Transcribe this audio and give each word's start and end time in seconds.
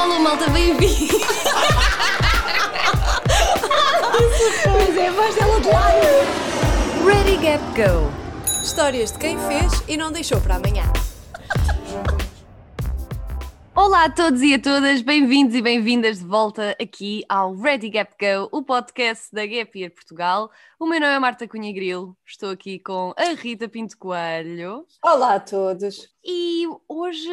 Alô, 0.00 0.18
malta, 0.18 0.48
bem-vindo! 0.48 1.14
Pois 4.64 4.96
é, 4.96 5.08
a 5.08 5.12
voz 5.12 5.34
dela 5.34 5.60
de 5.60 5.68
lado. 5.68 6.06
Ready, 7.04 7.36
Gap, 7.36 7.62
Go! 7.76 8.10
Histórias 8.62 9.12
de 9.12 9.18
quem 9.18 9.38
fez 9.40 9.82
e 9.86 9.98
não 9.98 10.10
deixou 10.10 10.40
para 10.40 10.54
amanhã. 10.54 10.90
Olá 13.74 14.04
a 14.04 14.10
todos 14.10 14.40
e 14.40 14.54
a 14.54 14.58
todas, 14.58 15.02
bem-vindos 15.02 15.54
e 15.54 15.60
bem-vindas 15.60 16.20
de 16.20 16.24
volta 16.24 16.74
aqui 16.80 17.22
ao 17.28 17.54
Ready 17.54 17.90
Gap 17.90 18.14
Go, 18.18 18.48
o 18.52 18.62
podcast 18.62 19.26
da 19.34 19.44
Gap 19.44 19.78
Year 19.78 19.90
Portugal. 19.90 20.50
O 20.82 20.86
meu 20.86 20.98
nome 20.98 21.12
é 21.12 21.18
Marta 21.18 21.46
Cunha 21.46 21.70
Grilo, 21.74 22.16
estou 22.24 22.48
aqui 22.48 22.78
com 22.78 23.12
a 23.14 23.34
Rita 23.34 23.68
Pinto 23.68 23.98
Coelho. 23.98 24.86
Olá 25.04 25.34
a 25.34 25.40
todos. 25.40 26.08
e 26.24 26.66
hoje, 26.88 27.30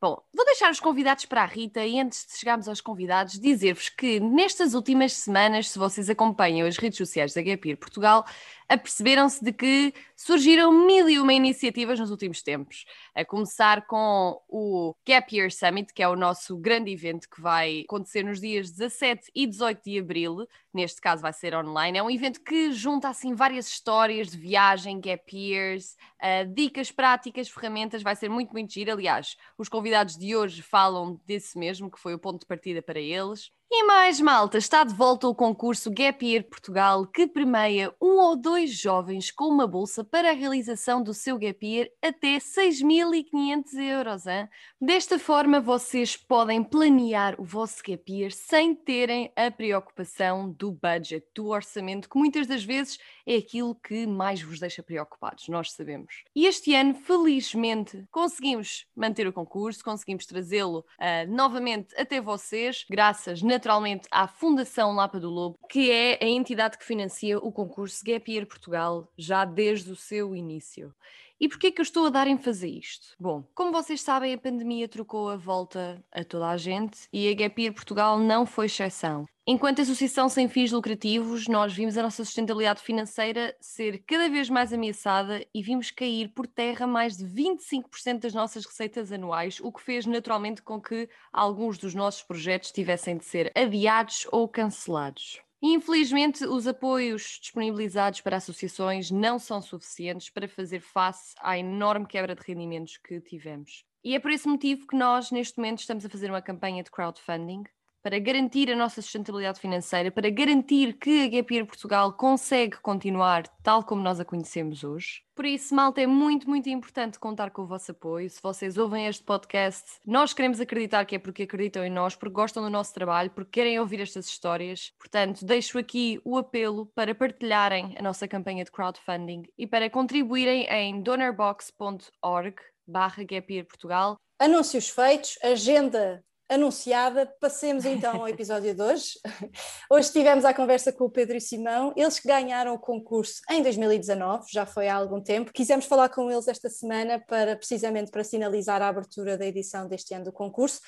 bom, 0.00 0.20
vou 0.34 0.44
deixar 0.44 0.70
os 0.70 0.80
convidados 0.80 1.24
para 1.24 1.42
a 1.42 1.46
Rita 1.46 1.84
e 1.84 2.00
antes 2.00 2.26
de 2.26 2.36
chegarmos 2.36 2.68
aos 2.68 2.80
convidados, 2.80 3.38
dizer-vos 3.38 3.88
que 3.88 4.18
nestas 4.18 4.74
últimas 4.74 5.12
semanas, 5.12 5.70
se 5.70 5.78
vocês 5.78 6.10
acompanham 6.10 6.66
as 6.66 6.76
redes 6.76 6.98
sociais 6.98 7.32
da 7.34 7.42
Gap 7.42 7.68
Year 7.68 7.78
Portugal, 7.78 8.24
aperceberam-se 8.68 9.42
de 9.42 9.52
que 9.52 9.94
surgiram 10.14 10.70
mil 10.70 11.08
e 11.08 11.18
uma 11.18 11.32
iniciativas 11.32 11.98
nos 11.98 12.10
últimos 12.10 12.42
tempos, 12.42 12.84
a 13.14 13.24
começar 13.24 13.86
com 13.86 14.40
o 14.48 14.94
Gap 15.06 15.34
Year 15.34 15.50
Summit, 15.50 15.92
que 15.92 16.02
é 16.02 16.08
o 16.08 16.14
nosso 16.14 16.56
grande 16.56 16.92
evento 16.92 17.28
que 17.28 17.40
vai 17.40 17.82
acontecer 17.84 18.22
nos 18.22 18.40
dias 18.40 18.70
17 18.70 19.30
e 19.34 19.46
18 19.46 19.82
de 19.82 19.98
abril, 19.98 20.46
neste 20.72 21.00
caso 21.00 21.22
vai 21.22 21.32
ser 21.32 21.54
online, 21.54 21.98
é 21.98 22.02
um 22.02 22.10
evento 22.10 22.40
que 22.42 22.72
junta 22.88 23.10
assim 23.10 23.34
várias 23.34 23.68
histórias 23.68 24.28
de 24.30 24.38
viagem, 24.38 24.98
gap 24.98 25.36
years, 25.36 25.94
uh, 26.22 26.50
dicas 26.54 26.90
práticas, 26.90 27.46
ferramentas, 27.46 28.02
vai 28.02 28.16
ser 28.16 28.30
muito, 28.30 28.50
muito 28.52 28.72
giro, 28.72 28.92
aliás, 28.92 29.36
os 29.58 29.68
convidados 29.68 30.16
de 30.16 30.34
hoje 30.34 30.62
falam 30.62 31.20
desse 31.26 31.58
mesmo, 31.58 31.90
que 31.90 32.00
foi 32.00 32.14
o 32.14 32.18
ponto 32.18 32.40
de 32.40 32.46
partida 32.46 32.80
para 32.80 32.98
eles. 32.98 33.50
E 33.70 33.84
mais, 33.84 34.18
malta, 34.18 34.56
está 34.56 34.82
de 34.82 34.94
volta 34.94 35.28
o 35.28 35.34
concurso 35.34 35.90
Gap 35.90 36.24
Year 36.24 36.42
Portugal, 36.42 37.06
que 37.06 37.26
premia 37.26 37.94
um 38.00 38.18
ou 38.18 38.34
dois 38.34 38.72
jovens 38.72 39.30
com 39.30 39.44
uma 39.44 39.66
bolsa 39.66 40.02
para 40.02 40.30
a 40.30 40.34
realização 40.34 41.02
do 41.02 41.12
seu 41.12 41.38
Gap 41.38 41.66
Year 41.66 41.86
até 42.00 42.38
6.500 42.38 43.74
euros. 43.78 44.26
Hein? 44.26 44.48
Desta 44.80 45.18
forma, 45.18 45.60
vocês 45.60 46.16
podem 46.16 46.64
planear 46.64 47.38
o 47.38 47.44
vosso 47.44 47.82
Gap 47.86 48.10
Year 48.10 48.32
sem 48.32 48.74
terem 48.74 49.30
a 49.36 49.50
preocupação 49.50 50.50
do 50.50 50.72
budget, 50.72 51.26
do 51.34 51.48
orçamento, 51.48 52.08
que 52.08 52.18
muitas 52.18 52.46
das 52.46 52.64
vezes 52.64 52.98
é 53.26 53.36
aquilo 53.36 53.74
que 53.74 54.06
mais 54.06 54.40
vos 54.40 54.60
deixa 54.60 54.82
preocupados, 54.82 55.46
nós 55.48 55.72
sabemos. 55.72 56.24
E 56.34 56.46
este 56.46 56.74
ano, 56.74 56.94
felizmente, 56.94 58.02
conseguimos 58.10 58.86
manter 58.96 59.26
o 59.26 59.32
concurso, 59.32 59.84
conseguimos 59.84 60.24
trazê-lo 60.24 60.86
ah, 60.98 61.26
novamente 61.26 61.94
até 62.00 62.18
vocês, 62.18 62.86
graças 62.88 63.42
naturalmente 63.58 64.06
à 64.12 64.28
Fundação 64.28 64.94
Lapa 64.94 65.18
do 65.18 65.28
Lobo, 65.28 65.58
que 65.68 65.90
é 65.90 66.16
a 66.22 66.28
entidade 66.28 66.78
que 66.78 66.84
financia 66.84 67.38
o 67.38 67.50
concurso 67.50 68.04
Gap 68.04 68.30
Year 68.30 68.46
Portugal 68.46 69.12
já 69.18 69.44
desde 69.44 69.90
o 69.90 69.96
seu 69.96 70.34
início. 70.34 70.94
E 71.40 71.48
porquê 71.48 71.70
que 71.70 71.80
eu 71.80 71.84
estou 71.84 72.06
a 72.06 72.10
dar 72.10 72.26
ênfase 72.26 72.66
a 72.66 72.68
isto? 72.68 73.14
Bom, 73.18 73.44
como 73.54 73.70
vocês 73.70 74.00
sabem, 74.00 74.34
a 74.34 74.38
pandemia 74.38 74.88
trocou 74.88 75.28
a 75.28 75.36
volta 75.36 76.04
a 76.10 76.24
toda 76.24 76.48
a 76.48 76.56
gente 76.56 77.08
e 77.12 77.28
a 77.28 77.34
Gap 77.34 77.62
Year 77.62 77.72
Portugal 77.72 78.18
não 78.18 78.44
foi 78.44 78.66
exceção. 78.66 79.24
Enquanto 79.46 79.80
associação 79.80 80.28
sem 80.28 80.48
fins 80.48 80.72
lucrativos, 80.72 81.46
nós 81.46 81.72
vimos 81.72 81.96
a 81.96 82.02
nossa 82.02 82.24
sustentabilidade 82.24 82.82
financeira 82.82 83.56
ser 83.60 84.02
cada 84.06 84.28
vez 84.28 84.50
mais 84.50 84.72
ameaçada 84.72 85.42
e 85.54 85.62
vimos 85.62 85.90
cair 85.90 86.28
por 86.34 86.46
terra 86.46 86.86
mais 86.86 87.16
de 87.16 87.24
25% 87.24 88.18
das 88.18 88.34
nossas 88.34 88.66
receitas 88.66 89.10
anuais, 89.10 89.58
o 89.62 89.72
que 89.72 89.80
fez 89.80 90.04
naturalmente 90.04 90.60
com 90.60 90.80
que 90.80 91.08
alguns 91.32 91.78
dos 91.78 91.94
nossos 91.94 92.22
projetos 92.22 92.72
tivessem 92.72 93.16
de 93.16 93.24
ser 93.24 93.50
adiados 93.56 94.26
ou 94.32 94.46
cancelados. 94.48 95.40
Infelizmente, 95.60 96.44
os 96.44 96.68
apoios 96.68 97.38
disponibilizados 97.40 98.20
para 98.20 98.36
associações 98.36 99.10
não 99.10 99.38
são 99.38 99.60
suficientes 99.60 100.30
para 100.30 100.48
fazer 100.48 100.80
face 100.80 101.34
à 101.40 101.58
enorme 101.58 102.06
quebra 102.06 102.34
de 102.34 102.42
rendimentos 102.42 102.96
que 102.96 103.20
tivemos. 103.20 103.84
E 104.04 104.14
é 104.14 104.20
por 104.20 104.30
esse 104.30 104.46
motivo 104.46 104.86
que 104.86 104.96
nós, 104.96 105.32
neste 105.32 105.58
momento, 105.58 105.80
estamos 105.80 106.04
a 106.04 106.08
fazer 106.08 106.30
uma 106.30 106.40
campanha 106.40 106.84
de 106.84 106.90
crowdfunding 106.90 107.64
para 108.02 108.18
garantir 108.18 108.70
a 108.70 108.76
nossa 108.76 109.02
sustentabilidade 109.02 109.60
financeira, 109.60 110.10
para 110.10 110.30
garantir 110.30 110.94
que 110.94 111.24
a 111.24 111.28
Gap 111.28 111.64
Portugal 111.64 112.12
consegue 112.12 112.78
continuar 112.78 113.46
tal 113.62 113.82
como 113.82 114.02
nós 114.02 114.20
a 114.20 114.24
conhecemos 114.24 114.84
hoje. 114.84 115.22
Por 115.34 115.44
isso, 115.44 115.74
malta, 115.74 116.00
é 116.00 116.06
muito, 116.06 116.48
muito 116.48 116.68
importante 116.68 117.18
contar 117.18 117.50
com 117.50 117.62
o 117.62 117.66
vosso 117.66 117.92
apoio. 117.92 118.28
Se 118.28 118.40
vocês 118.42 118.76
ouvem 118.76 119.06
este 119.06 119.22
podcast, 119.22 119.84
nós 120.04 120.32
queremos 120.32 120.60
acreditar 120.60 121.04
que 121.04 121.14
é 121.14 121.18
porque 121.18 121.44
acreditam 121.44 121.84
em 121.84 121.90
nós, 121.90 122.16
porque 122.16 122.34
gostam 122.34 122.62
do 122.62 122.70
nosso 122.70 122.92
trabalho, 122.92 123.30
porque 123.30 123.60
querem 123.60 123.78
ouvir 123.78 124.00
estas 124.00 124.26
histórias. 124.26 124.92
Portanto, 124.98 125.44
deixo 125.44 125.78
aqui 125.78 126.20
o 126.24 126.36
apelo 126.36 126.86
para 126.86 127.14
partilharem 127.14 127.94
a 127.96 128.02
nossa 128.02 128.26
campanha 128.26 128.64
de 128.64 128.72
crowdfunding 128.72 129.44
e 129.56 129.66
para 129.66 129.88
contribuírem 129.88 130.64
em 130.64 131.00
donorbox.org 131.00 132.56
barra 132.86 133.22
Portugal 133.68 134.18
Anúncios 134.40 134.88
feitos, 134.88 135.36
agenda 135.42 136.24
anunciada. 136.48 137.26
Passemos 137.40 137.84
então 137.84 138.20
ao 138.20 138.28
episódio 138.28 138.74
de 138.74 138.82
hoje. 138.82 139.12
Hoje 139.90 140.10
tivemos 140.10 140.44
a 140.44 140.54
conversa 140.54 140.92
com 140.92 141.04
o 141.04 141.10
Pedro 141.10 141.36
e 141.36 141.40
Simão, 141.40 141.92
eles 141.96 142.18
que 142.18 142.26
ganharam 142.26 142.74
o 142.74 142.78
concurso 142.78 143.40
em 143.50 143.62
2019, 143.62 144.46
já 144.50 144.64
foi 144.64 144.88
há 144.88 144.94
algum 144.94 145.20
tempo. 145.20 145.52
Quisemos 145.52 145.84
falar 145.84 146.08
com 146.08 146.30
eles 146.30 146.48
esta 146.48 146.70
semana 146.70 147.22
para 147.26 147.56
precisamente 147.56 148.10
para 148.10 148.24
sinalizar 148.24 148.80
a 148.80 148.88
abertura 148.88 149.36
da 149.36 149.46
edição 149.46 149.86
deste 149.86 150.14
ano 150.14 150.24
do 150.24 150.32
concurso. 150.32 150.80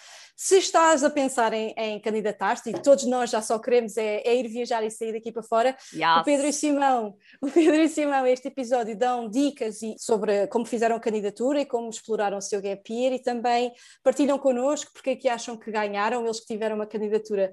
Se 0.42 0.56
estás 0.56 1.04
a 1.04 1.10
pensar 1.10 1.52
em, 1.52 1.74
em 1.76 2.00
candidatar-te, 2.00 2.70
e 2.70 2.72
todos 2.72 3.04
nós 3.04 3.28
já 3.28 3.42
só 3.42 3.58
queremos 3.58 3.98
é, 3.98 4.22
é 4.24 4.34
ir 4.34 4.48
viajar 4.48 4.82
e 4.82 4.90
sair 4.90 5.12
daqui 5.12 5.30
para 5.30 5.42
fora, 5.42 5.76
o 6.22 6.24
Pedro 6.24 6.46
e 6.46 6.52
Simão, 6.54 7.14
o 7.42 7.50
Pedro 7.50 7.74
e 7.76 7.86
Simão, 7.90 8.26
este 8.26 8.48
episódio 8.48 8.96
dão 8.96 9.28
dicas 9.28 9.82
e- 9.82 9.96
sobre 9.98 10.46
como 10.46 10.64
fizeram 10.64 10.96
a 10.96 11.00
candidatura 11.00 11.60
e 11.60 11.66
como 11.66 11.90
exploraram 11.90 12.38
o 12.38 12.40
seu 12.40 12.62
gap 12.62 12.90
year 12.90 13.12
e 13.12 13.18
também 13.18 13.70
partilham 14.02 14.38
connosco 14.38 14.90
porque 14.94 15.10
é 15.10 15.16
que 15.16 15.28
acham 15.28 15.58
que 15.58 15.70
ganharam, 15.70 16.24
eles 16.24 16.40
que 16.40 16.46
tiveram 16.46 16.76
uma 16.76 16.86
candidatura 16.86 17.52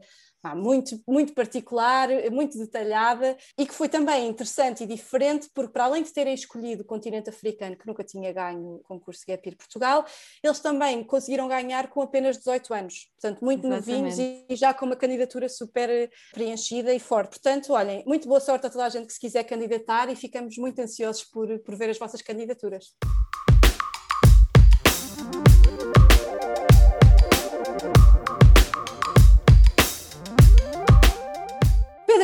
muito, 0.56 1.02
muito 1.08 1.34
particular, 1.34 2.10
muito 2.32 2.58
detalhada 2.58 3.38
e 3.58 3.66
que 3.66 3.74
foi 3.74 3.90
também 3.90 4.28
interessante 4.28 4.84
e 4.84 4.88
diferente 4.88 5.50
porque 5.54 5.74
para 5.74 5.86
além 5.86 6.04
de 6.04 6.12
terem 6.14 6.34
escolhido 6.34 6.84
o 6.84 6.86
continente 6.86 7.30
africano 7.30 7.76
que 7.76 7.88
nunca 7.88 8.04
tinha 8.04 8.32
ganho 8.32 8.76
o 8.76 8.80
concurso 8.80 9.24
Gap 9.28 9.48
Year 9.48 9.58
Portugal, 9.58 10.06
eles 10.44 10.60
também 10.60 11.04
conseguiram 11.04 11.48
ganhar 11.48 11.90
com 11.90 12.02
apenas 12.02 12.38
18 12.38 12.74
anos, 12.74 13.10
portanto 13.20 13.44
muito 13.44 13.68
novinhos 13.68 14.18
Exatamente. 14.18 14.46
e 14.50 14.56
já 14.56 14.74
com 14.74 14.86
uma 14.86 14.96
candidatura 14.96 15.50
super 15.50 16.10
preenchida 16.34 16.94
e 16.94 17.00
forte. 17.00 17.32
Portanto, 17.32 17.74
olhem, 17.74 18.04
muito 18.06 18.28
boa 18.28 18.40
sorte 18.40 18.68
a 18.68 18.70
toda 18.70 18.86
a 18.86 18.90
gente 18.90 19.08
que 19.08 19.14
se 19.14 19.20
quiser 19.20 19.44
candidatar 19.44 20.10
e 20.10 20.16
ficamos 20.16 20.58
muito 20.58 20.80
ansiosos 20.80 21.24
por, 21.24 21.60
por 21.60 21.76
ver 21.76 21.90
as 21.90 21.98
vossas 21.98 22.22
candidaturas. 22.22 22.94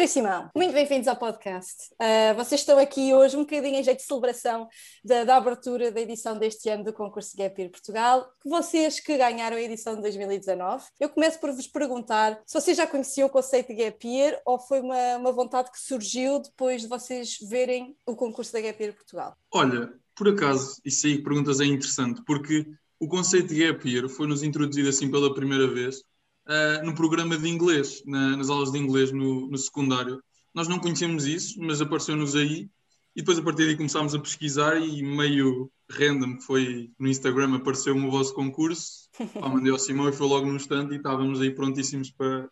Pedro 0.03 0.05
e 0.05 0.07
Simão, 0.07 0.49
muito 0.53 0.73
bem-vindos 0.73 1.07
ao 1.07 1.15
podcast. 1.15 1.93
Uh, 1.93 2.35
vocês 2.35 2.59
estão 2.59 2.77
aqui 2.77 3.13
hoje 3.13 3.37
um 3.37 3.41
bocadinho 3.43 3.75
em 3.75 3.83
jeito 3.83 3.99
de 3.99 4.03
celebração 4.03 4.67
da, 5.01 5.23
da 5.23 5.37
abertura 5.37 5.93
da 5.93 6.01
edição 6.01 6.37
deste 6.37 6.67
ano 6.67 6.83
do 6.83 6.91
concurso 6.91 7.37
Gap 7.37 7.57
Year 7.57 7.71
Portugal, 7.71 8.29
vocês 8.43 8.99
que 8.99 9.17
ganharam 9.17 9.55
a 9.55 9.61
edição 9.61 9.95
de 9.95 10.01
2019. 10.01 10.83
Eu 10.99 11.07
começo 11.07 11.39
por 11.39 11.53
vos 11.53 11.67
perguntar 11.67 12.41
se 12.45 12.59
vocês 12.59 12.75
já 12.75 12.85
conheciam 12.85 13.27
o 13.27 13.31
conceito 13.31 13.69
de 13.69 13.75
Gap 13.75 14.05
Year 14.05 14.41
ou 14.45 14.59
foi 14.59 14.81
uma, 14.81 15.17
uma 15.17 15.31
vontade 15.31 15.71
que 15.71 15.79
surgiu 15.79 16.41
depois 16.41 16.81
de 16.81 16.89
vocês 16.89 17.37
verem 17.49 17.95
o 18.05 18.13
concurso 18.13 18.51
da 18.51 18.59
Gap 18.59 18.83
Year 18.83 18.93
Portugal. 18.93 19.37
Olha, 19.53 19.89
por 20.17 20.27
acaso, 20.27 20.81
isso 20.83 21.07
aí 21.07 21.17
que 21.17 21.23
perguntas 21.23 21.61
é 21.61 21.65
interessante, 21.65 22.21
porque 22.25 22.65
o 22.99 23.07
conceito 23.07 23.53
de 23.53 23.65
gap 23.65 23.89
year 23.89 24.09
foi-nos 24.09 24.43
introduzido 24.43 24.89
assim 24.89 25.09
pela 25.09 25.33
primeira 25.33 25.67
vez 25.67 26.03
ah, 26.47 26.81
no 26.83 26.93
programa 26.95 27.37
de 27.37 27.47
inglês, 27.49 28.01
na- 28.05 28.37
nas 28.37 28.49
aulas 28.49 28.71
de 28.71 28.77
inglês 28.79 29.11
no, 29.11 29.47
no 29.47 29.57
secundário. 29.57 30.21
Nós 30.53 30.67
não 30.67 30.79
conhecemos 30.79 31.25
isso, 31.25 31.59
mas 31.61 31.81
apareceu-nos 31.81 32.35
aí 32.35 32.69
e 33.15 33.21
depois 33.21 33.37
a 33.37 33.43
partir 33.43 33.65
daí 33.65 33.77
começámos 33.77 34.15
a 34.15 34.19
pesquisar 34.19 34.77
e 34.77 35.03
meio 35.03 35.71
random, 35.89 36.37
que 36.37 36.43
foi 36.43 36.91
no 36.97 37.07
Instagram, 37.07 37.55
apareceu-me 37.55 38.07
o 38.07 38.11
vosso 38.11 38.33
concurso, 38.33 39.09
pá, 39.39 39.47
mandei 39.49 39.71
ao 39.71 39.79
Simão 39.79 40.09
e 40.09 40.13
foi 40.13 40.27
logo 40.27 40.45
num 40.47 40.55
instante 40.55 40.93
e 40.93 40.97
estávamos 40.97 41.39
aí 41.41 41.51
prontíssimos 41.51 42.11
para, 42.11 42.49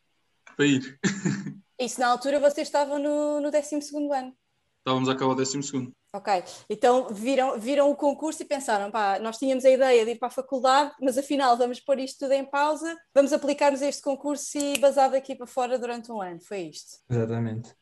para 0.55 0.65
ir. 0.65 0.99
Isso 1.79 1.99
na 1.99 2.07
altura 2.07 2.39
vocês 2.39 2.67
estavam 2.67 2.99
no, 2.99 3.41
no 3.41 3.49
12 3.49 3.75
ano. 4.15 4.35
Estávamos 4.79 5.09
a 5.09 5.13
acabar 5.13 5.31
o 5.31 5.35
décimo 5.35 5.63
segundo. 5.63 5.91
Ok, 6.13 6.43
então 6.69 7.07
viram, 7.09 7.57
viram 7.57 7.89
o 7.89 7.95
concurso 7.95 8.43
e 8.43 8.45
pensaram, 8.45 8.91
pá, 8.91 9.17
nós 9.19 9.37
tínhamos 9.37 9.63
a 9.63 9.69
ideia 9.69 10.03
de 10.03 10.11
ir 10.11 10.19
para 10.19 10.27
a 10.27 10.31
faculdade, 10.31 10.91
mas 11.01 11.17
afinal 11.17 11.57
vamos 11.57 11.79
pôr 11.79 11.99
isto 11.99 12.19
tudo 12.19 12.33
em 12.33 12.43
pausa, 12.43 12.97
vamos 13.15 13.31
aplicar-nos 13.31 13.81
a 13.81 13.87
este 13.87 14.01
concurso 14.01 14.57
e 14.57 14.77
basar 14.77 15.09
daqui 15.09 15.35
para 15.35 15.47
fora 15.47 15.79
durante 15.79 16.11
um 16.11 16.21
ano, 16.21 16.41
foi 16.41 16.63
isto. 16.63 16.97
Exatamente. 17.09 17.73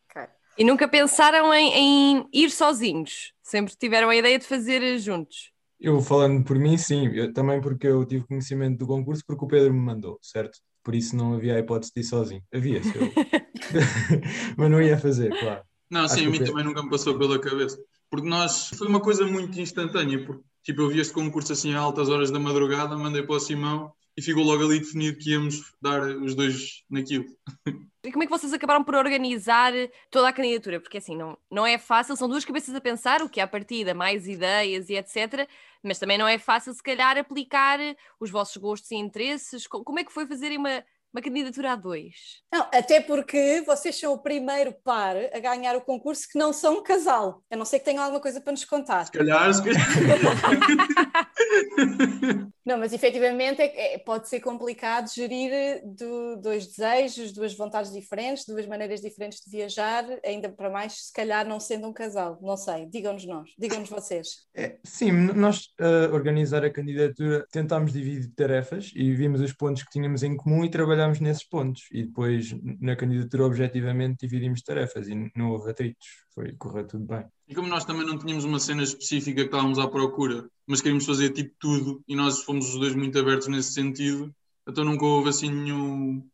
E 0.58 0.64
nunca 0.64 0.88
pensaram 0.88 1.54
em, 1.54 1.74
em 1.74 2.30
ir 2.34 2.52
sozinhos? 2.52 3.34
Sempre 3.42 3.74
tiveram 3.76 4.10
a 4.10 4.16
ideia 4.16 4.38
de 4.38 4.46
fazer 4.46 5.00
juntos? 5.00 5.52
Eu 5.80 6.02
falando 6.02 6.44
por 6.44 6.58
mim, 6.58 6.78
sim, 6.78 7.08
eu, 7.14 7.34
também 7.34 7.62
porque 7.62 7.88
eu 7.88 8.06
tive 8.06 8.28
conhecimento 8.28 8.78
do 8.78 8.86
concurso 8.86 9.24
porque 9.26 9.46
o 9.46 9.48
Pedro 9.48 9.74
me 9.74 9.80
mandou, 9.80 10.20
certo? 10.22 10.60
por 10.84 10.96
isso 10.96 11.16
não 11.16 11.36
havia 11.36 11.56
a 11.56 11.60
hipótese 11.60 11.92
de 11.94 12.02
ir 12.02 12.04
sozinho. 12.04 12.44
Havia, 12.54 12.78
eu... 12.78 12.84
mas 14.58 14.72
não 14.72 14.82
ia 14.82 14.98
fazer, 14.98 15.30
claro. 15.40 15.62
Não, 15.90 16.08
sim, 16.08 16.26
a 16.26 16.30
mim 16.30 16.44
também 16.44 16.64
nunca 16.64 16.82
me 16.84 16.90
passou 16.90 17.18
pela 17.18 17.40
cabeça. 17.40 17.78
Porque 18.10 18.28
nós, 18.28 18.70
foi 18.70 18.88
uma 18.88 19.00
coisa 19.00 19.26
muito 19.26 19.60
instantânea, 19.60 20.26
porque 20.26 20.44
tipo, 20.64 20.82
eu 20.82 20.90
vi 20.90 21.00
este 21.00 21.14
concurso 21.14 21.54
assim 21.54 21.74
a 21.74 21.80
altas 21.80 22.10
horas 22.10 22.32
da 22.32 22.40
madrugada, 22.40 22.98
mandei 22.98 23.24
para 23.24 23.36
o 23.36 23.40
Simão 23.40 23.94
e 24.18 24.22
ficou 24.22 24.44
logo 24.44 24.64
ali 24.64 24.80
definido 24.80 25.18
que 25.18 25.32
íamos 25.32 25.74
dar 25.82 26.02
os 26.02 26.36
dois 26.36 26.84
naquilo. 26.90 27.26
E 28.02 28.14
como 28.14 28.24
é 28.24 28.26
que 28.26 28.32
vocês 28.32 28.54
acabaram 28.54 28.82
por 28.82 28.96
organizar 28.96 29.74
toda 30.10 30.30
a 30.30 30.34
candidatura? 30.34 30.80
Porque 30.80 31.00
assim, 31.00 31.18
não, 31.18 31.38
não 31.52 31.66
é 31.66 31.78
fácil, 31.78 32.16
são 32.16 32.30
duas 32.30 32.46
cabeças 32.46 32.74
a 32.74 32.80
pensar, 32.80 33.22
o 33.22 33.28
que 33.28 33.42
é 33.42 33.44
a 33.44 33.48
partida, 33.48 33.94
mais 33.94 34.26
ideias 34.26 34.90
e 34.90 34.96
etc. 34.96 35.46
Mas 35.84 36.00
também 36.00 36.18
não 36.18 36.26
é 36.26 36.38
fácil, 36.38 36.74
se 36.74 36.82
calhar, 36.82 37.18
aplicar 37.18 37.78
os 38.18 38.32
vossos 38.32 38.56
gostos 38.56 38.90
e 38.92 38.96
interesses. 38.96 39.68
Como 39.68 40.00
é 40.00 40.04
que 40.06 40.14
foi 40.14 40.26
fazerem 40.26 40.58
uma, 40.58 40.82
uma 41.14 41.22
candidatura 41.22 41.74
a 41.74 41.76
dois. 41.76 42.42
Não, 42.52 42.62
até 42.74 43.02
porque 43.02 43.62
vocês 43.66 44.00
são 44.00 44.14
o 44.14 44.20
primeiro 44.20 44.74
par 44.84 45.16
a 45.34 45.40
ganhar 45.40 45.76
o 45.76 45.82
concurso 45.82 46.28
que 46.32 46.38
não 46.38 46.54
são 46.54 46.80
um 46.80 46.84
casal. 46.84 47.44
A 47.50 47.56
não 47.56 47.66
ser 47.66 47.80
que 47.80 47.86
tenham 47.86 48.04
alguma 48.04 48.22
coisa 48.22 48.40
para 48.40 48.52
nos 48.52 48.64
contar. 48.64 49.06
Se 49.06 49.12
calhar, 49.12 49.52
se 49.54 49.64
calhar. 49.64 49.80
não, 52.66 52.78
mas 52.78 52.94
efetivamente 52.94 53.62
é, 53.62 53.96
é, 53.96 53.98
pode 53.98 54.30
ser 54.30 54.40
complicado 54.40 55.12
gerir 55.14 55.52
eh, 55.52 55.82
do, 55.84 56.38
dois 56.38 56.68
desejos, 56.68 57.34
duas 57.34 57.56
vontades 57.56 57.92
diferentes, 57.92 58.46
duas 58.46 58.68
maneiras 58.68 59.02
diferentes 59.02 59.42
de 59.44 59.50
viajar, 59.50 60.06
ainda 60.24 60.50
para 60.50 60.70
mais, 60.70 61.08
se 61.08 61.14
calhar 61.14 61.48
não 61.48 61.60
sendo 61.60 61.88
um 61.88 61.94
casal. 61.94 62.38
Não 62.42 62.56
sei, 62.56 62.86
digam-nos 62.86 63.26
nós, 63.26 63.50
digam-nos 63.58 63.90
vocês. 63.90 64.48
É, 64.56 64.78
sim, 64.84 65.12
nós 65.12 65.70
uh, 65.80 66.14
organizar 66.14 66.64
a 66.64 66.70
candidatura 66.70 67.46
tentámos 67.52 67.94
dividir 67.94 68.32
tarefas 68.36 68.92
e 68.96 69.12
vimos 69.14 69.42
os 69.42 69.54
pontos 69.54 69.82
que 69.84 69.90
tínhamos 69.90 70.22
em 70.24 70.38
comum 70.38 70.64
e 70.64 70.70
trabalhar 70.70 70.99
trabalhámos 71.00 71.22
nesses 71.22 71.44
pontos 71.44 71.84
e 71.92 72.04
depois 72.04 72.54
na 72.82 72.96
candidatura 72.96 73.46
objetivamente 73.46 74.28
dividimos 74.28 74.62
tarefas 74.62 75.08
e 75.08 75.32
não 75.36 75.52
houve 75.52 75.72
atritos, 75.72 76.06
foi 76.34 76.52
correr 76.54 76.84
tudo 76.86 77.06
bem. 77.06 77.26
E 77.48 77.56
como 77.56 77.70
nós 77.70 77.86
também 77.86 78.06
não 78.06 78.18
tínhamos 78.18 78.44
uma 78.44 78.60
cena 78.60 78.84
específica 78.84 79.42
que 79.42 79.48
estávamos 79.48 79.80
à 79.80 79.88
procura, 79.88 80.50
mas 80.68 80.82
queríamos 80.82 81.06
fazer 81.06 81.30
tipo 81.32 81.56
tudo 81.58 82.04
e 82.08 82.16
nós 82.16 82.44
fomos 82.44 82.74
os 82.74 82.80
dois 82.80 82.94
muito 82.94 83.18
abertos 83.18 83.48
nesse 83.48 83.74
sentido, 83.74 84.34
então 84.68 84.84
nunca 84.84 85.06
houve 85.06 85.30
assim 85.30 85.50
nenhum, 85.50 86.28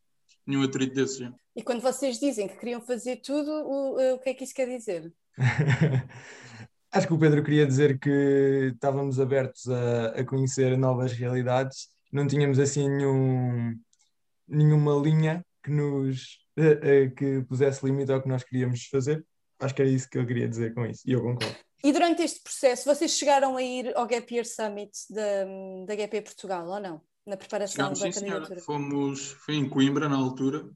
nenhum 0.46 0.64
atrito 0.64 0.96
desse. 0.96 1.20
Já. 1.20 1.34
E 1.56 1.62
quando 1.62 1.82
vocês 1.82 2.20
dizem 2.20 2.48
que 2.48 2.58
queriam 2.58 2.82
fazer 2.82 3.18
tudo, 3.18 3.52
o, 3.52 4.16
o 4.16 4.20
que 4.20 4.30
é 4.30 4.34
que 4.34 4.44
isso 4.44 4.54
quer 4.54 4.68
dizer? 4.68 5.14
Acho 6.92 7.08
que 7.08 7.14
o 7.14 7.20
Pedro 7.20 7.44
queria 7.44 7.68
dizer 7.68 8.00
que 8.00 8.72
estávamos 8.74 9.20
abertos 9.20 9.68
a, 9.70 10.08
a 10.08 10.26
conhecer 10.26 10.78
novas 10.78 11.12
realidades, 11.12 11.90
não 12.12 12.26
tínhamos 12.26 12.58
assim 12.58 12.88
nenhum, 12.90 13.78
nenhuma 14.48 14.94
linha 14.96 15.46
que 15.64 15.72
nos 15.72 16.40
uh, 16.58 17.08
uh, 17.08 17.16
que 17.16 17.44
pusesse 17.48 17.86
limite 17.86 18.12
ao 18.12 18.22
que 18.22 18.30
nós 18.30 18.44
queríamos 18.44 18.86
fazer. 18.86 19.26
Acho 19.60 19.74
que 19.74 19.82
era 19.82 19.92
isso 19.92 20.10
que 20.10 20.18
eu 20.18 20.26
queria 20.26 20.48
dizer 20.48 20.74
com 20.74 20.86
isso, 20.86 21.02
e 21.06 21.14
eu 21.14 21.22
concordo. 21.22 21.56
E 21.84 21.92
durante 21.92 22.24
este 22.24 22.42
processo, 22.42 22.86
vocês 22.86 23.12
chegaram 23.12 23.56
a 23.56 23.62
ir 23.62 23.96
ao 23.96 24.08
Gap 24.08 24.34
Year 24.34 24.46
Summit 24.46 24.92
da, 25.10 25.46
da 25.86 25.96
GP 25.96 26.22
Portugal, 26.22 26.68
ou 26.68 26.80
não? 26.80 27.02
Na 27.26 27.38
preparação 27.38 27.90
da 27.90 27.96
sim, 27.96 28.12
candidatura? 28.12 28.60
Fomos, 28.62 29.32
foi 29.32 29.56
em 29.56 29.70
Coimbra, 29.70 30.10
na 30.10 30.16
altura. 30.16 30.68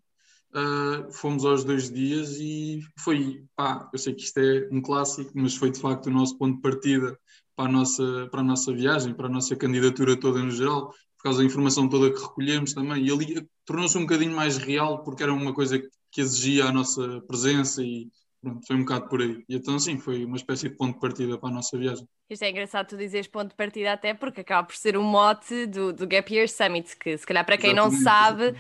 Uh, 0.51 1.11
fomos 1.11 1.45
aos 1.45 1.63
dois 1.63 1.91
dias 1.91 2.37
e 2.39 2.81
foi, 2.97 3.43
pá, 3.55 3.87
eu 3.93 3.99
sei 3.99 4.15
que 4.15 4.23
isto 4.23 4.39
é 4.39 4.67
um 4.71 4.81
clássico, 4.81 5.31
mas 5.35 5.55
foi 5.55 5.69
de 5.69 5.79
facto 5.79 6.07
o 6.07 6.11
nosso 6.11 6.37
ponto 6.39 6.55
de 6.55 6.61
partida 6.61 7.19
para 7.55 7.69
a 7.69 7.71
nossa, 7.71 8.27
para 8.31 8.39
a 8.39 8.43
nossa 8.43 8.73
viagem, 8.73 9.13
para 9.13 9.27
a 9.27 9.31
nossa 9.31 9.55
candidatura 9.55 10.19
toda 10.19 10.41
no 10.41 10.49
geral 10.49 10.91
por 11.19 11.23
causa 11.23 11.39
da 11.39 11.45
informação 11.45 11.89
toda 11.89 12.13
que 12.13 12.21
recolhemos 12.21 12.73
também, 12.73 13.05
e 13.05 13.11
ali 13.11 13.45
tornou-se 13.65 13.97
um 13.97 14.01
bocadinho 14.01 14.33
mais 14.33 14.57
real, 14.57 15.03
porque 15.03 15.21
era 15.21 15.33
uma 15.33 15.53
coisa 15.53 15.77
que 16.09 16.21
exigia 16.21 16.65
a 16.65 16.71
nossa 16.71 17.21
presença 17.27 17.83
e 17.83 18.07
pronto, 18.41 18.65
foi 18.65 18.75
um 18.77 18.79
bocado 18.79 19.09
por 19.09 19.21
aí. 19.21 19.43
E 19.49 19.55
então, 19.57 19.77
sim, 19.77 19.97
foi 19.97 20.23
uma 20.23 20.37
espécie 20.37 20.69
de 20.69 20.75
ponto 20.75 20.93
de 20.93 21.01
partida 21.01 21.37
para 21.37 21.49
a 21.49 21.51
nossa 21.51 21.77
viagem. 21.77 22.07
Isto 22.29 22.43
é 22.43 22.51
engraçado 22.51 22.87
tu 22.87 22.97
dizeres 22.97 23.27
ponto 23.27 23.49
de 23.49 23.55
partida 23.55 23.91
até 23.91 24.13
porque 24.13 24.39
acaba 24.39 24.65
por 24.65 24.77
ser 24.77 24.95
o 24.95 25.03
mote 25.03 25.65
do, 25.65 25.91
do 25.91 26.07
Gap 26.07 26.33
Year 26.33 26.47
Summit, 26.47 26.95
que 26.95 27.17
se 27.17 27.25
calhar 27.25 27.45
para 27.45 27.57
quem 27.57 27.71
exatamente, 27.71 27.95
não 27.95 28.03
sabe 28.03 28.49
uh, 28.51 28.55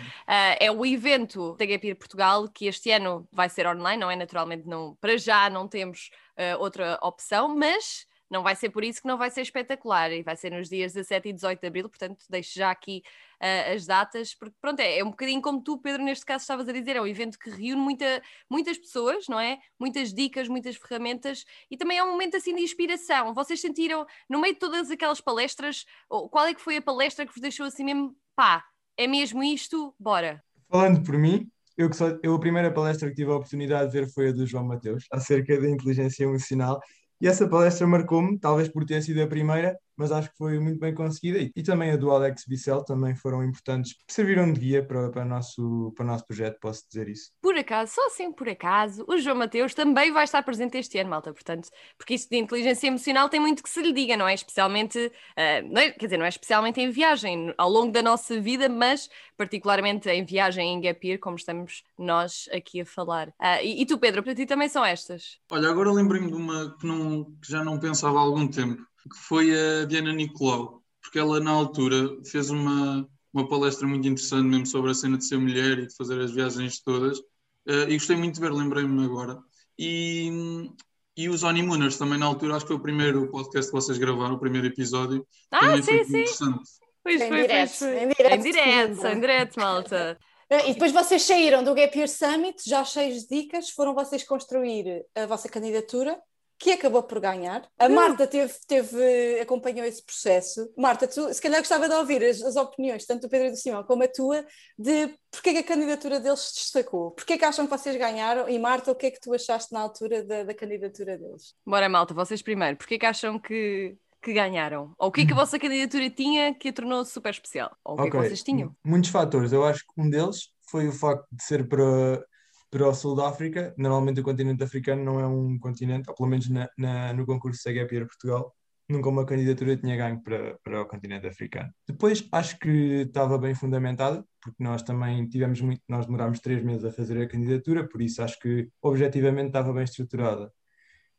é 0.59 0.69
o 0.69 0.85
evento 0.85 1.55
da 1.55 1.65
Gap 1.65 1.87
Year 1.87 1.97
Portugal 1.97 2.49
que 2.49 2.65
este 2.65 2.91
ano 2.91 3.25
vai 3.31 3.47
ser 3.47 3.65
online, 3.67 4.01
não 4.01 4.11
é? 4.11 4.17
Naturalmente 4.17 4.67
não, 4.67 4.97
para 4.99 5.17
já 5.17 5.49
não 5.49 5.65
temos 5.65 6.09
uh, 6.37 6.59
outra 6.59 6.99
opção, 7.01 7.55
mas 7.55 8.05
não 8.29 8.43
vai 8.43 8.55
ser 8.55 8.69
por 8.69 8.83
isso 8.83 9.01
que 9.01 9.07
não 9.07 9.17
vai 9.17 9.31
ser 9.31 9.41
espetacular 9.41 10.11
e 10.11 10.21
vai 10.21 10.35
ser 10.35 10.51
nos 10.51 10.69
dias 10.69 10.93
17 10.93 11.29
e 11.29 11.33
18 11.33 11.59
de 11.59 11.67
abril, 11.67 11.89
portanto 11.89 12.25
deixo 12.29 12.57
já 12.57 12.69
aqui 12.69 13.01
uh, 13.41 13.73
as 13.73 13.85
datas, 13.85 14.33
porque 14.35 14.55
pronto, 14.61 14.79
é, 14.79 14.99
é, 14.99 15.03
um 15.03 15.09
bocadinho 15.09 15.41
como 15.41 15.61
tu, 15.61 15.77
Pedro, 15.77 16.03
neste 16.03 16.25
caso 16.25 16.43
estavas 16.43 16.67
a 16.69 16.71
dizer, 16.71 16.95
é 16.95 17.01
um 17.01 17.07
evento 17.07 17.39
que 17.39 17.49
reúne 17.49 17.81
muita, 17.81 18.21
muitas 18.49 18.77
pessoas, 18.77 19.27
não 19.27 19.39
é? 19.39 19.59
Muitas 19.79 20.13
dicas, 20.13 20.47
muitas 20.47 20.75
ferramentas 20.75 21.45
e 21.71 21.77
também 21.77 21.97
é 21.97 22.03
um 22.03 22.11
momento 22.11 22.37
assim 22.37 22.55
de 22.55 22.61
inspiração. 22.61 23.33
Vocês 23.33 23.59
sentiram, 23.59 24.05
no 24.29 24.39
meio 24.39 24.53
de 24.53 24.59
todas 24.59 24.91
aquelas 24.91 25.21
palestras, 25.21 25.85
qual 26.07 26.45
é 26.45 26.53
que 26.53 26.61
foi 26.61 26.77
a 26.77 26.81
palestra 26.81 27.25
que 27.25 27.33
vos 27.33 27.41
deixou 27.41 27.65
assim 27.65 27.83
mesmo, 27.83 28.15
pá, 28.35 28.63
é 28.97 29.07
mesmo 29.07 29.43
isto, 29.43 29.93
bora? 29.99 30.43
Falando 30.69 31.03
por 31.03 31.17
mim, 31.17 31.49
eu, 31.79 31.91
só, 31.93 32.09
eu 32.21 32.35
a 32.35 32.39
primeira 32.39 32.69
palestra 32.73 33.09
que 33.09 33.15
tive 33.15 33.31
a 33.31 33.35
oportunidade 33.35 33.89
de 33.89 33.99
ver 33.99 34.09
foi 34.09 34.29
a 34.29 34.31
do 34.33 34.45
João 34.45 34.65
Mateus, 34.65 35.05
acerca 35.11 35.59
da 35.59 35.69
inteligência 35.69 36.25
emocional, 36.25 36.77
e 37.21 37.27
essa 37.27 37.47
palestra 37.47 37.87
marcou-me, 37.87 38.37
talvez 38.39 38.69
por 38.69 38.85
ter 38.85 39.01
sido 39.01 39.21
a 39.21 39.27
primeira, 39.27 39.77
mas 39.99 40.13
acho 40.13 40.31
que 40.31 40.37
foi 40.37 40.57
muito 40.59 40.79
bem 40.79 40.95
conseguida. 40.95 41.39
E, 41.39 41.51
e 41.53 41.61
também 41.61 41.91
a 41.91 41.97
do 41.97 42.09
Alex 42.09 42.45
Bissell 42.47 42.83
também 42.85 43.13
foram 43.13 43.43
importantes, 43.43 43.95
serviram 44.07 44.51
de 44.51 44.59
guia 44.59 44.81
para, 44.83 45.09
para, 45.09 45.23
o 45.23 45.27
nosso, 45.27 45.93
para 45.95 46.05
o 46.05 46.07
nosso 46.07 46.25
projeto, 46.25 46.57
posso 46.61 46.87
dizer 46.89 47.09
isso. 47.09 47.31
Por 47.41 47.57
acaso, 47.57 47.93
só 47.93 48.07
assim 48.07 48.31
por 48.31 48.47
acaso, 48.47 49.03
o 49.07 49.17
João 49.17 49.35
Mateus 49.35 49.73
também 49.73 50.11
vai 50.13 50.23
estar 50.23 50.41
presente 50.41 50.77
este 50.77 50.97
ano, 50.97 51.09
malta, 51.09 51.33
portanto, 51.33 51.69
porque 51.97 52.13
isso 52.13 52.29
de 52.29 52.37
inteligência 52.37 52.87
emocional 52.87 53.27
tem 53.27 53.41
muito 53.41 53.61
que 53.61 53.69
se 53.69 53.81
lhe 53.81 53.91
diga, 53.91 54.15
não 54.15 54.27
é? 54.27 54.33
Especialmente, 54.33 54.97
uh, 54.97 55.69
não 55.69 55.81
é, 55.81 55.91
quer 55.91 56.05
dizer, 56.05 56.17
não 56.17 56.25
é 56.25 56.29
especialmente 56.29 56.79
em 56.79 56.89
viagem, 56.89 57.53
ao 57.57 57.69
longo 57.69 57.91
da 57.91 58.01
nossa 58.01 58.39
vida, 58.39 58.69
mas 58.69 59.09
particularmente 59.35 60.09
em 60.09 60.23
viagem 60.23 60.73
em 60.73 60.81
Gapir, 60.81 61.19
como 61.19 61.35
estamos 61.35 61.83
nós 61.97 62.47
aqui 62.53 62.81
a 62.81 62.85
falar. 62.85 63.27
Uh, 63.29 63.61
e, 63.63 63.81
e, 63.81 63.85
tu, 63.85 63.97
Pedro, 63.97 64.23
para 64.23 64.33
ti 64.33 64.45
também 64.45 64.69
são 64.69 64.85
estas? 64.85 65.39
Olha, 65.51 65.69
agora 65.69 65.91
lembrei-me 65.91 66.29
de 66.29 66.35
uma 66.35 66.77
que, 66.77 66.87
não, 66.87 67.25
que 67.25 67.51
já 67.51 67.63
não 67.63 67.77
pensava 67.77 68.17
há 68.17 68.21
algum 68.21 68.47
tempo 68.47 68.87
que 69.03 69.17
foi 69.17 69.51
a 69.51 69.85
Diana 69.85 70.13
Nicolau, 70.13 70.83
porque 71.01 71.19
ela 71.19 71.39
na 71.39 71.51
altura 71.51 72.09
fez 72.25 72.49
uma, 72.49 73.07
uma 73.33 73.47
palestra 73.47 73.87
muito 73.87 74.07
interessante 74.07 74.45
mesmo 74.45 74.65
sobre 74.65 74.91
a 74.91 74.93
cena 74.93 75.17
de 75.17 75.25
ser 75.25 75.37
mulher 75.37 75.79
e 75.79 75.87
de 75.87 75.95
fazer 75.95 76.19
as 76.19 76.31
viagens 76.31 76.81
todas, 76.81 77.19
uh, 77.19 77.87
e 77.87 77.93
gostei 77.97 78.15
muito 78.15 78.35
de 78.35 78.41
ver, 78.41 78.51
lembrei-me 78.51 79.03
agora. 79.05 79.39
E, 79.77 80.69
e 81.15 81.29
os 81.29 81.43
Honeymooners 81.43 81.97
também 81.97 82.19
na 82.19 82.25
altura, 82.25 82.55
acho 82.55 82.65
que 82.65 82.69
foi 82.69 82.77
o 82.77 82.81
primeiro 82.81 83.29
podcast 83.29 83.71
que 83.71 83.77
vocês 83.77 83.97
gravaram, 83.97 84.35
o 84.35 84.39
primeiro 84.39 84.67
episódio. 84.67 85.25
Ah, 85.51 85.59
também 85.59 85.81
sim, 85.81 85.91
foi 85.91 86.05
sim. 86.05 86.11
interessante. 86.11 86.69
Pois 87.03 87.27
foi, 87.27 87.41
direto, 87.41 87.71
foi. 87.71 88.03
Em 88.03 88.07
direto, 88.09 88.35
em 88.35 88.39
direto, 88.39 89.07
em 89.07 89.19
direto, 89.19 89.59
malta. 89.59 90.17
E 90.51 90.73
depois 90.73 90.91
vocês 90.91 91.21
saíram 91.21 91.63
do 91.63 91.75
Gap 91.75 91.95
Year 91.95 92.09
Summit, 92.09 92.67
já 92.67 92.83
cheios 92.83 93.21
de 93.21 93.43
dicas, 93.43 93.69
foram 93.69 93.93
vocês 93.93 94.23
construir 94.23 95.05
a 95.13 95.27
vossa 95.27 95.47
candidatura 95.47 96.19
que 96.59 96.73
acabou 96.73 97.01
por 97.01 97.21
ganhar. 97.21 97.65
A. 97.79 97.87
Marta 97.87 98.27
teve, 98.27 98.53
teve, 98.67 99.39
acompanhou 99.39 99.85
esse 99.85 100.05
processo. 100.05 100.69
Marta, 100.77 101.07
tu 101.07 101.33
se 101.33 101.41
calhar 101.41 101.61
gostava 101.61 101.87
de 101.87 101.95
ouvir 101.95 102.21
as, 102.21 102.41
as 102.41 102.57
opiniões, 102.57 103.05
tanto 103.05 103.21
do 103.21 103.29
Pedro 103.29 103.47
e 103.47 103.51
do 103.51 103.55
Simão 103.55 103.81
como 103.83 104.03
a 104.03 104.07
tua, 104.09 104.45
de 104.77 105.17
porque 105.31 105.49
é 105.49 105.53
que 105.53 105.59
a 105.59 105.63
candidatura 105.63 106.19
deles 106.19 106.41
se 106.41 106.55
destacou. 106.55 107.11
Porque 107.11 107.33
é 107.33 107.37
que 107.37 107.45
acham 107.45 107.65
que 107.65 107.71
vocês 107.71 107.95
ganharam? 107.95 108.49
E 108.49 108.59
Marta, 108.59 108.91
o 108.91 108.95
que 108.95 109.05
é 109.05 109.11
que 109.11 109.21
tu 109.21 109.33
achaste 109.33 109.71
na 109.71 109.79
altura 109.79 110.21
da, 110.23 110.43
da 110.43 110.53
candidatura 110.53 111.17
deles? 111.17 111.55
Bora, 111.65 111.87
Malta, 111.87 112.13
vocês 112.13 112.41
primeiro. 112.41 112.75
Porque 112.75 112.95
é 112.95 112.99
que 112.99 113.05
acham 113.05 113.39
que, 113.39 113.95
que 114.21 114.33
ganharam? 114.33 114.93
Ou 114.97 115.07
o 115.07 115.11
que 115.13 115.21
é 115.21 115.25
que 115.25 115.31
a 115.31 115.35
vossa 115.35 115.57
candidatura 115.57 116.09
tinha 116.09 116.53
que 116.53 116.67
a 116.67 116.73
tornou 116.73 117.05
super 117.05 117.29
especial? 117.29 117.71
Ou 117.85 117.93
o 117.93 117.97
que 117.97 118.07
okay. 118.09 118.19
é 118.19 118.23
que 118.23 118.29
vocês 118.29 118.43
tinham? 118.43 118.75
Muitos 118.83 119.11
fatores. 119.11 119.53
Eu 119.53 119.63
acho 119.63 119.85
que 119.85 120.01
um 120.01 120.09
deles 120.09 120.49
foi 120.69 120.89
o 120.89 120.91
facto 120.91 121.25
de 121.31 121.41
ser 121.41 121.69
para 121.69 122.21
para 122.69 122.87
o 122.87 122.93
sul 122.93 123.15
da 123.15 123.27
África. 123.29 123.73
Normalmente 123.77 124.21
o 124.21 124.23
continente 124.23 124.63
africano 124.63 125.03
não 125.03 125.19
é 125.19 125.27
um 125.27 125.57
continente, 125.59 126.09
ou 126.09 126.15
pelo 126.15 126.29
menos 126.29 126.49
na, 126.49 126.69
na, 126.77 127.13
no 127.13 127.25
concurso 127.25 127.61
CGPR 127.63 128.05
Portugal, 128.05 128.53
nunca 128.89 129.09
uma 129.09 129.25
candidatura 129.25 129.77
tinha 129.77 129.95
ganho 129.95 130.21
para, 130.21 130.57
para 130.63 130.81
o 130.81 130.85
continente 130.85 131.27
africano. 131.27 131.71
Depois 131.87 132.27
acho 132.31 132.57
que 132.59 133.03
estava 133.07 133.37
bem 133.37 133.53
fundamentada, 133.53 134.25
porque 134.41 134.63
nós 134.63 134.81
também 134.81 135.27
tivemos 135.29 135.61
muito, 135.61 135.81
nós 135.87 136.05
demorámos 136.05 136.39
três 136.39 136.63
meses 136.63 136.83
a 136.83 136.91
fazer 136.91 137.21
a 137.21 137.27
candidatura, 137.27 137.87
por 137.87 138.01
isso 138.01 138.21
acho 138.23 138.39
que 138.39 138.69
objetivamente 138.81 139.47
estava 139.47 139.71
bem 139.71 139.83
estruturada. 139.83 140.51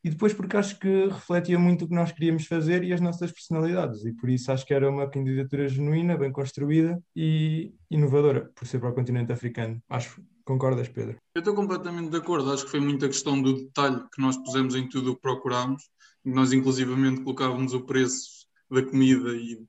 E 0.02 0.08
depois 0.08 0.32
porque 0.32 0.56
acho 0.56 0.78
que 0.78 1.06
refletia 1.06 1.58
muito 1.58 1.84
o 1.84 1.88
que 1.88 1.94
nós 1.94 2.10
queríamos 2.10 2.46
fazer 2.46 2.82
e 2.82 2.92
as 2.92 3.02
nossas 3.02 3.30
personalidades, 3.30 4.04
e 4.04 4.14
por 4.14 4.30
isso 4.30 4.50
acho 4.50 4.64
que 4.64 4.72
era 4.72 4.90
uma 4.90 5.08
candidatura 5.08 5.68
genuína, 5.68 6.16
bem 6.16 6.32
construída 6.32 7.00
e 7.14 7.74
inovadora, 7.90 8.50
por 8.54 8.66
ser 8.66 8.80
para 8.80 8.88
o 8.88 8.94
continente 8.94 9.30
africano. 9.30 9.80
Acho 9.88 10.22
Concordas, 10.44 10.88
Pedro? 10.88 11.16
Eu 11.34 11.40
estou 11.40 11.54
completamente 11.54 12.10
de 12.10 12.16
acordo. 12.16 12.52
Acho 12.52 12.64
que 12.64 12.70
foi 12.70 12.80
muita 12.80 13.08
questão 13.08 13.40
do 13.40 13.54
detalhe 13.54 14.02
que 14.12 14.20
nós 14.20 14.36
pusemos 14.36 14.74
em 14.74 14.88
tudo 14.88 15.12
o 15.12 15.14
que 15.14 15.22
procurámos. 15.22 15.82
Nós, 16.24 16.52
inclusivamente, 16.52 17.22
colocávamos 17.22 17.72
o 17.72 17.80
preço 17.80 18.46
da 18.70 18.82
comida 18.82 19.30
e 19.34 19.66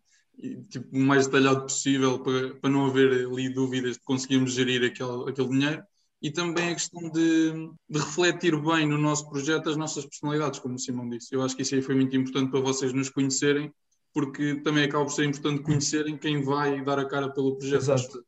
tipo, 0.69 0.95
o 0.95 0.99
mais 0.99 1.27
detalhado 1.27 1.63
possível 1.63 2.19
para, 2.19 2.55
para 2.55 2.69
não 2.69 2.85
haver 2.85 3.25
ali 3.27 3.49
dúvidas 3.49 3.93
de 3.93 4.03
conseguirmos 4.03 4.53
gerir 4.53 4.83
aquele, 4.83 5.29
aquele 5.29 5.49
dinheiro 5.49 5.83
e 6.21 6.31
também 6.31 6.69
a 6.69 6.73
questão 6.75 7.09
de, 7.09 7.51
de, 7.89 7.99
refletir 7.99 8.55
bem 8.61 8.87
no 8.87 8.97
nosso 8.97 9.27
projeto 9.29 9.69
as 9.69 9.77
nossas 9.77 10.05
personalidades, 10.05 10.59
como 10.59 10.75
o 10.75 10.79
Simão 10.79 11.09
disse. 11.09 11.33
Eu 11.33 11.41
acho 11.41 11.55
que 11.55 11.63
isso 11.63 11.73
aí 11.73 11.81
foi 11.81 11.95
muito 11.95 12.15
importante 12.15 12.51
para 12.51 12.59
vocês 12.59 12.93
nos 12.93 13.09
conhecerem, 13.09 13.73
porque 14.13 14.55
também 14.61 14.83
acaba 14.83 15.03
por 15.03 15.11
ser 15.11 15.25
importante 15.25 15.63
conhecerem 15.63 16.17
quem 16.17 16.43
vai 16.43 16.83
dar 16.83 16.99
a 16.99 17.07
cara 17.07 17.29
pelo 17.31 17.57
projeto. 17.57 17.81
Exato, 17.81 18.23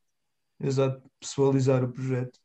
Exato. 0.60 1.01
pessoalizar 1.19 1.83
o 1.83 1.91
projeto. 1.91 2.43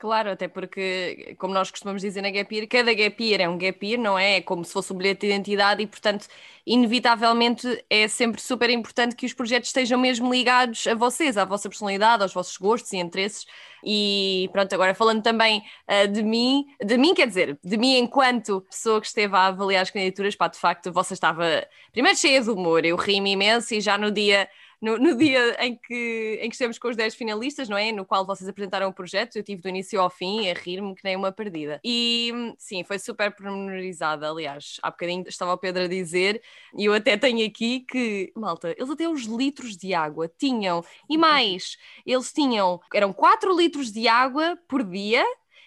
Claro, 0.00 0.30
até 0.30 0.48
porque, 0.48 1.36
como 1.38 1.52
nós 1.52 1.70
costumamos 1.70 2.00
dizer 2.00 2.22
na 2.22 2.30
Gap 2.30 2.54
Year, 2.54 2.66
cada 2.66 2.94
Gap 2.94 3.22
Year 3.22 3.42
é 3.42 3.46
um 3.46 3.58
Gap 3.58 3.86
Year, 3.86 4.00
não 4.00 4.18
é? 4.18 4.36
É 4.36 4.40
como 4.40 4.64
se 4.64 4.72
fosse 4.72 4.90
um 4.94 4.96
bilhete 4.96 5.20
de 5.20 5.26
identidade 5.26 5.82
e, 5.82 5.86
portanto, 5.86 6.26
inevitavelmente 6.66 7.84
é 7.90 8.08
sempre 8.08 8.40
super 8.40 8.70
importante 8.70 9.14
que 9.14 9.26
os 9.26 9.34
projetos 9.34 9.68
estejam 9.68 10.00
mesmo 10.00 10.32
ligados 10.32 10.86
a 10.86 10.94
vocês, 10.94 11.36
à 11.36 11.44
vossa 11.44 11.68
personalidade, 11.68 12.22
aos 12.22 12.32
vossos 12.32 12.56
gostos 12.56 12.90
e 12.94 12.96
interesses. 12.96 13.44
E 13.84 14.48
pronto, 14.52 14.72
agora 14.72 14.94
falando 14.94 15.22
também 15.22 15.62
uh, 15.86 16.08
de 16.08 16.22
mim, 16.22 16.64
de 16.82 16.96
mim 16.96 17.12
quer 17.12 17.26
dizer, 17.26 17.58
de 17.62 17.76
mim 17.76 17.98
enquanto 17.98 18.62
pessoa 18.70 19.02
que 19.02 19.06
esteve 19.06 19.36
a 19.36 19.48
avaliar 19.48 19.82
as 19.82 19.90
candidaturas, 19.90 20.34
pá, 20.34 20.48
de 20.48 20.58
facto, 20.58 20.90
vossa 20.90 21.12
estava 21.12 21.44
primeiro 21.92 22.16
cheia 22.16 22.40
de 22.40 22.48
humor, 22.48 22.86
eu 22.86 22.96
ri-me 22.96 23.32
imenso 23.32 23.74
e 23.74 23.82
já 23.82 23.98
no 23.98 24.10
dia 24.10 24.48
no, 24.80 24.98
no, 24.98 25.16
dia 25.16 25.56
em 25.64 25.76
que, 25.76 26.38
em 26.40 26.48
que 26.48 26.54
estamos 26.54 26.78
com 26.78 26.88
os 26.88 26.96
10 26.96 27.14
finalistas, 27.14 27.68
não 27.68 27.76
é? 27.76 27.92
No 27.92 28.04
qual 28.04 28.24
vocês 28.24 28.48
apresentaram 28.48 28.88
o 28.88 28.92
projeto, 28.92 29.36
eu 29.36 29.42
tive 29.42 29.60
do 29.60 29.68
início 29.68 30.00
ao 30.00 30.08
fim 30.08 30.48
a 30.48 30.54
rir-me 30.54 30.94
que 30.94 31.04
nem 31.04 31.16
uma 31.16 31.30
perdida. 31.30 31.80
E 31.84 32.32
sim, 32.58 32.82
foi 32.84 32.98
super 32.98 33.34
pormenorizada, 33.34 34.28
aliás. 34.28 34.78
Há 34.82 34.90
bocadinho 34.90 35.24
estava 35.28 35.52
o 35.52 35.58
Pedro 35.58 35.84
a 35.84 35.88
dizer, 35.88 36.42
e 36.76 36.84
eu 36.84 36.94
até 36.94 37.16
tenho 37.16 37.46
aqui 37.46 37.80
que, 37.80 38.32
malta, 38.34 38.74
eles 38.76 38.90
até 38.90 39.08
os 39.08 39.24
litros 39.24 39.76
de 39.76 39.92
água 39.92 40.30
tinham, 40.38 40.82
e 41.08 41.18
mais, 41.18 41.76
eles 42.06 42.32
tinham, 42.32 42.80
eram 42.94 43.12
4 43.12 43.54
litros 43.56 43.92
de 43.92 44.08
água 44.08 44.58
por 44.68 44.82
dia 44.82 45.24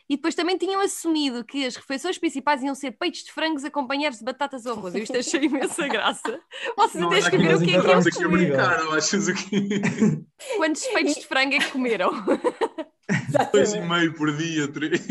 e 0.10 0.16
depois 0.16 0.36
também 0.36 0.58
tinham 0.58 0.82
assumido 0.82 1.44
que 1.44 1.66
as 1.66 1.76
refeições 1.76 2.18
principais 2.18 2.62
iam 2.62 2.76
ser 2.76 2.92
peitos 2.92 3.24
de 3.24 3.32
frangos 3.32 3.64
acompanhados 3.64 4.20
de 4.20 4.26
batatas 4.26 4.66
ou 4.66 4.74
arroz. 4.74 4.96
Eu 4.96 5.04
isto 5.04 5.18
achei 5.18 5.44
imensa 5.44 5.88
graça. 5.88 6.40
Vocês 6.76 7.04
até 7.04 7.18
escreveram 7.20 7.58
o 7.58 7.64
que 7.64 7.72
é 7.72 7.82
que 8.12 8.22
iam 8.22 8.30
comer. 8.30 8.58
Quantos 10.58 10.86
peitos 10.88 11.16
de 11.16 11.28
frango 11.28 11.56
é 11.56 11.60
que 11.60 11.72
comeram? 11.72 12.12
Dois 13.52 13.74
e 13.74 13.82
meio 13.82 14.14
por 14.14 14.36
dia, 14.36 14.68
três. 14.68 15.06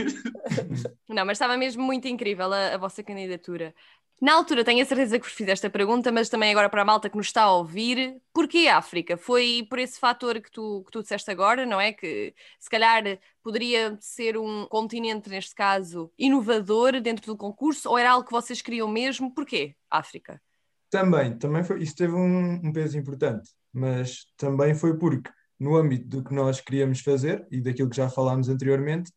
Não, 1.09 1.27
mas 1.27 1.37
estava 1.37 1.57
mesmo 1.57 1.83
muito 1.83 2.09
incrível 2.09 2.53
a, 2.53 2.75
a 2.75 2.79
vossa 2.79 3.03
candidatura. 3.03 3.75
Na 4.23 4.35
altura 4.35 4.63
tenho 4.63 4.81
a 4.81 4.85
certeza 4.85 5.19
que 5.19 5.25
vos 5.25 5.35
fiz 5.35 5.49
esta 5.49 5.69
pergunta, 5.69 6.13
mas 6.13 6.29
também 6.29 6.53
agora 6.53 6.71
para 6.71 6.83
a 6.83 6.85
malta 6.85 7.11
que 7.11 7.17
nos 7.17 7.27
está 7.27 7.43
a 7.43 7.57
ouvir, 7.57 8.23
porquê 8.33 8.69
África? 8.69 9.17
Foi 9.17 9.67
por 9.69 9.81
esse 9.81 9.99
fator 9.99 10.41
que 10.41 10.49
tu, 10.49 10.85
que 10.87 10.93
tu 10.93 11.03
disseste 11.03 11.29
agora, 11.29 11.67
não 11.67 11.81
é? 11.81 11.93
Que 11.93 12.33
se 12.57 12.71
calhar 12.71 13.03
poderia 13.43 13.99
ser 14.01 14.37
um 14.37 14.65
continente, 14.67 15.29
neste 15.29 15.57
caso, 15.57 16.09
inovador 16.17 17.01
dentro 17.01 17.27
do 17.27 17.37
concurso, 17.37 17.91
ou 17.91 17.99
era 17.99 18.13
algo 18.13 18.25
que 18.25 18.31
vocês 18.31 18.63
queriam 18.63 18.89
mesmo? 18.89 19.35
Porquê 19.35 19.75
África? 19.91 20.41
Também, 20.89 21.37
também 21.37 21.65
foi, 21.65 21.83
isso 21.83 21.97
teve 21.97 22.15
um, 22.15 22.61
um 22.63 22.73
peso 22.73 22.97
importante, 22.97 23.51
mas 23.73 24.27
também 24.37 24.73
foi 24.73 24.97
porque, 24.97 25.31
no 25.63 25.77
âmbito 25.77 26.09
do 26.09 26.25
que 26.25 26.35
nós 26.35 26.61
queríamos 26.61 27.01
fazer 27.01 27.47
e 27.49 27.61
daquilo 27.61 27.89
que 27.89 27.97
já 27.97 28.11
falámos 28.11 28.49
anteriormente, 28.49 29.13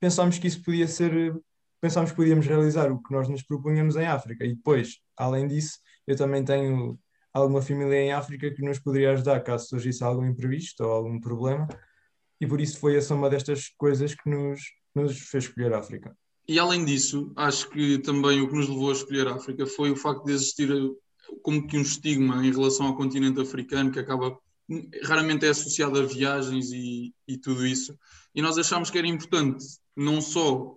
pensámos 0.00 0.38
que 0.38 0.46
isso 0.46 0.62
podia 0.62 0.88
ser 0.88 1.34
pensámos 1.78 2.10
que 2.10 2.16
podíamos 2.16 2.46
realizar 2.46 2.90
o 2.90 3.02
que 3.02 3.12
nós 3.12 3.28
nos 3.28 3.42
propunhamos 3.42 3.94
em 3.96 4.06
África. 4.06 4.46
E 4.46 4.54
depois, 4.54 5.00
além 5.14 5.46
disso, 5.46 5.78
eu 6.06 6.16
também 6.16 6.42
tenho 6.42 6.98
alguma 7.30 7.60
família 7.60 8.00
em 8.00 8.12
África 8.12 8.50
que 8.50 8.62
nos 8.62 8.78
poderia 8.78 9.12
ajudar 9.12 9.40
caso 9.40 9.68
surgisse 9.68 10.02
algum 10.02 10.24
imprevisto 10.24 10.82
ou 10.82 10.90
algum 10.90 11.20
problema. 11.20 11.68
E 12.40 12.46
por 12.46 12.62
isso 12.62 12.78
foi 12.78 12.96
a 12.96 13.02
soma 13.02 13.28
destas 13.28 13.68
coisas 13.76 14.14
que 14.14 14.30
nos, 14.30 14.62
nos 14.94 15.18
fez 15.18 15.44
escolher 15.44 15.74
a 15.74 15.80
África. 15.80 16.16
E 16.48 16.58
além 16.58 16.86
disso, 16.86 17.30
acho 17.36 17.68
que 17.68 17.98
também 17.98 18.40
o 18.40 18.48
que 18.48 18.54
nos 18.54 18.68
levou 18.68 18.88
a 18.88 18.92
escolher 18.92 19.28
a 19.28 19.34
África 19.34 19.66
foi 19.66 19.90
o 19.90 19.96
facto 19.96 20.24
de 20.24 20.32
existir 20.32 20.70
como 21.42 21.66
que 21.66 21.76
um 21.76 21.82
estigma 21.82 22.46
em 22.46 22.50
relação 22.50 22.86
ao 22.86 22.96
continente 22.96 23.38
africano 23.38 23.90
que 23.90 23.98
acaba 23.98 24.38
raramente 25.02 25.46
é 25.46 25.50
associado 25.50 25.98
a 25.98 26.04
viagens 26.04 26.72
e, 26.72 27.14
e 27.28 27.36
tudo 27.36 27.66
isso. 27.66 27.98
E 28.34 28.42
nós 28.42 28.58
achámos 28.58 28.90
que 28.90 28.98
era 28.98 29.06
importante 29.06 29.64
não 29.96 30.20
só 30.20 30.76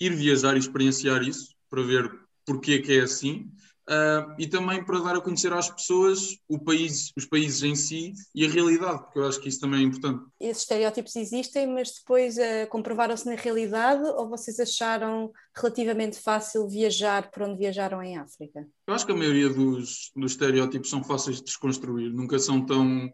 ir 0.00 0.14
viajar 0.14 0.56
e 0.56 0.58
experienciar 0.58 1.22
isso, 1.22 1.54
para 1.68 1.82
ver 1.82 2.10
porque 2.46 2.74
é 2.74 2.78
que 2.78 2.98
é 2.98 3.02
assim, 3.02 3.50
uh, 3.88 4.34
e 4.38 4.46
também 4.46 4.84
para 4.84 5.00
dar 5.00 5.16
a 5.16 5.20
conhecer 5.20 5.52
às 5.52 5.70
pessoas 5.70 6.36
o 6.48 6.58
país, 6.58 7.10
os 7.16 7.24
países 7.24 7.62
em 7.62 7.74
si 7.74 8.12
e 8.34 8.44
a 8.44 8.50
realidade, 8.50 9.02
porque 9.02 9.18
eu 9.18 9.26
acho 9.26 9.40
que 9.40 9.48
isso 9.48 9.60
também 9.60 9.80
é 9.80 9.82
importante. 9.82 10.24
Esses 10.40 10.62
estereótipos 10.62 11.16
existem, 11.16 11.66
mas 11.66 11.92
depois 11.98 12.36
uh, 12.36 12.68
comprovaram-se 12.68 13.26
na 13.26 13.34
realidade 13.34 14.02
ou 14.02 14.28
vocês 14.28 14.60
acharam 14.60 15.32
relativamente 15.56 16.18
fácil 16.18 16.68
viajar 16.68 17.30
por 17.30 17.42
onde 17.42 17.58
viajaram 17.58 18.02
em 18.02 18.18
África? 18.18 18.66
Eu 18.86 18.94
acho 18.94 19.06
que 19.06 19.12
a 19.12 19.16
maioria 19.16 19.48
dos, 19.48 20.10
dos 20.14 20.32
estereótipos 20.32 20.90
são 20.90 21.02
fáceis 21.02 21.36
de 21.36 21.44
desconstruir, 21.44 22.12
nunca 22.12 22.38
são 22.38 22.64
tão 22.64 23.10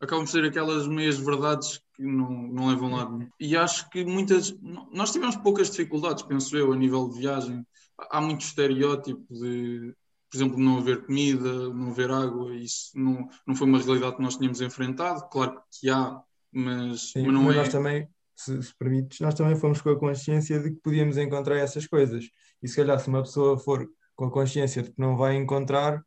acabam 0.00 0.24
por 0.24 0.30
ser 0.30 0.44
aquelas 0.44 0.86
meias 0.86 1.18
verdades 1.18 1.80
que 1.94 2.02
não, 2.02 2.30
não 2.30 2.68
levam 2.68 2.90
lá. 2.90 3.28
E 3.38 3.56
acho 3.56 3.88
que 3.90 4.04
muitas. 4.04 4.54
Nós 4.92 5.12
tivemos 5.12 5.36
poucas 5.36 5.70
dificuldades, 5.70 6.22
penso 6.22 6.56
eu, 6.56 6.72
a 6.72 6.76
nível 6.76 7.08
de 7.08 7.18
viagem. 7.18 7.66
Há 8.10 8.20
muito 8.20 8.42
estereótipo 8.42 9.24
de, 9.32 9.94
por 10.30 10.36
exemplo, 10.36 10.58
não 10.58 10.78
haver 10.78 11.06
comida, 11.06 11.68
não 11.72 11.90
haver 11.90 12.10
água. 12.10 12.54
Isso 12.54 12.90
não, 12.94 13.28
não 13.46 13.54
foi 13.54 13.66
uma 13.66 13.78
realidade 13.78 14.16
que 14.16 14.22
nós 14.22 14.36
tínhamos 14.36 14.60
enfrentado. 14.60 15.28
Claro 15.30 15.60
que 15.80 15.88
há, 15.88 16.20
mas, 16.52 17.12
Sim, 17.12 17.24
mas 17.24 17.34
não 17.34 17.42
mas 17.44 17.56
é. 17.56 17.58
Nós 17.58 17.68
também, 17.68 18.08
se, 18.34 18.62
se 18.62 18.74
permites, 18.76 19.20
nós 19.20 19.34
também 19.34 19.56
fomos 19.56 19.80
com 19.80 19.90
a 19.90 19.98
consciência 19.98 20.60
de 20.60 20.70
que 20.70 20.80
podíamos 20.82 21.16
encontrar 21.16 21.56
essas 21.58 21.86
coisas. 21.86 22.24
E 22.62 22.68
se 22.68 22.76
calhar, 22.76 22.98
se 22.98 23.08
uma 23.08 23.22
pessoa 23.22 23.58
for 23.58 23.88
com 24.16 24.26
a 24.26 24.30
consciência 24.30 24.82
de 24.82 24.90
que 24.90 25.00
não 25.00 25.16
vai 25.16 25.36
encontrar, 25.36 26.04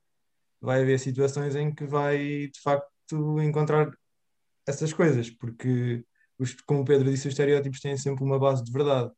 vai 0.61 0.81
haver 0.81 0.99
situações 0.99 1.55
em 1.55 1.73
que 1.73 1.85
vai, 1.85 2.47
de 2.47 2.59
facto, 2.61 2.87
encontrar 3.41 3.91
essas 4.65 4.91
coisas, 4.91 5.29
porque, 5.29 6.03
os, 6.37 6.53
como 6.61 6.81
o 6.81 6.85
Pedro 6.85 7.09
disse, 7.09 7.27
os 7.27 7.33
estereótipos 7.33 7.79
têm 7.79 7.95
sempre 7.97 8.23
uma 8.23 8.39
base 8.39 8.63
de 8.63 8.71
verdade 8.71 9.11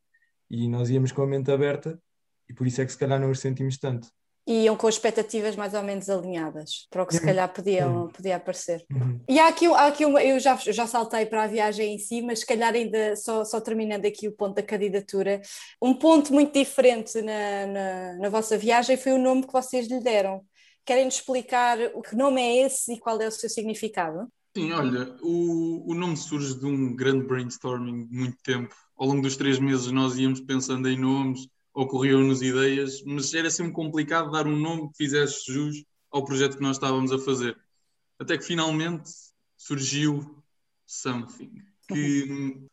e 0.50 0.68
nós 0.68 0.90
íamos 0.90 1.12
com 1.12 1.22
a 1.22 1.28
mente 1.28 1.52
aberta 1.52 2.00
e 2.48 2.54
por 2.54 2.66
isso 2.68 2.82
é 2.82 2.86
que 2.86 2.92
se 2.92 2.98
calhar 2.98 3.20
não 3.20 3.30
os 3.30 3.40
sentimos 3.40 3.78
tanto. 3.78 4.10
E 4.48 4.64
iam 4.64 4.76
com 4.76 4.90
expectativas 4.90 5.56
mais 5.56 5.76
ou 5.76 5.84
menos 5.84 6.10
alinhadas 6.10 6.88
para 6.90 7.04
o 7.04 7.06
que 7.06 7.14
se 7.14 7.22
calhar 7.22 7.48
podiam, 7.54 8.06
uhum. 8.06 8.08
podia 8.08 8.36
aparecer. 8.38 8.84
Uhum. 8.92 9.20
E 9.30 9.40
há 9.40 9.48
aqui, 9.48 9.68
há 9.68 9.86
aqui 9.86 10.04
uma, 10.06 10.24
eu 10.24 10.40
já, 10.40 10.56
já 10.56 10.88
saltei 10.88 11.28
para 11.28 11.44
a 11.44 11.48
viagem 11.48 11.94
em 11.94 12.00
si, 12.00 12.24
mas 12.24 12.40
se 12.40 12.48
calhar 12.48 12.74
ainda 12.74 13.16
só, 13.16 13.44
só 13.46 13.62
terminando 13.62 14.06
aqui 14.06 14.28
o 14.28 14.32
ponto 14.32 14.56
da 14.56 14.64
candidatura, 14.64 15.40
um 15.80 15.94
ponto 15.94 16.34
muito 16.34 16.58
diferente 16.58 17.22
na, 17.22 17.68
na, 17.68 18.14
na 18.14 18.30
vossa 18.30 18.58
viagem 18.58 18.98
foi 18.98 19.12
o 19.12 19.20
nome 19.20 19.46
que 19.46 19.54
vocês 19.54 19.88
lhe 19.88 20.00
deram. 20.00 20.44
Querem-nos 20.86 21.16
explicar 21.16 21.78
o 21.94 22.02
que 22.02 22.16
nome 22.16 22.42
é 22.42 22.66
esse 22.66 22.94
e 22.94 23.00
qual 23.00 23.20
é 23.22 23.28
o 23.28 23.32
seu 23.32 23.50
significado? 23.50 24.28
Sim, 24.56 24.72
olha, 24.72 25.16
o, 25.22 25.92
o 25.92 25.94
nome 25.94 26.18
surge 26.18 26.58
de 26.58 26.66
um 26.66 26.96
grande 26.96 27.26
brainstorming 27.26 28.08
de 28.08 28.16
muito 28.16 28.38
tempo. 28.44 28.76
Ao 28.98 29.08
longo 29.08 29.22
dos 29.22 29.38
três 29.38 29.60
meses 29.60 29.92
nós 29.92 30.18
íamos 30.18 30.42
pensando 30.42 30.90
em 30.90 30.98
nomes, 30.98 31.48
ocorriam-nos 31.74 32.42
ideias, 32.42 33.04
mas 33.04 33.34
era 33.34 33.50
sempre 33.50 33.72
complicado 33.72 34.32
dar 34.32 34.48
um 34.48 34.56
nome 34.56 34.90
que 34.90 34.98
fizesse 34.98 35.52
jus 35.52 35.84
ao 36.12 36.26
projeto 36.26 36.58
que 36.58 36.64
nós 36.64 36.78
estávamos 36.78 37.12
a 37.12 37.20
fazer. 37.20 37.56
Até 38.18 38.38
que 38.38 38.44
finalmente 38.44 39.10
surgiu 39.56 40.44
Something, 40.86 41.52
que, 41.88 42.26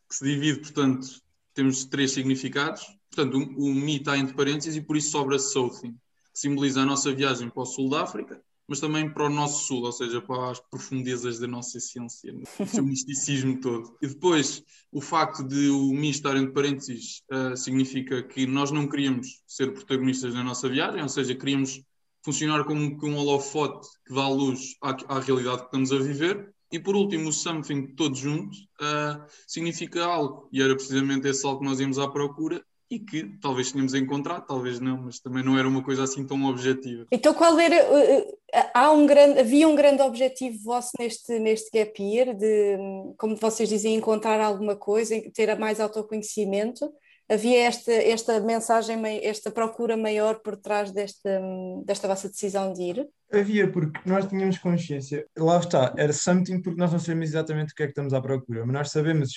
que 0.09 0.15
se 0.15 0.25
divide, 0.25 0.59
portanto, 0.61 1.21
temos 1.53 1.85
três 1.85 2.11
significados. 2.11 2.83
Portanto, 3.11 3.37
o, 3.37 3.65
o 3.65 3.73
Mi 3.73 3.97
está 3.97 4.17
entre 4.17 4.35
parênteses 4.35 4.75
e 4.75 4.81
por 4.81 4.97
isso 4.97 5.11
sobra 5.11 5.37
Something 5.37 5.95
simboliza 6.37 6.81
a 6.81 6.85
nossa 6.85 7.11
viagem 7.11 7.49
para 7.49 7.63
o 7.63 7.65
sul 7.65 7.89
da 7.89 8.03
África, 8.03 8.39
mas 8.67 8.79
também 8.79 9.11
para 9.11 9.25
o 9.25 9.29
nosso 9.29 9.65
sul, 9.65 9.83
ou 9.83 9.91
seja, 9.91 10.21
para 10.21 10.51
as 10.51 10.59
profundezas 10.59 11.39
da 11.39 11.47
nossa 11.47 11.79
essência, 11.79 12.31
o 12.59 12.65
seu 12.67 12.83
misticismo 12.83 13.59
todo. 13.59 13.97
E 14.03 14.07
depois, 14.07 14.63
o 14.91 15.01
facto 15.01 15.43
de 15.43 15.69
o 15.69 15.91
Mi 15.93 16.11
estar 16.11 16.37
entre 16.37 16.53
parênteses 16.53 17.23
uh, 17.31 17.57
significa 17.57 18.21
que 18.21 18.45
nós 18.45 18.69
não 18.69 18.87
queríamos 18.87 19.41
ser 19.47 19.73
protagonistas 19.73 20.35
na 20.35 20.43
nossa 20.43 20.69
viagem, 20.69 21.01
ou 21.01 21.09
seja, 21.09 21.33
queríamos 21.33 21.81
funcionar 22.23 22.65
como 22.65 22.81
um 22.81 23.15
holofote 23.15 23.87
que 24.05 24.13
dá 24.13 24.27
luz 24.29 24.75
à, 24.83 25.15
à 25.15 25.19
realidade 25.19 25.61
que 25.61 25.65
estamos 25.65 25.91
a 25.91 25.97
viver. 25.97 26.53
E 26.71 26.79
por 26.79 26.95
último, 26.95 27.29
o 27.29 27.33
something 27.33 27.95
todos 27.95 28.19
juntos 28.19 28.59
uh, 28.79 29.25
significa 29.47 30.05
algo, 30.05 30.47
e 30.51 30.61
era 30.61 30.75
precisamente 30.75 31.27
esse 31.27 31.43
algo 31.47 31.61
que 31.61 31.65
nós 31.65 31.79
íamos 31.79 31.97
à 31.97 32.07
procura, 32.07 32.63
e 32.89 32.99
que 32.99 33.23
talvez 33.41 33.71
tínhamos 33.71 33.93
encontrado, 33.93 34.45
talvez 34.45 34.79
não, 34.79 35.03
mas 35.03 35.19
também 35.19 35.43
não 35.43 35.57
era 35.57 35.67
uma 35.67 35.83
coisa 35.83 36.03
assim 36.03 36.25
tão 36.25 36.45
objetiva. 36.45 37.05
Então 37.11 37.33
qual 37.33 37.59
era, 37.59 37.75
uh, 37.75 38.37
há 38.73 38.91
um 38.91 39.05
grande, 39.05 39.39
havia 39.39 39.67
um 39.67 39.75
grande 39.75 40.01
objetivo 40.01 40.57
vosso 40.63 40.91
neste, 40.99 41.37
neste 41.39 41.69
gap 41.71 42.01
year, 42.01 42.35
de, 42.35 42.77
como 43.17 43.35
vocês 43.35 43.69
dizem, 43.69 43.95
encontrar 43.95 44.39
alguma 44.39 44.75
coisa, 44.75 45.15
ter 45.33 45.57
mais 45.57 45.79
autoconhecimento, 45.79 46.89
Havia 47.29 47.63
esta, 47.63 47.91
esta 47.91 48.39
mensagem, 48.39 48.97
esta 49.21 49.51
procura 49.51 49.97
maior 49.97 50.39
por 50.39 50.55
trás 50.55 50.91
desta, 50.91 51.41
desta 51.85 52.07
vossa 52.07 52.29
decisão 52.29 52.71
de 52.71 52.81
ir? 52.81 53.09
Havia, 53.29 53.69
porque 53.69 53.99
nós 54.05 54.25
tínhamos 54.27 54.57
consciência. 54.57 55.25
Lá 55.37 55.59
está, 55.59 55.93
era 55.97 56.13
something 56.13 56.61
porque 56.61 56.79
nós 56.79 56.89
não 56.89 56.99
sabemos 56.99 57.27
exatamente 57.27 57.73
o 57.73 57.75
que 57.75 57.83
é 57.83 57.85
que 57.87 57.91
estamos 57.91 58.13
à 58.13 58.21
procura, 58.21 58.65
mas 58.65 58.73
nós 58.73 58.91
sabemos 58.91 59.31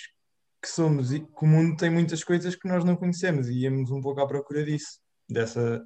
que 0.61 0.69
somos 0.69 1.13
e 1.13 1.21
que 1.21 1.45
o 1.45 1.47
mundo 1.47 1.77
tem 1.77 1.91
muitas 1.91 2.23
coisas 2.23 2.55
que 2.55 2.69
nós 2.69 2.85
não 2.85 2.97
conhecemos 2.97 3.49
e 3.49 3.61
íamos 3.61 3.91
um 3.91 4.01
pouco 4.01 4.21
à 4.21 4.27
procura 4.27 4.65
disso, 4.65 4.99
dessa 5.29 5.83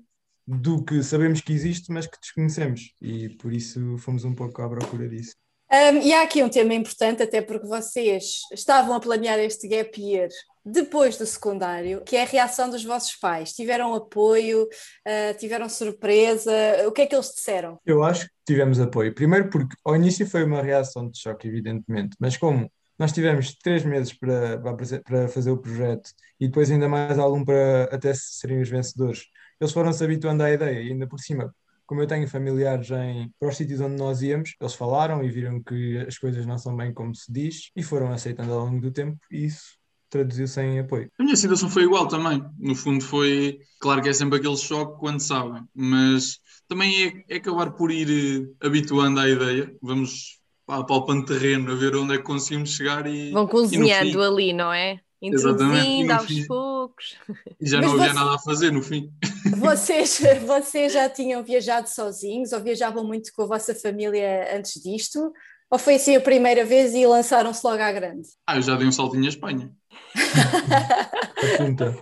do 0.47 0.85
que 0.85 1.03
sabemos 1.03 1.41
que 1.41 1.53
existe, 1.53 1.91
mas 1.91 2.07
que 2.07 2.21
desconhecemos, 2.21 2.93
e 3.01 3.31
por 3.31 3.53
isso 3.53 3.97
fomos 3.99 4.25
um 4.25 4.35
pouco 4.35 4.61
à 4.61 4.69
procura 4.69 5.09
disso. 5.09 5.35
Um, 5.73 5.99
e 6.03 6.13
há 6.13 6.23
aqui 6.23 6.43
um 6.43 6.49
tema 6.49 6.75
importante, 6.75 7.23
até 7.23 7.41
porque 7.41 7.67
vocês 7.67 8.41
estavam 8.53 8.95
a 8.95 9.01
planear 9.01 9.39
este 9.39 9.67
gap 9.67 9.99
year 10.01 10.29
depois 10.65 11.19
do 11.19 11.27
secundário, 11.27 12.03
que 12.03 12.17
é 12.17 12.23
a 12.23 12.27
reação 12.27 12.71
dos 12.71 12.85
vossos 12.85 13.17
pais. 13.17 13.53
Tiveram 13.53 13.95
apoio, 13.95 14.65
uh, 14.65 15.39
tiveram 15.39 15.69
surpresa, 15.69 16.53
o 16.87 16.93
que 16.93 17.03
é 17.03 17.07
que 17.07 17.15
eles 17.15 17.33
disseram? 17.35 17.79
Eu 17.85 18.03
acho 18.03 18.27
que 18.27 18.33
tivemos 18.47 18.79
apoio. 18.79 19.15
Primeiro 19.15 19.51
porque 19.51 19.75
ao 19.85 19.97
início 19.97 20.27
foi 20.27 20.45
uma 20.45 20.63
reação 20.63 21.11
de 21.11 21.19
choque, 21.19 21.49
evidentemente, 21.49 22.17
mas 22.21 22.37
como 22.37 22.71
nós 22.99 23.13
tivemos 23.13 23.55
três 23.57 23.85
meses 23.85 24.13
para, 24.13 24.59
para 24.59 25.29
fazer 25.29 25.51
o 25.51 25.59
projeto 25.59 26.11
e 26.39 26.47
depois 26.47 26.71
ainda 26.71 26.89
mais 26.89 27.19
algum 27.19 27.45
para 27.45 27.85
até 27.93 28.13
serem 28.15 28.61
os 28.61 28.69
vencedores, 28.69 29.27
eles 29.61 29.73
foram 29.73 29.93
se 29.93 30.05
habituando 30.05 30.43
à 30.43 30.51
ideia 30.51 30.81
e 30.81 30.93
ainda 30.93 31.07
por 31.07 31.19
cima 31.21 31.55
como 31.87 32.01
eu 32.01 32.07
tenho 32.07 32.27
familiares 32.27 32.91
em, 32.91 33.31
para 33.39 33.49
os 33.49 33.57
sítios 33.57 33.81
onde 33.81 33.97
nós 33.97 34.23
íamos, 34.23 34.55
eles 34.59 34.75
falaram 34.75 35.23
e 35.23 35.31
viram 35.31 35.63
que 35.63 35.99
as 35.99 36.17
coisas 36.17 36.47
não 36.47 36.59
são 36.59 36.75
bem 36.77 36.95
como 36.95 37.15
se 37.15 37.31
diz 37.31 37.71
e 37.77 37.83
foram 37.83 38.11
aceitando 38.13 38.53
ao 38.53 38.65
longo 38.65 38.81
do 38.81 38.91
tempo 38.91 39.19
e 39.31 39.45
isso 39.45 39.77
traduziu-se 40.09 40.61
em 40.61 40.79
apoio. 40.79 41.11
A 41.19 41.25
minha 41.25 41.37
situação 41.37 41.69
foi 41.69 41.83
igual 41.83 42.07
também. 42.07 42.43
No 42.59 42.75
fundo, 42.77 43.03
foi. 43.03 43.59
Claro 43.81 44.01
que 44.01 44.09
é 44.09 44.13
sempre 44.13 44.39
aquele 44.39 44.57
choque 44.57 44.99
quando 45.01 45.19
sabem, 45.19 45.65
mas 45.75 46.39
também 46.69 47.25
é, 47.29 47.35
é 47.35 47.37
acabar 47.37 47.73
por 47.73 47.91
ir 47.91 48.09
eh, 48.09 48.67
habituando 48.67 49.19
à 49.19 49.29
ideia. 49.29 49.75
Vamos 49.83 50.41
palpando 50.67 51.27
terreno, 51.27 51.73
a 51.73 51.75
ver 51.75 51.95
onde 51.97 52.15
é 52.15 52.19
que 52.19 52.25
conseguimos 52.25 52.71
chegar 52.71 53.07
e. 53.07 53.31
Vão 53.31 53.47
cozinhando 53.47 54.13
fim, 54.13 54.25
ali, 54.25 54.53
não 54.53 54.73
é? 54.73 55.01
Introduzindo 55.23 56.13
aos 56.13 56.27
fim, 56.27 56.47
poucos. 56.47 57.17
E 57.61 57.67
já 57.67 57.79
Mas 57.79 57.87
não 57.87 57.95
havia 57.95 58.13
você... 58.13 58.15
nada 58.15 58.35
a 58.35 58.39
fazer 58.39 58.71
no 58.71 58.83
fim. 58.83 59.11
Vocês, 59.57 60.21
vocês 60.47 60.93
já 60.93 61.09
tinham 61.09 61.43
viajado 61.43 61.89
sozinhos 61.89 62.53
ou 62.53 62.61
viajavam 62.61 63.05
muito 63.07 63.33
com 63.35 63.43
a 63.43 63.47
vossa 63.47 63.75
família 63.75 64.55
antes 64.55 64.83
disto? 64.83 65.33
Ou 65.71 65.79
foi 65.79 65.95
assim 65.95 66.15
a 66.15 66.21
primeira 66.21 66.65
vez 66.65 66.95
e 66.95 67.07
lançaram-se 67.07 67.67
logo 67.67 67.83
à 67.83 67.91
grande? 67.91 68.29
Ah, 68.47 68.57
eu 68.57 68.63
já 68.63 68.77
dei 68.77 68.87
um 68.87 68.93
saltinho 68.93 69.25
à 69.25 69.29
Espanha. 69.29 69.73
Apunta. 71.55 71.99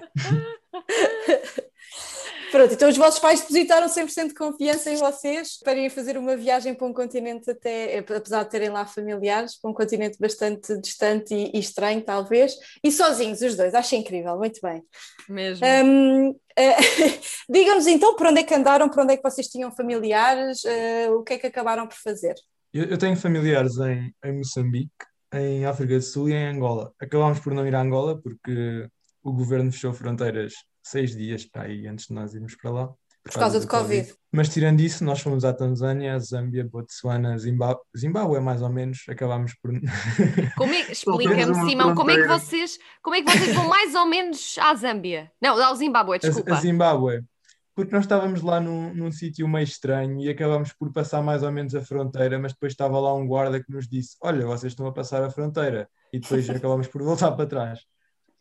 Pronto, 2.53 2.75
então 2.75 2.87
os 2.91 2.99
vossos 2.99 3.19
pais 3.19 3.41
depositaram 3.41 3.89
100% 3.89 4.29
de 4.29 4.35
confiança 4.35 4.91
em 4.91 4.97
vocês 4.97 5.59
para 5.65 5.75
ir 5.75 5.89
fazer 5.89 6.19
uma 6.19 6.37
viagem 6.37 6.75
para 6.75 6.87
um 6.87 6.93
continente 6.93 7.51
até, 7.51 7.99
apesar 7.99 8.45
de 8.45 8.51
terem 8.51 8.69
lá 8.69 8.85
familiares, 8.85 9.59
para 9.59 9.71
um 9.71 9.75
continente 9.75 10.19
bastante 10.21 10.79
distante 10.79 11.35
e, 11.35 11.57
e 11.57 11.59
estranho 11.59 12.03
talvez, 12.03 12.55
e 12.85 12.93
sozinhos 12.93 13.41
os 13.41 13.57
dois, 13.57 13.75
acho 13.75 13.95
incrível, 13.95 14.37
muito 14.37 14.61
bem. 14.63 14.83
Mesmo. 15.31 15.67
Um, 15.67 16.29
uh, 16.29 16.35
Digam-nos 17.49 17.87
então 17.87 18.15
por 18.17 18.27
onde 18.27 18.41
é 18.41 18.43
que 18.43 18.55
andaram, 18.55 18.91
por 18.91 19.01
onde 19.01 19.15
é 19.15 19.17
que 19.17 19.23
vocês 19.23 19.49
tinham 19.49 19.73
familiares, 19.73 20.63
uh, 20.65 21.15
o 21.15 21.23
que 21.23 21.33
é 21.33 21.39
que 21.39 21.47
acabaram 21.47 21.87
por 21.87 21.97
fazer? 21.97 22.35
Eu, 22.71 22.85
eu 22.85 22.99
tenho 22.99 23.17
familiares 23.17 23.79
em, 23.79 24.15
em 24.23 24.37
Moçambique, 24.37 24.91
em 25.33 25.65
África 25.65 25.97
do 25.97 26.03
Sul 26.03 26.29
e 26.29 26.35
em 26.35 26.49
Angola. 26.49 26.93
Acabámos 27.01 27.41
por 27.41 27.55
não 27.55 27.67
ir 27.67 27.75
a 27.75 27.81
Angola 27.81 28.21
porque 28.21 28.87
o 29.23 29.33
governo 29.33 29.73
fechou 29.73 29.95
fronteiras 29.95 30.53
seis 30.83 31.15
dias 31.15 31.45
para 31.45 31.63
aí 31.63 31.87
antes 31.87 32.07
de 32.07 32.15
nós 32.15 32.35
irmos 32.35 32.57
para 32.57 32.71
lá. 32.71 32.87
Por, 33.25 33.33
por 33.33 33.39
causa, 33.39 33.61
do, 33.61 33.67
do 33.67 33.69
COVID. 33.69 34.03
COVID. 34.03 34.15
Mas 34.33 34.49
tirando 34.49 34.81
isso, 34.81 35.05
nós 35.05 35.21
fomos 35.21 35.45
à 35.45 35.53
Tanzânia, 35.53 36.19
Zâmbia, 36.19 36.65
Botsuana, 36.65 37.39
Zimbábue, 37.39 37.81
Zimbábue 37.97 38.41
mais 38.41 38.63
ou 38.63 38.69
menos, 38.69 39.05
acabámos 39.09 39.55
por. 39.63 39.71
Como 40.57 40.75
é, 40.75 40.81
Explica-me, 40.91 41.55
Simão, 41.71 41.95
como 41.95 42.11
é, 42.11 42.17
que 42.17 42.27
vocês, 42.27 42.79
como 43.01 43.15
é 43.15 43.23
que 43.23 43.31
vocês 43.31 43.55
vão 43.55 43.69
mais 43.69 43.95
ou 43.95 44.07
menos 44.07 44.57
à 44.59 44.75
Zâmbia? 44.75 45.31
Não, 45.41 45.63
ao 45.63 45.75
Zimbábue, 45.77 46.19
desculpa. 46.19 46.55
A, 46.55 46.57
a 46.57 46.61
Zimbábue. 46.61 47.23
Porque 47.75 47.95
nós 47.95 48.05
estávamos 48.05 48.43
lá 48.43 48.61
num, 48.61 48.93
num 48.93 49.11
sítio 49.11 49.49
meio 49.49 49.65
estranho 49.65 50.21
e 50.21 50.29
acabámos 50.29 50.73
por 50.75 50.93
passar 50.93 51.23
mais 51.23 51.43
ou 51.43 51.51
menos 51.51 51.75
a 51.75 51.81
fronteira, 51.81 52.39
mas 52.39 52.53
depois 52.53 52.73
estava 52.73 53.01
lá 53.01 53.15
um 53.15 53.27
guarda 53.27 53.63
que 53.63 53.73
nos 53.73 53.89
disse: 53.89 54.17
Olha, 54.21 54.45
vocês 54.45 54.73
estão 54.73 54.87
a 54.87 54.93
passar 54.93 55.23
a 55.23 55.31
fronteira. 55.31 55.89
E 56.13 56.19
depois 56.19 56.49
acabámos 56.51 56.89
por 56.89 57.03
voltar 57.03 57.33
para 57.33 57.47
trás. 57.47 57.81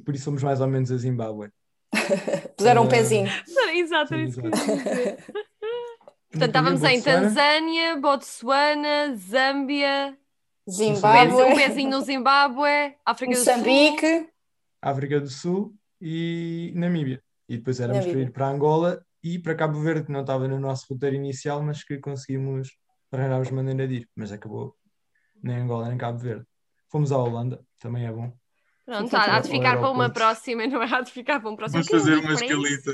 Por 0.04 0.16
isso 0.16 0.26
fomos 0.26 0.44
mais 0.44 0.60
ou 0.60 0.68
menos 0.68 0.92
a 0.92 0.98
Zimbábue. 0.98 1.50
Puseram 2.58 2.84
um 2.84 2.88
pezinho. 2.88 3.30
Exato, 3.74 4.16
é 4.16 4.24
isso 4.24 4.42
que 4.42 4.50
Portanto, 6.30 6.46
estávamos 6.48 6.84
em 6.84 7.02
Tanzânia, 7.02 7.98
Botsuana, 7.98 9.16
Zâmbia, 9.16 10.18
Zimbábue, 10.70 11.44
um 11.44 11.56
pezinho 11.56 11.90
no 11.90 12.02
Zimbábue, 12.02 12.96
África 13.06 13.38
Moçambique, 13.38 14.02
do 14.02 14.20
Sul. 14.20 14.30
África 14.82 15.20
do 15.20 15.30
Sul 15.30 15.76
e 16.00 16.74
Namíbia. 16.76 17.22
E 17.50 17.58
depois 17.58 17.80
éramos 17.80 18.06
Namíbia. 18.06 18.24
para 18.24 18.30
ir 18.30 18.34
para 18.34 18.48
Angola 18.48 19.06
e 19.24 19.40
para 19.40 19.56
Cabo 19.56 19.80
Verde, 19.82 20.06
que 20.06 20.12
não 20.12 20.22
estava 20.22 20.48
no 20.48 20.60
nosso 20.60 20.86
roteiro 20.90 21.16
inicial, 21.16 21.62
mas 21.62 21.84
que 21.84 21.98
conseguimos 21.98 22.70
arranjarmos 23.12 23.52
maneira 23.52 23.88
de 23.88 23.96
ir. 23.96 24.10
Mas 24.16 24.32
acabou 24.32 24.76
nem 25.44 25.58
Angola 25.58 25.90
nem 25.90 25.98
Cabo 25.98 26.18
Verde. 26.20 26.46
Fomos 26.90 27.12
à 27.12 27.18
Holanda, 27.18 27.64
também 27.80 28.06
é 28.06 28.12
bom. 28.12 28.34
Pronto, 28.86 29.16
há, 29.16 29.38
há 29.38 29.40
de 29.40 29.50
ficar 29.50 29.78
para 29.78 29.90
uma 29.90 30.10
próxima, 30.10 30.66
não 30.68 30.82
é? 30.82 30.94
Há 30.94 31.02
de 31.02 31.12
ficar 31.12 31.40
para 31.40 31.50
um 31.50 31.56
próximo. 31.56 31.84
Vamos 31.84 32.06
fazer 32.06 32.18
uma 32.18 32.34
escalita. 32.34 32.92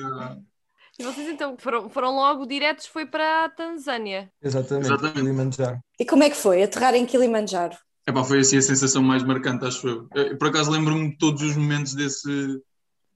E 0.99 1.03
vocês 1.03 1.29
então 1.29 1.55
foram, 1.59 1.89
foram 1.89 2.15
logo 2.15 2.45
diretos, 2.47 2.87
foi 2.87 3.05
para 3.05 3.45
a 3.45 3.49
Tanzânia. 3.49 4.31
Exatamente, 4.41 4.87
Exatamente. 4.87 5.19
Kilimanjaro. 5.19 5.79
E 5.99 6.05
como 6.05 6.23
é 6.23 6.29
que 6.29 6.35
foi 6.35 6.63
aterrar 6.63 6.95
em 6.95 7.05
Kilimanjaro? 7.05 7.77
Epá, 8.07 8.23
foi 8.23 8.39
assim 8.39 8.57
a 8.57 8.61
sensação 8.61 9.03
mais 9.03 9.21
marcante, 9.21 9.65
acho 9.65 9.87
eu. 9.87 10.07
eu 10.15 10.37
por 10.37 10.47
acaso 10.47 10.71
lembro-me 10.71 11.11
de 11.11 11.17
todos 11.17 11.43
os 11.43 11.55
momentos 11.55 11.93
desse, 11.93 12.61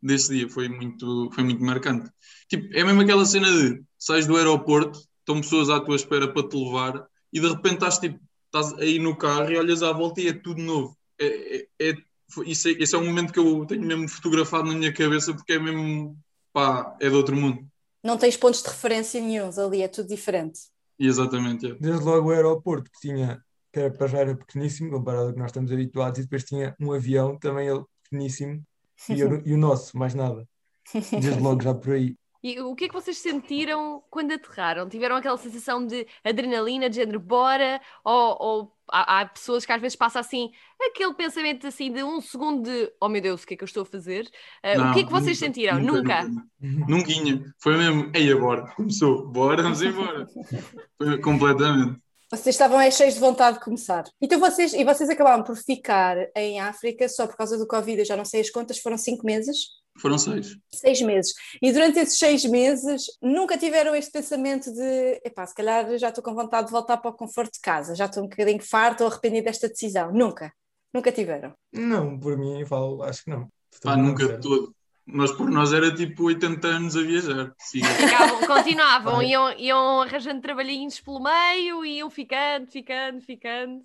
desse 0.02 0.34
dia, 0.34 0.50
foi 0.50 0.70
muito, 0.70 1.30
foi 1.34 1.44
muito 1.44 1.64
marcante. 1.64 2.12
Tipo, 2.48 2.68
é 2.78 2.84
mesmo 2.84 3.02
aquela 3.02 3.26
cena 3.26 3.48
de 3.48 3.82
sais 3.98 4.28
do 4.28 4.36
aeroporto, 4.36 5.00
estão 5.20 5.42
pessoas 5.42 5.70
à 5.70 5.80
tua 5.80 5.96
espera 5.96 6.28
para 6.28 6.48
te 6.48 6.58
levar 6.58 7.08
e 7.34 7.40
de 7.40 7.48
repente 7.48 7.76
estás, 7.76 7.98
tipo, 7.98 8.20
estás 8.46 8.74
aí 8.80 9.00
no 9.00 9.16
carro 9.16 9.52
e 9.52 9.58
olhas 9.58 9.82
à 9.82 9.92
volta 9.92 10.22
e 10.22 10.28
é 10.28 10.34
tudo 10.34 10.62
novo. 10.62 10.96
É, 11.20 11.58
é, 11.58 11.68
é 11.80 11.98
isso, 12.46 12.68
é, 12.68 12.72
esse 12.72 12.96
é 12.96 12.98
um 12.98 13.06
momento 13.06 13.34
que 13.34 13.40
eu 13.40 13.66
tenho 13.66 13.82
mesmo 13.82 14.08
fotografado 14.08 14.68
na 14.68 14.76
minha 14.76 14.94
cabeça 14.94 15.34
porque 15.34 15.54
é 15.54 15.60
mesmo, 15.60 16.18
pá, 16.54 16.96
é 17.00 17.10
de 17.10 17.16
outro 17.16 17.36
mundo. 17.36 17.66
Não 18.04 18.18
tens 18.18 18.36
pontos 18.36 18.64
de 18.64 18.70
referência 18.70 19.22
nenhums 19.22 19.60
ali, 19.60 19.82
é 19.82 19.88
tudo 19.88 20.08
diferente. 20.08 20.60
Exatamente. 20.98 21.68
É. 21.68 21.76
Desde 21.76 22.04
logo 22.04 22.30
o 22.30 22.32
aeroporto, 22.32 22.90
que 22.92 23.00
tinha, 23.00 23.44
que 23.72 23.80
era, 23.80 23.92
para 23.92 24.08
já 24.08 24.20
era 24.20 24.36
pequeníssimo, 24.36 24.92
comparado 24.92 25.28
ao 25.28 25.34
que 25.34 25.40
nós 25.40 25.50
estamos 25.50 25.72
habituados, 25.72 26.20
e 26.20 26.24
depois 26.24 26.44
tinha 26.44 26.76
um 26.80 26.92
avião, 26.92 27.38
também 27.38 27.68
ele 27.68 27.84
pequeníssimo, 28.04 28.64
e, 29.10 29.50
e 29.50 29.54
o 29.54 29.58
nosso, 29.58 29.98
mais 29.98 30.14
nada. 30.14 30.48
Desde 30.94 31.40
logo 31.40 31.62
já 31.62 31.74
por 31.74 31.94
aí. 31.94 32.16
E 32.44 32.60
o 32.60 32.76
que 32.76 32.86
é 32.86 32.88
que 32.88 32.94
vocês 32.94 33.20
sentiram 33.20 34.04
quando 34.10 34.32
aterraram? 34.32 34.90
Tiveram 34.90 35.16
aquela 35.16 35.38
sensação 35.38 35.86
de 35.86 36.08
adrenalina, 36.24 36.90
de 36.90 36.96
género, 36.96 37.20
bora? 37.20 37.80
Ou, 38.04 38.38
ou 38.40 38.78
há, 38.92 39.22
há, 39.22 39.26
pessoas 39.26 39.66
que 39.66 39.72
às 39.72 39.82
vezes 39.82 39.96
passam 39.96 40.20
assim, 40.20 40.52
aquele 40.82 41.14
pensamento 41.14 41.66
assim 41.66 41.92
de 41.92 42.04
um 42.04 42.20
segundo 42.22 42.64
de 42.64 42.92
oh 43.00 43.10
meu 43.10 43.22
Deus, 43.22 43.44
o 43.44 43.48
que 43.48 43.54
é 43.54 43.58
que 43.58 43.64
eu 43.64 43.68
estou 43.68 43.84
a 43.84 43.86
fazer? 43.86 44.26
Uh, 44.64 44.78
Não, 44.78 44.92
o 44.92 44.94
que 44.94 45.00
é 45.00 45.04
que 45.04 45.12
vocês 45.12 45.40
nunca, 45.40 45.46
sentiram? 45.46 45.80
Nunca? 45.80 46.24
Nunca. 46.60 47.14
nunca. 47.14 47.54
Foi 47.60 47.78
mesmo, 47.78 48.12
ei, 48.14 48.32
agora, 48.32 48.68
começou, 48.76 49.28
bora, 49.28 49.64
vamos 49.64 49.82
embora. 49.82 50.28
Foi 50.98 51.20
completamente. 51.20 52.00
Vocês 52.32 52.56
estavam 52.56 52.78
aí 52.78 52.90
cheios 52.94 53.16
de 53.16 53.20
vontade 53.20 53.58
de 53.58 53.64
começar. 53.64 54.06
Então 54.22 54.40
vocês, 54.40 54.74
e 54.74 54.86
vocês 54.86 55.10
acabaram 55.10 55.44
por 55.44 55.58
ficar 55.58 56.16
em 56.34 56.62
África 56.62 57.10
só 57.10 57.28
por 57.28 57.36
causa 57.36 57.58
do 57.58 57.68
Covid, 57.68 58.00
eu 58.00 58.06
já 58.06 58.16
não 58.16 58.24
sei 58.24 58.40
as 58.40 58.50
contas, 58.50 58.80
foram 58.80 58.98
cinco 58.98 59.26
meses? 59.26 59.58
Foram 59.98 60.18
seis. 60.18 60.58
Seis 60.74 61.02
meses. 61.02 61.34
E 61.62 61.72
durante 61.72 62.00
esses 62.00 62.18
seis 62.18 62.46
meses 62.46 63.06
nunca 63.22 63.58
tiveram 63.58 63.94
este 63.94 64.12
pensamento 64.12 64.72
de 64.72 65.22
epá, 65.24 65.46
se 65.46 65.54
calhar 65.54 65.98
já 65.98 66.10
estou 66.10 66.24
com 66.24 66.34
vontade 66.34 66.68
de 66.68 66.72
voltar 66.72 66.98
para 66.98 67.12
o 67.12 67.16
conforto 67.16 67.54
de 67.54 67.60
casa, 67.60 67.96
já 67.96 68.06
estou 68.06 68.24
um 68.24 68.28
bocadinho 68.28 68.62
farto 68.62 69.02
ou 69.02 69.10
arrependido 69.10 69.46
desta 69.46 69.68
decisão. 69.68 70.12
Nunca. 70.12 70.54
Nunca 70.94 71.12
tiveram. 71.12 71.54
Não, 71.72 72.20
por 72.20 72.38
mim, 72.38 72.66
falo, 72.66 73.04
acho 73.04 73.24
que 73.24 73.30
não. 73.30 73.50
Pá, 73.82 73.96
nunca 73.96 74.40
todo. 74.40 74.76
Mas 75.06 75.32
por 75.32 75.50
nós 75.50 75.74
era 75.74 75.94
tipo 75.94 76.26
80 76.26 76.68
anos 76.68 76.96
a 76.96 77.02
viajar. 77.02 77.54
Ficavam, 77.60 78.46
continuavam, 78.46 79.22
iam, 79.22 79.52
iam 79.58 80.02
arranjando 80.02 80.42
trabalhinhos 80.42 81.00
pelo 81.00 81.22
meio, 81.22 81.84
iam 81.84 82.10
ficando, 82.10 82.68
ficando, 82.68 83.22
ficando. 83.22 83.84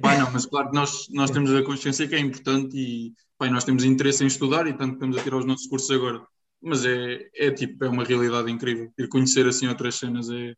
Bah, 0.00 0.18
não, 0.18 0.30
mas 0.32 0.46
claro 0.46 0.70
que 0.70 0.74
nós, 0.74 1.06
nós 1.10 1.30
temos 1.30 1.52
a 1.52 1.62
consciência 1.62 2.08
que 2.08 2.14
é 2.14 2.18
importante 2.18 2.76
e 2.76 3.12
bem, 3.38 3.50
nós 3.50 3.64
temos 3.64 3.84
interesse 3.84 4.24
em 4.24 4.26
estudar 4.26 4.66
e 4.66 4.72
tanto 4.72 4.94
estamos 4.94 5.16
a 5.16 5.22
tirar 5.22 5.38
os 5.38 5.44
nossos 5.44 5.66
cursos 5.66 5.90
agora. 5.90 6.22
Mas 6.62 6.84
é, 6.84 7.28
é 7.34 7.50
tipo, 7.50 7.84
é 7.84 7.88
uma 7.88 8.04
realidade 8.04 8.50
incrível. 8.50 8.92
Ir 8.98 9.08
conhecer 9.08 9.46
assim 9.46 9.66
outras 9.68 9.94
cenas 9.94 10.28
é, 10.30 10.54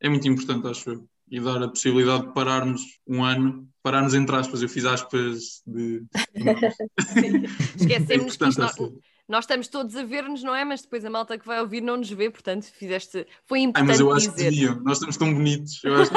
é 0.00 0.08
muito 0.08 0.26
importante, 0.26 0.66
acho 0.66 0.90
eu. 0.90 1.08
E 1.30 1.40
dar 1.40 1.62
a 1.62 1.68
possibilidade 1.68 2.26
de 2.26 2.34
pararmos 2.34 2.82
um 3.06 3.22
ano, 3.24 3.68
pararmos 3.82 4.14
entre 4.14 4.34
aspas, 4.36 4.62
eu 4.62 4.68
fiz 4.68 4.84
aspas 4.84 5.62
de. 5.66 6.02
Esquecemos 7.76 8.38
é 8.40 8.50
que 8.50 8.60
isto, 8.60 9.00
nós 9.28 9.44
estamos 9.44 9.68
todos 9.68 9.96
a 9.96 10.04
ver-nos, 10.04 10.42
não 10.42 10.54
é? 10.54 10.64
Mas 10.64 10.82
depois 10.82 11.04
a 11.04 11.10
malta 11.10 11.38
que 11.38 11.46
vai 11.46 11.60
ouvir 11.60 11.80
não 11.80 11.96
nos 11.96 12.10
vê, 12.10 12.30
portanto 12.30 12.64
fizeste. 12.64 13.26
Foi 13.46 13.60
importante. 13.60 13.82
Ai, 13.82 13.88
mas 13.88 14.00
eu 14.00 14.12
acho 14.12 14.30
dizer. 14.30 14.50
que 14.50 14.50
deviam. 14.50 14.80
Nós 14.82 14.98
estamos 14.98 15.16
tão 15.16 15.32
bonitos. 15.32 15.82
Eu 15.82 15.94
acho 15.96 16.10
que. 16.10 16.16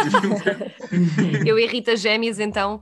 Eu 1.47 1.57
e 1.57 1.65
Rita 1.65 1.95
Gêmeas, 1.95 2.39
então. 2.39 2.81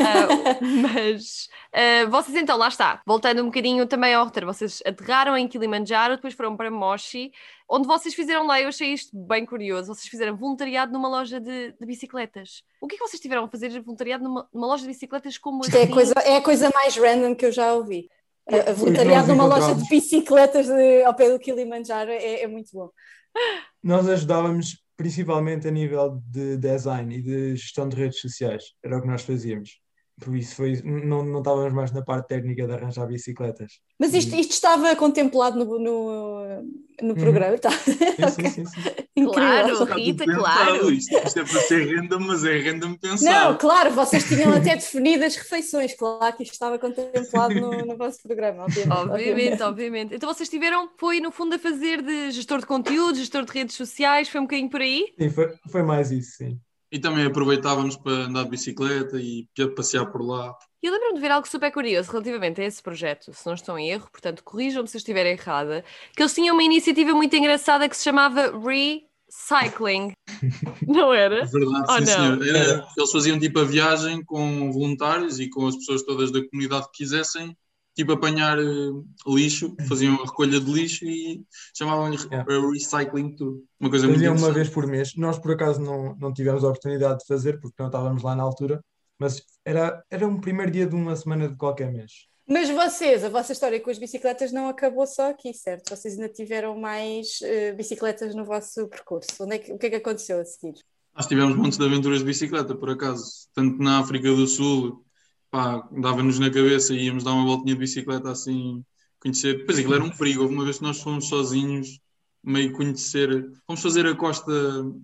Ah, 0.00 0.60
mas 0.82 1.48
ah, 1.72 2.06
vocês, 2.08 2.36
então, 2.36 2.58
lá 2.58 2.68
está. 2.68 3.00
Voltando 3.06 3.42
um 3.42 3.46
bocadinho 3.46 3.86
também 3.86 4.14
ao 4.14 4.24
roteiro, 4.24 4.46
vocês 4.46 4.82
aterraram 4.84 5.36
em 5.36 5.46
Kilimanjaro, 5.46 6.16
depois 6.16 6.34
foram 6.34 6.56
para 6.56 6.70
Moshi, 6.70 7.32
onde 7.68 7.86
vocês 7.86 8.14
fizeram 8.14 8.46
lá, 8.46 8.60
eu 8.60 8.68
achei 8.68 8.92
isto 8.92 9.16
bem 9.16 9.46
curioso, 9.46 9.94
vocês 9.94 10.08
fizeram 10.08 10.36
voluntariado 10.36 10.92
numa 10.92 11.08
loja 11.08 11.40
de, 11.40 11.72
de 11.72 11.86
bicicletas. 11.86 12.62
O 12.80 12.88
que 12.88 12.96
é 12.96 12.98
que 12.98 13.06
vocês 13.06 13.20
tiveram 13.20 13.44
a 13.44 13.48
fazer 13.48 13.68
voluntariado 13.80 14.24
numa, 14.24 14.48
numa 14.52 14.66
loja 14.66 14.82
de 14.82 14.88
bicicletas 14.88 15.38
como 15.38 15.62
Isto 15.62 15.76
é 15.76 15.80
a, 15.80 15.82
assim? 15.84 15.92
coisa, 15.92 16.14
é 16.24 16.36
a 16.36 16.42
coisa 16.42 16.70
mais 16.74 16.96
random 16.96 17.34
que 17.34 17.46
eu 17.46 17.52
já 17.52 17.72
ouvi. 17.72 18.08
A, 18.58 18.64
Foi 18.64 18.74
voluntariado 18.74 19.28
numa 19.28 19.46
loja 19.46 19.74
de 19.74 19.88
bicicletas 19.88 20.66
de- 20.66 21.02
ao 21.04 21.14
pé 21.14 21.30
do 21.30 21.38
Kilimanjaro 21.38 22.10
é, 22.10 22.42
é 22.42 22.46
muito 22.46 22.70
bom. 22.72 22.90
Nós 23.82 24.08
ajudávamos 24.08 24.82
principalmente 24.96 25.66
a 25.66 25.70
nível 25.70 26.20
de 26.26 26.56
design 26.58 27.16
e 27.16 27.22
de 27.22 27.56
gestão 27.56 27.88
de 27.88 27.96
redes 27.96 28.20
sociais. 28.20 28.64
Era 28.84 28.98
o 28.98 29.00
que 29.00 29.08
nós 29.08 29.22
fazíamos. 29.22 29.79
Por 30.20 30.36
isso 30.36 30.54
foi, 30.54 30.80
não, 30.84 31.24
não 31.24 31.38
estávamos 31.38 31.72
mais 31.72 31.92
na 31.92 32.02
parte 32.02 32.28
técnica 32.28 32.66
de 32.66 32.72
arranjar 32.72 33.06
bicicletas. 33.06 33.80
Mas 33.98 34.12
isto, 34.12 34.34
isto 34.36 34.52
estava 34.52 34.94
contemplado 34.94 35.64
no, 35.64 35.78
no, 35.78 36.62
no 37.02 37.14
programa, 37.14 37.56
tá? 37.58 37.70
Sim, 37.70 37.94
sim, 38.28 38.48
sim, 38.50 38.66
sim. 38.66 39.24
Claro, 39.24 39.72
Está 39.72 39.94
Rita, 39.94 40.24
pensado. 40.24 40.42
claro. 40.42 40.92
Isto, 40.92 41.16
isto 41.26 41.38
é 41.40 41.44
para 41.44 41.60
ser 41.62 41.96
random, 41.96 42.20
mas 42.20 42.44
é 42.44 42.58
random 42.58 42.88
Não, 42.88 42.96
pensado. 42.98 43.58
claro, 43.58 43.90
vocês 43.92 44.24
tinham 44.24 44.52
até 44.52 44.76
definido 44.76 45.24
as 45.24 45.36
refeições, 45.36 45.94
claro 45.94 46.36
que 46.36 46.42
isto 46.42 46.52
estava 46.52 46.78
contemplado 46.78 47.54
no, 47.54 47.70
no 47.86 47.96
vosso 47.96 48.22
programa, 48.22 48.64
obviamente. 48.64 48.92
Obviamente, 48.92 49.62
obviamente. 49.62 50.14
Então 50.14 50.32
vocês 50.32 50.48
tiveram, 50.48 50.90
foi 50.98 51.20
no 51.20 51.30
fundo 51.30 51.54
a 51.54 51.58
fazer 51.58 52.02
de 52.02 52.30
gestor 52.30 52.60
de 52.60 52.66
conteúdo, 52.66 53.16
gestor 53.16 53.44
de 53.44 53.52
redes 53.52 53.76
sociais, 53.76 54.28
foi 54.28 54.40
um 54.40 54.44
bocadinho 54.44 54.70
por 54.70 54.80
aí? 54.80 55.06
Sim, 55.18 55.30
foi, 55.30 55.54
foi 55.70 55.82
mais 55.82 56.10
isso, 56.10 56.36
sim. 56.36 56.58
E 56.92 56.98
também 56.98 57.24
aproveitávamos 57.24 57.96
para 57.96 58.12
andar 58.26 58.44
de 58.44 58.50
bicicleta 58.50 59.20
e 59.20 59.46
passear 59.76 60.06
por 60.06 60.22
lá. 60.22 60.54
E 60.82 60.86
eu 60.86 60.92
lembro-me 60.92 61.14
de 61.14 61.20
ver 61.20 61.30
algo 61.30 61.46
super 61.46 61.70
curioso 61.70 62.10
relativamente 62.10 62.60
a 62.60 62.64
esse 62.64 62.82
projeto, 62.82 63.32
se 63.32 63.46
não 63.46 63.54
estou 63.54 63.78
em 63.78 63.90
erro, 63.90 64.08
portanto 64.10 64.42
corrijam-me 64.42 64.88
se 64.88 64.96
eu 64.96 64.98
estiver 64.98 65.26
errada, 65.26 65.84
que 66.16 66.22
eles 66.22 66.34
tinham 66.34 66.54
uma 66.54 66.62
iniciativa 66.64 67.12
muito 67.12 67.36
engraçada 67.36 67.88
que 67.88 67.96
se 67.96 68.02
chamava 68.02 68.50
Recycling. 68.58 70.12
não 70.86 71.12
era? 71.12 71.42
É 71.42 71.46
verdade, 71.46 71.86
Oh, 71.88 71.92
sim, 71.98 72.00
não. 72.00 72.40
senhor. 72.40 72.46
Era- 72.46 72.86
eles 72.96 73.12
faziam 73.12 73.38
tipo 73.38 73.58
a 73.60 73.64
viagem 73.64 74.24
com 74.24 74.72
voluntários 74.72 75.38
e 75.38 75.48
com 75.48 75.66
as 75.66 75.76
pessoas 75.76 76.02
todas 76.02 76.32
da 76.32 76.44
comunidade 76.48 76.86
que 76.86 76.98
quisessem, 76.98 77.56
tipo 78.00 78.12
apanhar 78.12 78.58
eh, 78.58 78.90
lixo, 79.26 79.74
faziam 79.88 80.14
a 80.16 80.24
recolha 80.24 80.58
de 80.60 80.70
lixo 80.70 81.04
e 81.04 81.44
chamavam-lhe 81.76 82.16
Yeah. 82.30 82.44
eh, 82.52 82.70
recycling 82.72 83.36
tour. 83.36 83.60
Uma 83.78 83.90
coisa 83.90 84.06
muito 84.06 84.16
Fazia 84.18 84.30
uma 84.30 84.36
interessante. 84.38 84.54
vez 84.54 84.68
por 84.70 84.86
mês. 84.86 85.14
Nós, 85.16 85.38
por 85.38 85.52
acaso, 85.52 85.80
não, 85.80 86.14
não 86.16 86.32
tivemos 86.32 86.64
a 86.64 86.68
oportunidade 86.68 87.20
de 87.20 87.26
fazer 87.26 87.60
porque 87.60 87.76
não 87.78 87.86
estávamos 87.86 88.22
lá 88.22 88.34
na 88.34 88.42
altura, 88.42 88.82
mas 89.18 89.42
era, 89.64 90.02
era 90.10 90.26
um 90.26 90.40
primeiro 90.40 90.70
dia 90.72 90.86
de 90.86 90.94
uma 90.94 91.14
semana 91.16 91.48
de 91.48 91.56
qualquer 91.56 91.92
mês. 91.92 92.26
Mas 92.48 92.68
vocês, 92.68 93.22
a 93.22 93.28
vossa 93.28 93.52
história 93.52 93.78
com 93.78 93.90
as 93.90 93.98
bicicletas 93.98 94.50
não 94.50 94.68
acabou 94.68 95.06
só 95.06 95.30
aqui, 95.30 95.54
certo? 95.54 95.94
Vocês 95.94 96.14
ainda 96.14 96.28
tiveram 96.28 96.76
mais 96.78 97.38
eh, 97.42 97.72
bicicletas 97.72 98.34
no 98.34 98.44
vosso 98.44 98.88
percurso. 98.88 99.28
Onde 99.40 99.54
é 99.54 99.58
que, 99.58 99.72
o 99.72 99.78
que 99.78 99.86
é 99.86 99.90
que 99.90 99.96
aconteceu 99.96 100.40
a 100.40 100.44
seguir? 100.44 100.74
Nós 101.14 101.26
tivemos 101.26 101.54
montes 101.56 101.78
de 101.78 101.84
aventuras 101.84 102.20
de 102.20 102.24
bicicleta, 102.24 102.74
por 102.74 102.90
acaso. 102.90 103.24
Tanto 103.54 103.80
na 103.82 104.00
África 104.00 104.28
do 104.34 104.46
Sul, 104.46 105.04
pá, 105.50 105.86
dava-nos 105.90 106.38
na 106.38 106.50
cabeça 106.50 106.94
e 106.94 107.06
íamos 107.06 107.24
dar 107.24 107.32
uma 107.32 107.44
voltinha 107.44 107.74
de 107.74 107.80
bicicleta 107.80 108.30
assim, 108.30 108.84
conhecer. 109.20 109.58
Depois 109.58 109.78
aquilo 109.78 109.94
era 109.94 110.04
um 110.04 110.10
perigo. 110.10 110.42
Houve 110.42 110.54
uma 110.54 110.64
vez 110.64 110.78
que 110.78 110.84
nós 110.84 111.00
fomos 111.00 111.28
sozinhos, 111.28 112.00
meio 112.42 112.72
conhecer. 112.72 113.50
Fomos 113.66 113.82
fazer 113.82 114.06
a 114.06 114.14
costa, 114.14 114.52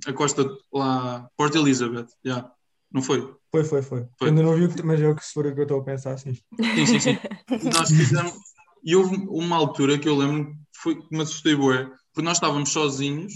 a 0.07 0.13
costa 0.13 0.49
lá, 0.73 1.29
Port 1.37 1.55
Elizabeth, 1.55 2.09
já. 2.25 2.51
Não 2.93 3.03
foi? 3.03 3.35
Foi, 3.51 3.65
foi, 3.65 3.83
foi. 3.83 4.07
Foi. 4.19 4.29
Ainda 4.29 4.43
não 4.43 4.55
vi, 4.55 4.83
mas 4.83 5.01
é 5.01 5.09
o 5.09 5.15
que 5.15 5.25
se 5.25 5.33
for 5.33 5.47
o 5.47 5.55
que 5.55 5.61
eu 5.61 5.65
estou 5.65 5.81
a 5.81 5.85
pensar, 5.85 6.17
sim. 6.19 6.35
Sim, 6.35 6.87
sim, 6.87 7.01
sim. 7.01 7.19
E 7.51 7.69
nós 7.71 7.89
fizemos. 7.91 8.33
E 8.85 8.95
houve 8.95 9.17
uma 9.29 9.57
altura 9.57 9.99
que 9.99 10.09
eu 10.09 10.17
lembro 10.17 10.53
que 10.53 10.79
foi 10.81 10.95
que 10.95 11.09
me 11.11 11.23
assustei, 11.23 11.57
bué, 11.57 11.87
porque 12.13 12.25
nós 12.25 12.37
estávamos 12.37 12.71
sozinhos 12.71 13.33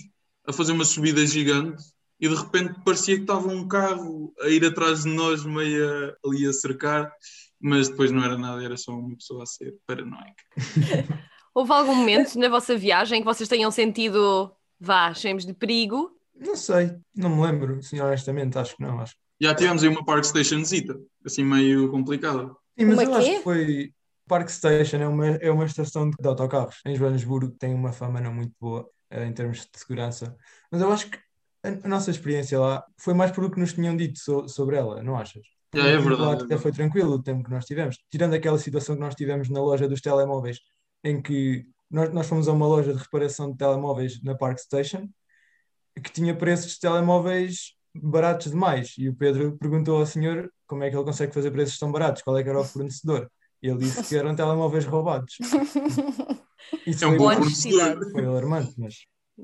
a 0.46 0.53
fazer 0.53 0.73
uma 0.73 0.85
subida 0.85 1.27
gigante 1.27 1.83
e 2.20 2.28
de 2.28 2.35
repente 2.35 2.78
parecia 2.85 3.16
que 3.16 3.22
estava 3.22 3.48
um 3.48 3.66
carro 3.66 4.33
a 4.40 4.48
ir 4.48 4.64
atrás 4.64 5.02
de 5.04 5.09
nós, 5.11 5.44
meio 5.44 5.88
a- 5.88 6.14
ali 6.28 6.46
a 6.46 6.52
cercar, 6.52 7.11
mas 7.61 7.88
depois 7.88 8.11
não 8.11 8.22
era 8.24 8.37
nada, 8.38 8.62
era 8.62 8.76
só 8.76 8.92
uma 8.92 9.16
pessoa 9.16 9.42
a 9.42 9.46
ser 9.46 9.74
paranoica. 9.87 10.42
Houve 11.54 11.72
algum 11.72 11.94
momento 11.94 12.38
na 12.38 12.48
vossa 12.48 12.76
viagem 12.76 13.20
que 13.20 13.26
vocês 13.26 13.48
tenham 13.48 13.70
sentido, 13.70 14.52
vá, 14.78 15.12
chamemos 15.14 15.44
de 15.44 15.52
perigo? 15.52 16.11
Não 16.35 16.56
sei, 16.56 16.92
não 17.14 17.35
me 17.37 17.42
lembro, 17.42 17.83
sim, 17.83 18.00
honestamente, 18.00 18.56
acho 18.56 18.76
que 18.76 18.83
não. 18.83 19.00
Acho. 19.00 19.14
Já 19.40 19.54
tivemos 19.54 19.83
aí 19.83 19.88
uma 19.88 20.04
Park 20.04 20.24
Station 20.24 20.64
zita, 20.64 20.98
assim 21.24 21.44
meio 21.44 21.90
complicada. 21.90 22.44
Sim, 22.78 22.87
mas 22.87 22.98
Uma 22.98 23.02
eu 23.04 23.14
acho 23.14 23.28
quê? 23.28 23.37
que 23.37 23.42
foi. 23.42 23.92
Park 24.28 24.48
Station 24.48 24.98
é 24.98 25.09
uma, 25.09 25.26
é 25.26 25.50
uma 25.50 25.64
estação 25.64 26.09
de, 26.09 26.16
de 26.16 26.28
autocarros 26.28 26.76
em 26.87 26.94
Joanesburgo, 26.94 27.50
tem 27.59 27.74
uma 27.74 27.92
fama 27.92 28.20
não 28.20 28.33
muito 28.33 28.54
boa 28.61 28.88
eh, 29.11 29.26
em 29.26 29.33
termos 29.33 29.59
de 29.59 29.68
segurança. 29.78 30.37
Mas 30.70 30.80
eu 30.80 30.90
acho 30.92 31.11
que 31.11 31.18
a, 31.62 31.88
nossa 31.88 32.11
experiência 32.11 32.59
lá 32.59 32.85
foi 32.99 33.14
mais 33.14 33.31
por 33.31 33.44
o 33.44 33.51
que 33.51 33.61
nos 33.61 33.73
tinham 33.73 33.96
dito 33.96 34.18
so- 34.18 34.49
sobre 34.49 34.77
ela, 34.77 35.03
não 35.03 35.16
achas? 35.16 35.42
Já 35.75 35.87
é 35.87 35.96
Lá 35.96 36.03
verdade. 36.03 36.44
até 36.44 36.59
foi 36.59 36.73
tranquilo 36.73 37.12
o 37.14 37.23
tempo 37.23 37.44
que 37.44 37.51
nós 37.51 37.64
tivemos. 37.64 37.96
Tirando 38.11 38.35
aquela 38.35 38.59
situação 38.59 38.94
que 38.96 39.01
nós 39.01 39.14
tivemos 39.14 39.49
na 39.49 39.61
loja 39.61 39.88
dos 39.88 40.01
telemóveis, 40.01 40.59
em 41.05 41.23
que 41.23 41.64
nós, 41.90 42.12
nós 42.12 42.27
fomos 42.27 42.49
a 42.49 42.53
uma 42.53 42.66
loja 42.66 42.92
de 42.92 42.99
reparação 42.99 43.51
de 43.53 43.57
telemóveis 43.59 44.20
na 44.23 44.35
Park 44.37 44.59
Station, 44.59 45.09
que 46.03 46.11
tinha 46.12 46.35
preços 46.37 46.73
de 46.73 46.81
telemóveis 46.81 47.75
baratos 47.94 48.51
demais. 48.51 48.94
E 48.99 49.09
o 49.09 49.14
Pedro 49.14 49.57
perguntou 49.59 49.99
ao 49.99 50.07
senhor 50.07 50.51
como 50.66 50.83
é 50.85 50.90
que 50.90 50.96
ele 50.96 51.05
consegue 51.05 51.33
fazer 51.35 51.51
preços 51.51 51.79
tão 51.79 51.90
baratos, 51.92 52.23
qual 52.23 52.37
é 52.38 52.42
que 52.42 52.49
era 52.49 52.61
o 52.61 52.64
fornecedor. 52.64 53.31
E 53.62 53.68
ele 53.68 53.79
disse 53.79 54.03
que 54.09 54.16
eram 54.16 54.35
telemóveis 54.35 54.85
roubados. 54.87 55.37
Isso 56.87 57.05
É 57.05 57.09
um 57.09 57.11
foi, 57.11 57.18
bom 57.18 57.33
fornecedor. 57.35 58.11
foi 58.12 58.25
alarmante, 58.25 58.75
mas 58.79 58.94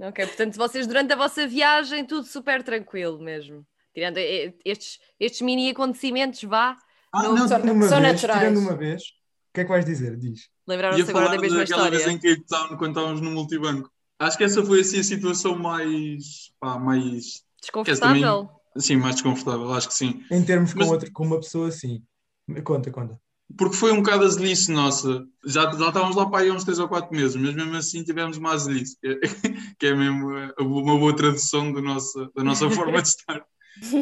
Ok, 0.01 0.27
portanto, 0.27 0.57
vocês 0.57 0.87
durante 0.87 1.13
a 1.13 1.17
vossa 1.17 1.47
viagem, 1.47 2.05
tudo 2.05 2.27
super 2.27 2.63
tranquilo 2.63 3.19
mesmo. 3.21 3.67
Tirando 3.95 4.19
estes, 4.19 4.99
estes 5.19 5.41
mini 5.41 5.71
acontecimentos, 5.71 6.43
vá, 6.43 6.77
Ah, 7.13 7.23
Não, 7.23 7.35
não, 7.35 7.49
só- 7.49 7.59
numa 7.59 7.89
são 7.89 8.01
vez, 8.01 8.13
naturais. 8.15 8.41
tirando 8.41 8.59
uma 8.59 8.77
vez, 8.77 9.03
o 9.03 9.07
que 9.55 9.61
é 9.61 9.65
que 9.65 9.71
vais 9.71 9.85
dizer? 9.87 10.17
Diz. 10.19 10.49
lembraram-se 10.69 11.09
agora 11.09 11.31
da 11.31 11.39
mesma 11.41 11.59
daquela 11.61 11.89
vez 11.89 12.01
história. 12.03 12.15
em 12.15 12.19
que 12.21 12.29
estávamos- 12.29 12.79
quando 12.79 12.91
estávamos 12.91 13.21
no 13.23 13.31
multibanco. 13.31 13.91
Acho 14.19 14.37
que 14.37 14.45
essa 14.45 14.63
foi 14.65 14.81
assim 14.81 14.99
a 14.99 15.05
situação 15.05 15.57
mais, 15.59 16.51
pá, 16.61 16.79
mais, 16.79 17.43
Desconfortável? 17.61 18.51
assim, 18.77 18.97
mais 18.97 19.15
desconfortável, 19.15 19.73
acho 19.73 19.89
que 19.89 19.95
sim. 19.95 20.23
Em 20.31 20.45
termos 20.45 20.73
com, 20.75 20.81
Mas- 20.81 20.91
outra, 20.91 21.11
com 21.11 21.25
uma 21.25 21.37
pessoa 21.41 21.69
assim. 21.69 22.03
Conta, 22.65 22.91
conta. 22.91 23.19
Porque 23.57 23.77
foi 23.77 23.93
um 23.93 24.03
bocado 24.03 24.25
azelice 24.25 24.73
nossa. 24.73 25.25
Já, 25.45 25.71
já 25.71 25.89
estávamos 25.89 26.17
lá 26.17 26.29
para 26.29 26.41
aí 26.41 26.49
há 26.49 26.53
uns 26.53 26.65
3 26.65 26.79
ou 26.81 26.89
4 26.89 27.15
meses, 27.15 27.37
mas 27.37 27.55
mesmo 27.55 27.77
assim 27.77 28.03
tivemos 28.03 28.37
uma 28.37 28.53
azelice, 28.53 28.99
que 29.01 29.09
é, 29.09 29.15
que 29.79 29.87
é 29.87 29.95
mesmo 29.95 30.29
uma 30.59 30.99
boa 30.99 31.15
tradução 31.15 31.73
do 31.73 31.81
nosso, 31.81 32.31
da 32.35 32.43
nossa 32.43 32.69
forma 32.71 33.01
de 33.01 33.09
estar. 33.09 33.45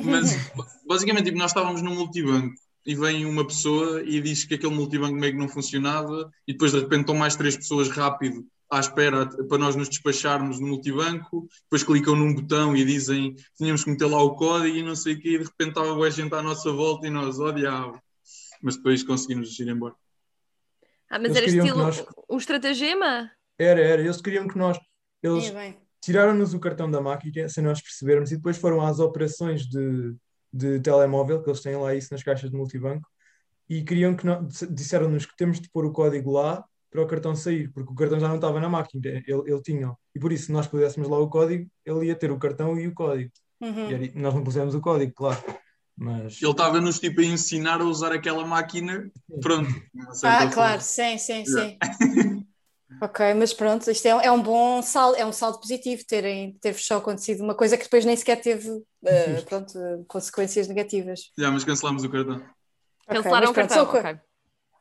Mas 0.05 0.51
basicamente 0.87 1.27
tipo, 1.27 1.39
nós 1.39 1.51
estávamos 1.51 1.83
num 1.83 1.95
multibanco 1.95 2.55
e 2.87 2.95
vem 2.95 3.25
uma 3.25 3.47
pessoa 3.47 4.03
e 4.03 4.21
diz 4.21 4.45
que 4.45 4.55
aquele 4.55 4.75
multibanco 4.75 5.15
meio 5.15 5.33
que 5.33 5.39
não 5.39 5.49
funcionava 5.49 6.31
e 6.47 6.53
depois 6.53 6.73
de 6.73 6.79
repente 6.79 7.01
estão 7.01 7.17
mais 7.17 7.35
três 7.35 7.57
pessoas 7.57 7.89
rápido 7.89 8.47
à 8.71 8.81
espera 8.81 9.27
para 9.49 9.59
nós 9.59 9.77
nos 9.77 9.89
despacharmos 9.89 10.59
no 10.59 10.69
multibanco, 10.69 11.49
depois 11.65 11.83
clicam 11.83 12.17
num 12.17 12.35
botão 12.35 12.77
e 12.77 12.85
dizem 12.85 13.35
que 13.35 13.43
tínhamos 13.57 13.85
que 13.85 13.91
meter 13.91 14.07
lá 14.07 14.23
o 14.23 14.35
código 14.35 14.77
e 14.77 14.83
não 14.83 14.97
sei 14.97 15.15
o 15.15 15.21
quê, 15.21 15.31
e 15.31 15.39
de 15.39 15.45
repente 15.45 15.69
estava 15.69 16.05
a 16.05 16.11
gente 16.11 16.35
à 16.35 16.43
nossa 16.43 16.73
volta 16.73 17.07
e 17.07 17.11
nós, 17.11 17.39
ó 17.39 17.51
diabo. 17.51 18.01
Mas 18.65 18.77
depois 18.77 19.03
conseguimos 19.03 19.59
ir 19.61 19.69
embora. 19.69 19.95
Ah, 21.11 21.19
mas 21.19 21.37
Eles 21.37 21.37
era 21.37 21.47
queriam 21.47 21.65
que 21.65 21.71
estilo 21.71 21.85
nós- 21.85 22.27
um 22.31 22.37
estratagema? 22.39 23.31
Era, 23.59 23.81
era. 23.81 24.01
Eles 24.03 24.21
queriam 24.23 24.49
que 24.49 24.57
nós. 24.57 24.79
Eles 25.23 25.51
É, 25.55 25.77
tiraram-nos 26.01 26.55
o 26.55 26.59
cartão 26.59 26.91
da 26.91 27.01
máquina 27.01 27.49
sem 27.49 27.63
nós 27.63 27.81
percebermos 27.83 28.33
e 28.33 28.37
depois 28.37 28.57
foram 28.57 28.81
às 28.81 28.99
operações 29.01 29.67
de, 29.67 30.15
de 30.53 30.81
telemóvel, 30.81 31.43
que 31.43 31.51
eles 31.51 31.61
têm 31.61 31.77
lá 31.77 31.95
isso 31.95 32.09
nas 32.13 32.23
caixas 32.23 32.51
de 32.51 32.57
multibanco, 32.57 33.07
e 33.69 33.83
queriam 33.85 34.17
que 34.17 34.25
nós. 34.25 34.61
Disseram-nos 34.71 35.27
que 35.27 35.37
temos 35.37 35.61
de 35.61 35.69
pôr 35.71 35.85
o 35.85 35.93
código 35.93 36.33
lá 36.33 36.65
para 36.91 37.03
o 37.03 37.07
cartão 37.07 37.35
sair, 37.37 37.71
porque 37.73 37.93
o 37.93 37.95
cartão 37.95 38.19
já 38.19 38.29
não 38.29 38.37
estava 38.37 38.59
na 38.61 38.69
máquina, 38.69 39.03
ele, 39.27 39.43
ele 39.47 39.63
tinha. 39.63 39.93
E 40.15 40.19
por 40.19 40.33
isso, 40.33 40.47
se 40.47 40.53
nós 40.53 40.67
puséssemos 40.67 41.09
lá 41.09 41.19
o 41.19 41.29
código, 41.29 41.69
ele 41.85 42.07
ia 42.07 42.15
ter 42.15 42.31
o 42.31 42.39
cartão 42.39 42.79
e 42.81 42.87
o 42.89 42.95
código. 42.95 43.31
Uhum. 43.61 43.91
E 43.91 43.95
era- 43.95 44.13
nós 44.15 44.33
não 44.35 44.43
pusemos 44.45 44.75
o 44.75 44.81
código, 44.81 45.13
claro. 45.13 45.43
Mas. 45.97 46.41
Ele 46.43 46.51
estava-nos 46.51 46.99
tipo 46.99 47.21
a 47.21 47.25
ensinar 47.25 47.81
a 47.81 47.85
usar 47.85 48.13
aquela 48.13 48.45
máquina, 48.47 49.11
pronto. 49.41 49.71
Ah, 50.25 50.39
forma. 50.39 50.51
claro, 50.53 50.81
sim, 50.81 51.19
sim, 51.19 51.45
sim. 51.45 51.79
ok, 53.01 53.35
mas 53.35 53.53
pronto, 53.53 53.91
isto 53.91 54.07
é, 54.07 54.15
um- 54.15 54.21
é 54.21 54.31
um 54.33 54.43
bom 54.43 54.83
saldo, 54.83 55.17
é 55.17 55.25
um 55.25 55.33
saldo 55.33 55.61
positivo 55.61 56.03
terem, 56.07 56.55
ter 56.61 56.75
só 56.75 56.97
acontecido 56.97 57.43
uma 57.45 57.55
coisa 57.55 57.77
que 57.77 57.85
depois 57.85 58.05
nem 58.05 58.17
sequer 58.17 58.41
teve 58.41 58.69
Justo. 58.69 59.45
pronto, 59.49 59.79
eh, 59.79 59.99
consequências 60.09 60.67
negativas. 60.69 61.31
Já, 61.39 61.51
mas 61.51 61.65
cancelámos 61.65 62.03
o 62.05 62.11
cartão. 62.11 62.37
Ok, 62.37 63.17
Cancelaram 63.17 63.51
o 63.51 63.55
cartão. 63.55 63.85
ok. 63.85 64.19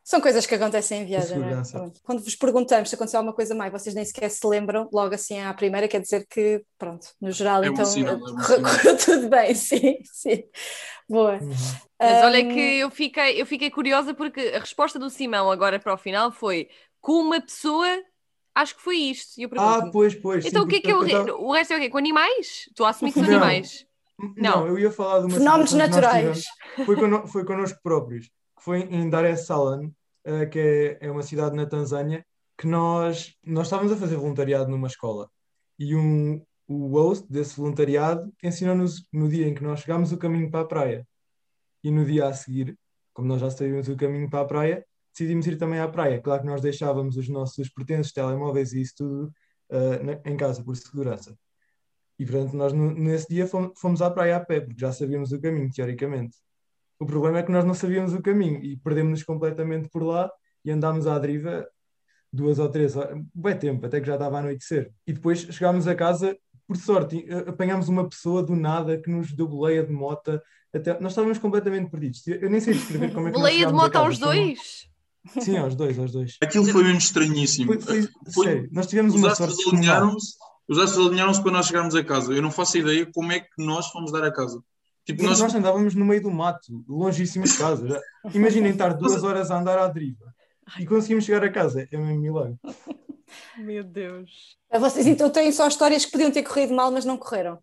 São 0.04 0.20
coisas 0.20 0.46
que 0.46 0.54
acontecem 0.56 1.02
em 1.02 1.06
viagem, 1.06 1.40
não 1.40 1.48
é? 1.48 1.64
Quando 2.04 2.22
vos 2.22 2.36
perguntamos 2.36 2.90
se 2.90 2.96
aconteceu 2.96 3.20
alguma 3.20 3.34
coisa 3.34 3.56
e 3.56 3.70
vocês 3.70 3.96
nem 3.96 4.04
sequer 4.04 4.30
se 4.30 4.46
lembram, 4.46 4.90
logo 4.92 5.16
assim 5.16 5.40
à 5.40 5.54
primeira, 5.54 5.88
quer 5.88 6.02
dizer 6.02 6.28
que, 6.30 6.62
pronto, 6.78 7.08
no 7.22 7.32
geral, 7.32 7.64
É 7.64 7.68
então 7.68 7.86
sinal, 7.86 8.16
é 8.16 8.20
correu, 8.20 8.98
tudo 8.98 9.30
bem, 9.30 9.56
sim, 9.56 10.00
sim. 10.04 10.44
Boa. 11.08 11.40
Uhum. 11.42 11.54
Mas 11.98 12.22
olha 12.24 12.44
que 12.46 12.60
eu 12.80 12.92
fiquei, 12.92 13.42
eu 13.42 13.46
fiquei 13.46 13.72
curiosa 13.72 14.14
porque 14.14 14.52
a 14.54 14.60
resposta 14.60 15.00
do 15.00 15.10
Simão 15.10 15.50
agora 15.50 15.80
para 15.80 15.94
o 15.94 15.98
final 15.98 16.34
foi 16.34 16.68
com 17.00 17.14
uma 17.22 17.40
pessoa, 17.40 17.88
acho 18.54 18.76
que 18.76 18.82
foi 18.82 18.98
isto. 18.98 19.38
E 19.40 19.44
eu 19.44 19.50
Ah, 19.54 19.78
pergunto 19.78 19.92
pois, 19.94 20.16
pois. 20.16 20.46
então 20.46 20.64
sim, 20.64 20.68
o 20.68 20.70
que 20.70 20.76
é 20.78 20.82
que 20.82 20.92
é 20.92 20.94
eu 20.94 21.08
tava- 21.10 21.34
o 21.38 21.54
resto 21.54 21.72
é 21.74 21.78
o 21.78 21.80
quê? 21.80 21.90
Com 21.90 21.98
animais? 21.98 22.66
Estou 22.68 22.86
a 22.86 22.90
assumir 22.90 23.14
que 23.14 23.20
são 23.20 23.28
Não. 23.30 23.38
animais. 23.38 23.86
Não, 24.20 24.62
Não. 24.62 24.68
eu 24.68 24.80
ia 24.80 24.92
falar 24.92 25.20
de 25.20 25.28
uma 25.28 25.38
Fenómenos 25.38 25.70
situação 25.70 25.90
que 25.92 26.02
nós 26.02 26.14
naturais. 26.14 26.44
tivemos. 26.44 26.86
Foi, 26.86 26.96
cono- 26.98 27.28
foi 27.28 27.46
connosco 27.46 27.80
próprios, 27.82 28.30
foi 28.64 28.82
em 28.84 29.10
Dar 29.10 29.26
es 29.26 29.46
Salaam, 29.46 29.92
eh, 30.26 30.46
que 30.48 30.60
é, 30.60 31.08
é 31.08 31.12
uma 31.12 31.24
cidade 31.24 31.56
na 31.56 31.66
Tanzânia, 31.66 32.26
que 32.58 32.68
nós, 32.68 33.36
nós 33.46 33.68
estávamos 33.68 33.92
a 33.92 33.98
fazer 33.98 34.16
voluntariado 34.18 34.70
numa 34.70 34.88
escola. 34.88 35.30
E 35.80 35.96
um, 35.96 36.42
o 36.68 36.88
host 36.90 37.28
desse 37.32 37.56
voluntariado 37.58 38.32
ensinou-nos, 38.44 39.08
no 39.12 39.28
dia 39.30 39.48
em 39.48 39.54
que 39.56 39.64
nós 39.64 39.82
chegámos, 39.82 40.12
o 40.12 40.18
caminho 40.18 40.50
para 40.52 40.62
a 40.62 40.66
praia. 40.68 41.08
E 41.84 41.92
no 41.92 42.06
dia 42.06 42.28
a 42.28 42.34
seguir, 42.34 42.78
como 43.14 43.28
nós 43.28 43.42
já 43.42 43.50
sabíamos 43.52 43.88
o 43.90 43.96
caminho 43.98 44.30
para 44.30 44.42
a 44.42 44.46
praia, 44.46 44.86
decidimos 45.12 45.46
ir 45.48 45.58
também 45.58 45.80
à 45.80 45.88
praia. 45.88 46.22
Claro 46.22 46.42
que 46.42 46.48
nós 46.48 46.62
deixávamos 46.62 47.18
os 47.18 47.30
nossos 47.30 47.70
pertences, 47.70 48.14
telemóveis 48.14 48.74
e 48.74 48.82
isso 48.82 48.94
tudo 48.98 49.34
eh, 49.72 50.04
na- 50.04 50.22
em 50.26 50.38
casa, 50.38 50.64
por 50.64 50.76
segurança. 50.78 51.38
E 52.20 52.26
portanto, 52.26 52.56
nós 52.56 52.74
no- 52.74 52.94
nesse 52.94 53.28
dia 53.30 53.48
fomos, 53.48 53.74
fomos 53.80 54.02
à 54.02 54.10
praia 54.12 54.38
a 54.38 54.40
pé, 54.46 54.62
porque 54.62 54.80
já 54.80 54.92
sabíamos 54.92 55.32
o 55.32 55.42
caminho, 55.42 55.70
teoricamente. 55.72 56.38
O 57.00 57.06
problema 57.06 57.40
é 57.40 57.44
que 57.44 57.52
nós 57.52 57.66
não 57.66 57.74
sabíamos 57.74 58.14
o 58.14 58.22
caminho 58.22 58.64
e 58.64 58.78
perdemos-nos 58.78 59.24
completamente 59.24 59.90
por 59.90 60.04
lá 60.04 60.30
e 60.64 60.72
andámos 60.72 61.06
à 61.08 61.18
deriva 61.20 61.68
duas 62.32 62.58
ou 62.60 62.70
três 62.70 62.96
horas, 62.96 63.20
bem 63.34 63.58
tempo, 63.58 63.86
até 63.86 64.00
que 64.00 64.08
já 64.08 64.14
estava 64.14 64.38
a 64.38 64.40
anoitecer. 64.40 64.92
E 65.06 65.14
depois 65.14 65.40
chegámos 65.42 65.88
a 65.88 65.94
casa, 65.96 66.36
por 66.68 66.78
sorte, 66.78 67.26
eh, 67.28 67.46
apanhámos 67.50 67.90
uma 67.90 68.08
pessoa 68.08 68.42
do 68.42 68.56
nada 68.56 68.98
que 68.98 69.10
nos 69.10 69.32
deu 69.34 69.48
boleia 69.48 69.84
de 69.84 69.92
mota. 69.92 70.42
Até, 70.74 71.00
nós 71.00 71.12
estávamos 71.12 71.38
completamente 71.38 71.92
perdidos. 71.92 72.26
Eu 72.26 72.50
nem 72.50 72.60
sei 72.60 72.74
descrever 72.74 73.14
como 73.14 73.28
é 73.28 73.32
que 73.32 73.38
Boleia 73.38 73.54
de 73.58 73.60
chegámos 73.60 73.80
a 73.80 73.84
moto 73.84 73.92
casa. 73.94 74.06
aos 74.06 74.20
dois? 74.20 74.88
Sim, 75.40 75.58
aos 75.58 75.76
dois, 75.76 76.00
aos 76.00 76.12
dois. 76.12 76.38
Aquilo 76.42 76.66
foi 76.66 76.84
mesmo 76.84 76.98
estranhíssimo. 76.98 77.68
Foi, 77.74 77.80
foi- 77.82 78.10
Foi- 78.34 78.46
sério, 78.46 78.70
nós 78.72 78.88
tivemos 78.88 79.14
Os 79.14 79.22
uma 79.22 79.36
sorte 79.36 79.70
alinharam-se 79.70 80.36
os 80.68 80.80
astros 80.80 81.08
alinharam-se 81.08 81.44
para 81.44 81.52
nós 81.52 81.68
chegarmos 81.68 81.94
a 81.94 82.04
casa. 82.04 82.34
Eu 82.34 82.42
não 82.42 82.50
faço 82.50 82.78
ideia 82.78 83.06
como 83.14 83.32
é 83.32 83.42
que 83.42 83.50
nós 83.58 83.88
fomos 83.88 84.12
dar 84.12 84.24
a 84.24 84.32
casa. 84.32 84.62
Tipo, 85.06 85.24
nós, 85.24 85.40
nós 85.40 85.54
andávamos 85.54 85.96
no 85.96 86.06
meio 86.06 86.22
do 86.22 86.32
mato, 86.32 86.84
longíssimo 86.88 87.46
de 87.46 87.58
casa. 87.58 87.88
Já- 87.88 88.02
Imaginem 88.34 88.72
estar 88.72 88.94
duas 88.94 89.24
horas 89.24 89.52
a 89.52 89.60
andar 89.60 89.78
à 89.78 89.88
deriva 89.88 90.34
e 90.80 90.86
conseguimos 90.86 91.26
chegar 91.26 91.44
a 91.44 91.52
casa. 91.52 91.88
É 91.92 91.98
mesmo 91.98 92.22
milagre. 92.22 92.56
Meu 93.58 93.84
Deus. 93.84 94.58
Vocês 94.72 95.08
então 95.08 95.30
têm 95.30 95.52
só 95.52 95.68
histórias 95.68 96.06
que 96.06 96.12
podiam 96.12 96.32
ter 96.32 96.44
corrido 96.44 96.74
mal, 96.74 96.92
mas 96.92 97.04
não 97.04 97.18
correram. 97.18 97.60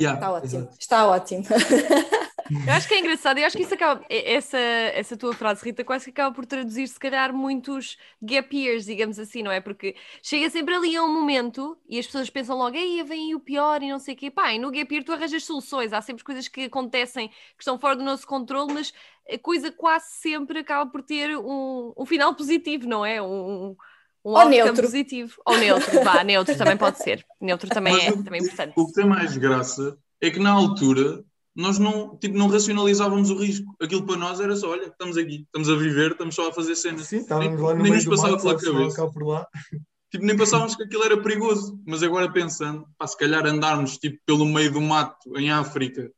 Yeah. 0.00 0.18
Está 0.18 0.32
ótimo, 0.32 0.68
está 0.78 1.06
ótimo. 1.06 1.44
Eu 2.66 2.74
acho 2.74 2.86
que 2.88 2.94
é 2.94 3.00
engraçado, 3.00 3.38
eu 3.38 3.46
acho 3.46 3.56
que 3.56 3.62
isso 3.62 3.74
acaba, 3.74 4.04
essa, 4.08 4.58
essa 4.58 5.16
tua 5.16 5.32
frase, 5.34 5.64
Rita, 5.64 5.82
quase 5.84 6.04
que 6.06 6.10
acaba 6.10 6.34
por 6.34 6.46
traduzir, 6.46 6.86
se 6.86 6.98
calhar, 6.98 7.32
muitos 7.32 7.96
gap 8.20 8.56
years, 8.56 8.84
digamos 8.84 9.18
assim, 9.18 9.42
não 9.42 9.50
é? 9.50 9.60
Porque 9.60 9.96
chega 10.22 10.48
sempre 10.50 10.74
ali 10.74 10.94
a 10.96 11.02
um 11.02 11.12
momento 11.12 11.76
e 11.88 11.98
as 11.98 12.06
pessoas 12.06 12.30
pensam 12.30 12.56
logo, 12.56 12.76
aí 12.76 13.02
vem 13.02 13.34
o 13.34 13.40
pior 13.40 13.82
e 13.82 13.90
não 13.90 13.98
sei 13.98 14.14
o 14.14 14.16
quê. 14.16 14.30
Pá, 14.30 14.52
e 14.52 14.58
no 14.58 14.70
gap 14.70 14.92
year 14.94 15.04
tu 15.04 15.12
arranjas 15.12 15.44
soluções, 15.44 15.92
há 15.92 16.00
sempre 16.00 16.22
coisas 16.24 16.46
que 16.48 16.62
acontecem 16.64 17.28
que 17.28 17.34
estão 17.60 17.78
fora 17.78 17.96
do 17.96 18.04
nosso 18.04 18.26
controle, 18.26 18.72
mas 18.72 18.92
a 19.32 19.38
coisa 19.38 19.72
quase 19.72 20.06
sempre 20.20 20.58
acaba 20.60 20.90
por 20.90 21.02
ter 21.02 21.36
um, 21.36 21.92
um 21.96 22.06
final 22.06 22.34
positivo, 22.34 22.86
não 22.86 23.04
é? 23.04 23.20
Um, 23.22 23.76
um 24.24 24.30
Ou 24.30 24.38
outcome 24.38 24.50
neutro. 24.50 24.82
positivo. 24.82 25.40
Ou 25.44 25.58
neutro, 25.58 26.00
vá, 26.04 26.22
neutro 26.22 26.56
também 26.56 26.76
pode 26.76 26.98
ser. 26.98 27.24
Neutro 27.40 27.68
também 27.70 27.92
Mas 27.94 28.04
é, 28.06 28.10
o- 28.12 28.22
também 28.22 28.40
é 28.40 28.44
importante. 28.44 28.72
O 28.76 28.86
que 28.86 28.92
tem 28.92 29.06
mais 29.06 29.36
graça 29.36 29.98
é 30.20 30.30
que 30.30 30.38
na 30.38 30.52
altura 30.52 31.24
nós 31.54 31.78
não, 31.78 32.16
tipo, 32.16 32.36
não 32.36 32.48
racionalizávamos 32.48 33.30
o 33.30 33.36
risco. 33.36 33.74
Aquilo 33.80 34.06
para 34.06 34.16
nós 34.16 34.40
era 34.40 34.56
só, 34.56 34.70
olha, 34.70 34.86
estamos 34.86 35.16
aqui, 35.16 35.42
estamos 35.42 35.68
a 35.68 35.74
viver, 35.74 36.12
estamos 36.12 36.34
só 36.34 36.48
a 36.48 36.52
fazer 36.52 36.74
cenas. 36.74 37.06
Sim, 37.08 37.18
estávamos 37.18 37.60
lá 37.60 37.74
no 37.74 37.82
nem 37.82 37.92
meio 37.92 37.94
nos 37.94 38.04
do 38.04 38.10
passava 38.10 38.36
pela 38.38 38.58
cabeça. 38.58 39.10
lá. 39.22 39.46
Tipo, 40.10 40.24
nem 40.24 40.36
pensávamos 40.36 40.76
que 40.76 40.82
aquilo 40.82 41.04
era 41.04 41.22
perigoso. 41.22 41.78
Mas 41.86 42.02
agora 42.02 42.30
pensando, 42.30 42.86
pá, 42.98 43.06
se 43.06 43.16
calhar 43.16 43.46
andarmos 43.46 43.98
tipo, 43.98 44.18
pelo 44.26 44.46
meio 44.46 44.72
do 44.72 44.80
mato 44.80 45.36
em 45.38 45.50
África, 45.50 46.10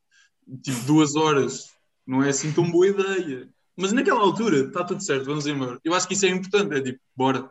tipo 0.62 0.80
duas 0.84 1.16
horas, 1.16 1.70
não 2.06 2.22
é 2.22 2.28
assim 2.28 2.52
tão 2.52 2.70
boa 2.70 2.86
ideia. 2.86 3.48
Mas 3.76 3.92
naquela 3.92 4.20
altura, 4.20 4.68
está 4.68 4.84
tudo 4.84 5.02
certo, 5.02 5.24
vamos 5.24 5.46
embora. 5.46 5.80
Eu 5.84 5.94
acho 5.94 6.06
que 6.06 6.14
isso 6.14 6.26
é 6.26 6.28
importante, 6.28 6.76
é 6.76 6.80
tipo, 6.80 7.00
bora, 7.16 7.50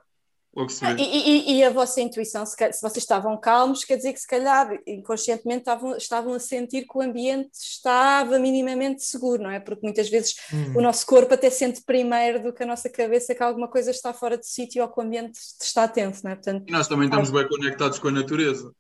logo 0.56 0.70
se 0.70 0.86
E, 0.86 0.94
vê. 0.96 1.02
e- 1.04 1.52
e 1.58 1.64
a 1.64 1.70
vossa 1.70 2.00
intuição, 2.02 2.46
se, 2.46 2.56
se 2.56 2.82
vocês 2.82 2.98
estavam 3.04 3.40
calmos, 3.40 3.84
quer 3.84 3.98
dizer 3.98 4.14
que 4.14 4.20
se 4.20 4.28
calhar 4.28 4.70
inconscientemente 4.86 5.60
estavam, 5.62 5.96
estavam 5.98 6.34
a 6.34 6.40
sentir 6.40 6.84
que 6.88 6.98
o 6.98 7.02
ambiente 7.02 7.50
estava 7.54 8.38
minimamente 8.40 9.04
seguro, 9.04 9.44
não 9.44 9.50
é? 9.52 9.60
Porque 9.60 9.82
muitas 9.86 10.10
vezes 10.10 10.36
Hum. 10.54 10.78
o 10.78 10.82
nosso 10.82 11.06
corpo 11.06 11.34
até 11.34 11.50
sente 11.50 11.82
primeiro 11.84 12.42
do 12.44 12.54
que 12.54 12.64
a 12.64 12.66
nossa 12.68 12.90
cabeça 12.90 13.34
que 13.34 13.42
alguma 13.44 13.68
coisa 13.68 13.92
está 13.92 14.14
fora 14.14 14.38
de 14.38 14.48
sítio 14.48 14.84
ou 14.84 14.90
que 14.90 15.00
o 15.00 15.04
ambiente 15.04 15.40
está 15.62 15.88
tenso, 15.88 16.22
não 16.24 16.32
é? 16.32 16.36
Portanto, 16.36 16.64
E 16.68 16.72
nós 16.72 16.88
também 16.88 17.06
estamos 17.08 17.32
bem 17.32 17.48
conectados 17.48 17.98
com 18.00 18.08
a 18.10 18.12
natureza, 18.12 18.72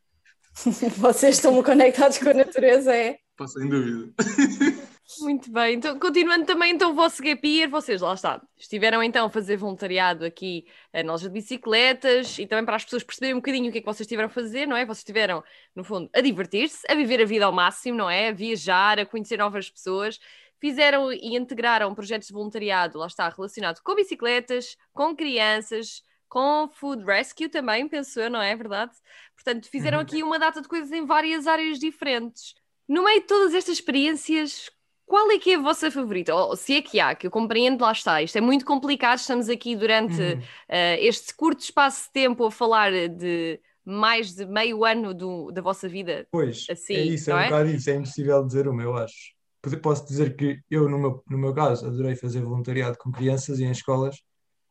vocês 0.98 1.36
estão 1.38 1.62
conectados 1.64 2.18
com 2.20 2.30
a 2.30 2.34
natureza, 2.34 2.96
é? 2.96 3.18
pá, 3.36 3.48
sem 3.48 3.68
dúvida. 3.68 4.14
Muito 5.20 5.52
bem, 5.52 5.76
então 5.76 6.00
continuando 6.00 6.46
também 6.46 6.74
então 6.74 6.92
o 6.92 6.96
vosso 6.96 7.22
gap 7.22 7.48
year, 7.48 7.70
vocês 7.70 8.02
lá 8.02 8.14
está, 8.14 8.42
estiveram 8.58 9.02
então 9.04 9.28
a 9.28 9.30
fazer 9.30 9.58
voluntariado 9.58 10.26
aqui 10.26 10.66
eh, 10.92 11.04
na 11.04 11.12
loja 11.14 11.28
de 11.28 11.34
bicicletas 11.34 12.40
e 12.40 12.48
também 12.48 12.66
para 12.66 12.76
as 12.76 12.84
pessoas 12.84 13.04
perceberem 13.04 13.36
um 13.36 13.38
bocadinho 13.38 13.70
o 13.70 13.72
que 13.72 13.78
é 13.78 13.82
que 13.82 13.86
vocês 13.86 14.02
estiveram 14.02 14.28
a 14.28 14.32
fazer, 14.32 14.68
não 14.68 14.76
é? 14.76 14.86
Vocês 14.86 15.00
estiveram, 15.00 15.44
no 15.76 15.84
fundo, 15.84 16.10
a 16.14 16.20
divertir-se, 16.20 16.86
a 16.92 16.96
viver 16.96 17.22
a 17.22 17.26
vida 17.26 17.46
ao 17.46 17.52
máximo, 17.52 17.98
não 17.98 18.10
é? 18.10 18.30
A 18.30 18.32
viajar, 18.32 19.00
a 19.00 19.06
conhecer 19.06 19.38
novas 19.38 19.70
pessoas, 19.70 20.20
fizeram 20.60 21.12
e 21.14 21.36
integraram 21.36 21.94
projetos 21.94 22.28
de 22.28 22.34
voluntariado, 22.34 22.98
lá 22.98 23.08
está, 23.08 23.30
relacionado 23.30 23.82
com 23.84 23.96
bicicletas, 23.96 24.76
com 24.94 25.16
crianças, 25.16 26.02
com 26.28 26.68
food 26.74 27.04
rescue 27.06 27.50
também, 27.50 27.88
penso 27.88 28.20
eu, 28.20 28.30
não 28.30 28.42
é 28.42 28.56
verdade? 28.56 28.94
Portanto, 29.36 29.70
fizeram 29.70 30.00
Uhum. 30.00 30.04
aqui 30.04 30.24
uma 30.24 30.40
data 30.40 30.62
de 30.62 30.68
coisas 30.68 30.92
em 30.92 31.06
várias 31.06 31.46
áreas 31.48 31.78
diferentes. 31.78 32.56
No 32.88 33.04
meio 33.04 33.22
de 33.22 33.28
todas 33.28 33.54
estas 33.54 33.76
experiências, 33.76 34.70
qual 35.06 35.30
é 35.32 35.38
que 35.38 35.52
é 35.52 35.56
a 35.56 35.60
vossa 35.62 35.92
favorita? 35.92 36.34
Ou 36.34 36.56
se 36.56 36.76
é 36.76 36.82
que 36.82 37.00
há, 37.00 37.14
que 37.16 37.28
eu 37.28 37.32
compreendo, 37.32 37.82
lá 37.82 37.92
está. 37.92 38.22
Isto 38.22 38.38
é 38.38 38.42
muito 38.42 38.66
complicado, 38.66 39.20
estamos 39.20 39.50
aqui 39.50 39.76
durante 39.76 40.22
Uhum. 40.22 40.42
eh, 40.70 41.06
este 41.06 41.34
curto 41.36 41.62
espaço 41.62 42.06
de 42.08 42.12
tempo 42.14 42.46
a 42.46 42.52
falar 42.52 42.92
de 43.10 43.60
mais 43.86 44.34
de 44.34 44.46
meio 44.46 44.86
ano 44.86 45.14
do- 45.14 45.52
da 45.52 45.62
vossa 45.62 45.90
vida. 45.90 46.26
Pois, 46.32 46.66
assim, 46.70 46.96
é 46.96 47.02
isso, 47.04 47.30
é 47.32 47.36
um 47.36 47.40
é? 47.40 47.44
bocado 47.46 47.70
isso, 47.70 47.90
é 47.90 47.96
impossível 47.96 48.46
dizer 48.46 48.68
uma, 48.68 48.82
eu 48.82 48.96
acho. 48.96 49.34
Posso 49.82 50.06
dizer 50.06 50.36
que 50.36 50.60
eu, 50.70 50.90
no 50.90 50.98
meu, 50.98 51.24
no 51.30 51.38
meu 51.38 51.54
caso, 51.54 51.86
adorei 51.86 52.16
fazer 52.16 52.42
voluntariado 52.42 52.98
com 52.98 53.12
crianças 53.12 53.60
e 53.60 53.64
em 53.64 53.72
escolas, 53.72 54.18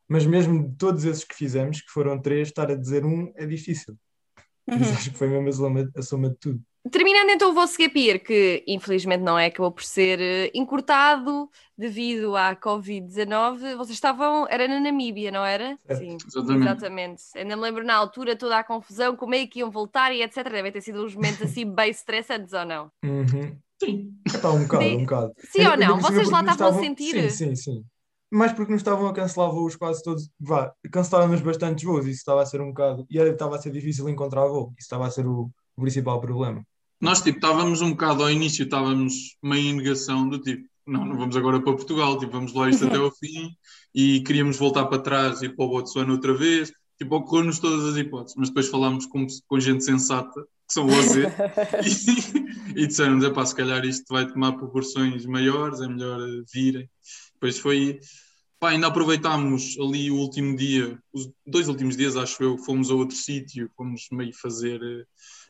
mas 0.08 0.26
mesmo 0.26 0.68
de 0.68 0.76
todos 0.76 1.04
esses 1.04 1.24
que 1.24 1.34
fizemos, 1.34 1.80
que 1.80 1.90
foram 1.90 2.20
três, 2.20 2.48
estar 2.48 2.70
a 2.70 2.74
dizer 2.74 3.04
um 3.04 3.32
é 3.36 3.46
difícil. 3.46 3.96
Uhum. 4.68 4.76
acho 4.80 5.10
que 5.10 5.18
foi 5.18 5.28
mesmo 5.28 5.48
a 5.48 5.52
soma, 5.52 5.90
a 5.96 6.02
soma 6.02 6.30
de 6.30 6.36
tudo. 6.36 6.60
Terminando 6.90 7.30
então 7.30 7.50
o 7.50 7.54
vosso 7.54 7.78
gap 7.78 7.96
year, 7.98 8.18
que 8.18 8.64
infelizmente 8.66 9.20
não 9.22 9.38
é, 9.38 9.46
acabou 9.46 9.70
por 9.70 9.84
ser 9.84 10.20
eh, 10.20 10.50
encurtado 10.52 11.48
devido 11.78 12.36
à 12.36 12.56
Covid-19, 12.56 13.76
vocês 13.76 13.90
estavam, 13.96 14.46
era 14.50 14.66
na 14.66 14.80
Namíbia, 14.80 15.30
não 15.30 15.44
era? 15.44 15.78
Certo. 15.86 16.00
Sim, 16.00 16.16
Exatamente. 16.26 16.66
exatamente. 16.66 17.22
Ainda 17.36 17.56
me 17.56 17.62
lembro 17.62 17.84
na 17.84 17.94
altura 17.94 18.34
toda 18.36 18.58
a 18.58 18.64
confusão, 18.64 19.14
como 19.16 19.34
é 19.34 19.46
que 19.46 19.60
iam 19.60 19.70
voltar 19.70 20.12
e 20.12 20.22
etc. 20.22 20.42
Devem 20.50 20.72
ter 20.72 20.80
sido 20.80 21.04
uns 21.04 21.14
momentos 21.14 21.42
assim 21.42 21.64
bem 21.72 21.90
estressantes 21.90 22.52
ou 22.52 22.64
não? 22.64 22.90
Uhum. 23.04 23.56
Sim. 23.82 24.12
Epá, 24.34 24.50
um 24.50 24.62
bocado, 24.62 24.84
Sim. 24.84 24.96
um 24.96 25.00
bocado. 25.02 25.32
Sim 25.38 25.66
ou 25.66 25.76
não? 25.76 26.00
Vocês 26.00 26.30
lá 26.30 26.42
nos 26.42 26.52
estavam 26.52 26.78
a 26.78 26.82
sentir? 26.82 27.30
Sim, 27.30 27.30
sim, 27.30 27.54
sim. 27.56 27.84
Mais 28.30 28.52
porque 28.52 28.72
nos 28.72 28.80
estavam 28.80 29.06
a 29.06 29.12
cancelar 29.12 29.50
voos 29.52 29.76
quase 29.76 30.02
todos. 30.02 30.28
Vá, 30.40 30.72
cancelaram-nos 30.90 31.40
bastantes 31.42 31.84
voos, 31.84 32.06
isso 32.06 32.18
estava 32.18 32.42
a 32.42 32.46
ser 32.46 32.60
um 32.60 32.68
bocado. 32.68 33.06
E 33.10 33.18
era- 33.18 33.30
estava 33.30 33.54
a 33.56 33.58
ser 33.60 33.70
difícil 33.70 34.08
encontrar 34.08 34.46
voo, 34.46 34.72
isso 34.78 34.86
estava 34.86 35.06
a 35.06 35.10
ser 35.10 35.26
o, 35.26 35.50
o 35.76 35.80
principal 35.80 36.20
problema. 36.20 36.64
Nós, 37.02 37.20
tipo, 37.20 37.38
estávamos 37.38 37.80
um 37.80 37.90
bocado 37.90 38.22
ao 38.22 38.30
início, 38.30 38.62
estávamos 38.62 39.36
meio 39.42 39.70
em 39.70 39.72
negação 39.72 40.28
do 40.28 40.38
tipo, 40.38 40.68
não, 40.86 41.04
não 41.04 41.16
vamos 41.18 41.36
agora 41.36 41.60
para 41.60 41.74
Portugal, 41.74 42.16
tipo, 42.16 42.30
vamos 42.30 42.54
lá 42.54 42.70
isto 42.70 42.86
até 42.86 42.96
ao 42.96 43.10
fim 43.10 43.50
e 43.92 44.20
queríamos 44.20 44.56
voltar 44.56 44.86
para 44.86 45.02
trás 45.02 45.42
e 45.42 45.48
para 45.48 45.64
o 45.64 45.68
Botsuana 45.68 46.12
outra 46.12 46.32
vez, 46.32 46.72
tipo, 46.96 47.16
ocorreu-nos 47.16 47.58
todas 47.58 47.84
as 47.86 47.96
hipóteses, 47.96 48.36
mas 48.38 48.50
depois 48.50 48.68
falámos 48.68 49.06
com, 49.06 49.26
com 49.48 49.58
gente 49.58 49.82
sensata, 49.82 50.42
que 50.42 50.72
são 50.72 50.86
vocês, 50.86 51.26
e, 52.76 52.82
e 52.82 52.86
disseram-nos, 52.86 53.24
epá, 53.24 53.44
se 53.44 53.56
calhar 53.56 53.84
isto 53.84 54.04
vai 54.08 54.24
tomar 54.24 54.52
proporções 54.52 55.26
maiores, 55.26 55.80
é 55.80 55.88
melhor 55.88 56.20
virem. 56.54 56.88
Depois 57.34 57.58
foi, 57.58 57.98
pá, 58.60 58.70
ainda 58.70 58.86
aproveitámos 58.86 59.76
ali 59.80 60.08
o 60.08 60.18
último 60.18 60.56
dia, 60.56 60.96
os 61.12 61.28
dois 61.44 61.66
últimos 61.66 61.96
dias, 61.96 62.16
acho 62.16 62.40
eu, 62.44 62.56
fomos 62.58 62.92
a 62.92 62.94
outro 62.94 63.16
sítio, 63.16 63.68
fomos 63.76 64.06
meio 64.12 64.32
fazer... 64.40 64.80
eh, 64.80 65.04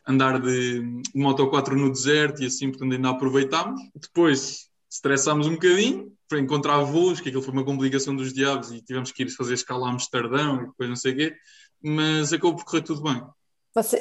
andar 0.07 0.39
de, 0.39 0.81
de 0.81 1.19
moto 1.19 1.49
4 1.49 1.75
no 1.75 1.91
deserto 1.91 2.43
e 2.43 2.47
assim, 2.47 2.69
portanto 2.69 2.93
ainda 2.93 3.09
aproveitámos. 3.09 3.81
Depois 3.95 4.69
estressámos 4.89 5.47
um 5.47 5.53
bocadinho 5.53 6.11
para 6.27 6.39
encontrar 6.39 6.79
voos, 6.79 7.19
que 7.19 7.29
aquilo 7.29 7.43
foi 7.43 7.53
uma 7.53 7.65
complicação 7.65 8.15
dos 8.15 8.33
diabos 8.33 8.71
e 8.71 8.81
tivemos 8.81 9.11
que 9.11 9.23
ir 9.23 9.29
fazer 9.29 9.53
escala 9.53 9.87
a 9.87 9.91
Amsterdão 9.91 10.63
e 10.63 10.67
depois 10.67 10.89
não 10.89 10.95
sei 10.95 11.13
o 11.13 11.15
quê, 11.15 11.35
mas 11.81 12.33
acabou 12.33 12.55
por 12.55 12.65
correr 12.65 12.81
tudo 12.81 13.01
bem. 13.01 13.21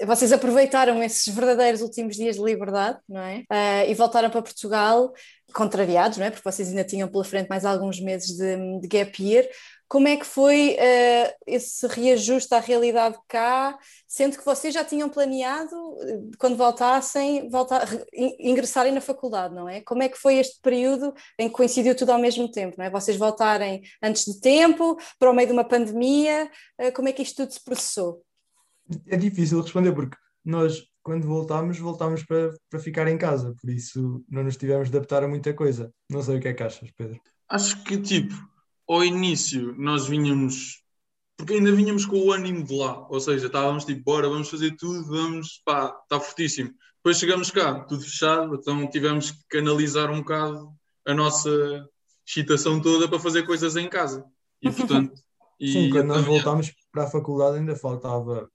Vocês 0.07 0.33
aproveitaram 0.33 1.03
esses 1.03 1.35
verdadeiros 1.35 1.81
últimos 1.81 2.17
dias 2.17 2.37
de 2.37 2.43
liberdade, 2.43 2.99
não 3.09 3.23
é? 3.23 3.39
Uh, 3.51 3.91
e 3.91 3.95
voltaram 3.95 4.29
para 4.29 4.43
Portugal 4.43 5.15
contrariados, 5.55 6.19
não 6.19 6.27
é? 6.27 6.31
Porque 6.31 6.49
vocês 6.49 6.69
ainda 6.69 6.85
tinham 6.85 7.09
pela 7.09 7.25
frente 7.25 7.49
mais 7.49 7.65
alguns 7.65 7.99
meses 7.99 8.37
de, 8.37 8.81
de 8.81 8.89
gap 8.89 9.23
year. 9.23 9.47
Como 9.93 10.09
é 10.09 10.17
que 10.17 10.25
foi 10.25 10.71
uh, 10.71 11.35
esse 11.47 11.87
reajuste 11.87 12.55
à 12.55 12.59
realidade 12.59 13.19
cá, 13.29 13.79
sendo 14.09 14.39
que 14.39 14.45
vocês 14.45 14.73
já 14.73 14.83
tinham 14.83 15.11
planeado, 15.11 15.77
quando 16.39 16.57
voltassem, 16.57 17.51
voltar, 17.51 17.87
ingressarem 18.41 18.91
na 18.91 19.03
faculdade, 19.03 19.55
não 19.55 19.69
é? 19.69 19.83
Como 19.83 20.03
é 20.03 20.09
que 20.09 20.17
foi 20.17 20.37
este 20.37 20.59
período 20.63 21.13
em 21.39 21.49
que 21.49 21.55
coincidiu 21.55 21.95
tudo 21.95 22.11
ao 22.11 22.19
mesmo 22.19 22.51
tempo, 22.51 22.77
não 22.79 22.87
é? 22.87 22.91
Vocês 22.91 23.19
voltarem 23.19 23.83
antes 24.03 24.25
de 24.25 24.41
tempo, 24.41 24.97
para 25.19 25.31
o 25.31 25.35
meio 25.35 25.49
de 25.49 25.53
uma 25.53 25.65
pandemia, 25.65 26.51
uh, 26.81 26.91
como 26.95 27.11
é 27.11 27.13
que 27.13 27.21
isto 27.21 27.43
tudo 27.43 27.53
se 27.53 27.63
processou? 27.63 28.23
é 29.09 29.17
difícil 29.17 29.61
responder 29.61 29.93
porque 29.93 30.17
nós, 30.43 30.83
quando 31.03 31.27
voltámos, 31.27 31.79
voltámos 31.79 32.25
para, 32.25 32.51
para 32.71 32.81
ficar 32.81 33.07
em 33.09 33.19
casa, 33.19 33.55
por 33.61 33.69
isso 33.69 34.25
não 34.27 34.43
nos 34.43 34.57
tivemos 34.57 34.91
de 34.91 34.97
adaptar 34.97 35.23
a 35.23 35.29
muita 35.29 35.53
coisa. 35.53 35.93
Não 36.09 36.23
sei 36.23 36.39
o 36.39 36.41
que 36.41 36.49
é 36.49 36.55
que 36.55 36.63
achas, 36.63 36.91
Pedro. 36.97 37.21
Acho 37.49 37.85
que, 37.85 37.99
tipo, 37.99 38.35
ao 38.95 39.05
início 39.05 39.75
nós 39.79 40.07
vinhamos, 40.07 40.83
porque 41.37 41.55
ainda 41.55 41.73
vinhamos 41.73 42.05
com 42.05 42.19
o 42.19 42.33
ânimo 42.33 42.65
de 42.65 42.77
lá, 42.77 43.07
ou 43.09 43.21
seja, 43.21 43.47
estávamos 43.47 43.85
tipo, 43.85 44.03
bora, 44.05 44.29
vamos 44.29 44.49
fazer 44.49 44.77
tudo, 44.77 45.07
vamos, 45.07 45.61
pá, 45.65 45.97
está 46.03 46.21
fortíssimo. 46.21 46.73
Depois 46.97 47.19
chegamos 47.19 47.51
cá, 47.51 47.81
tudo 47.81 48.03
fechado, 48.03 48.55
então 48.55 48.89
tivemos 48.89 49.33
que 49.33 49.39
canalizar 49.49 50.11
um 50.11 50.19
bocado 50.19 50.73
a 51.07 51.15
nossa 51.15 51.51
excitação 52.27 52.81
toda 52.81 53.09
para 53.09 53.19
fazer 53.19 53.45
coisas 53.45 53.77
em 53.77 53.89
casa. 53.89 54.25
E 54.61 54.71
portanto. 54.71 55.15
Sim, 55.61 55.91
quando 55.91 56.09
nós 56.09 56.25
voltámos 56.25 56.73
para 56.91 57.05
a 57.05 57.07
faculdade 57.07 57.59
ainda 57.59 57.77
faltava 57.77 58.51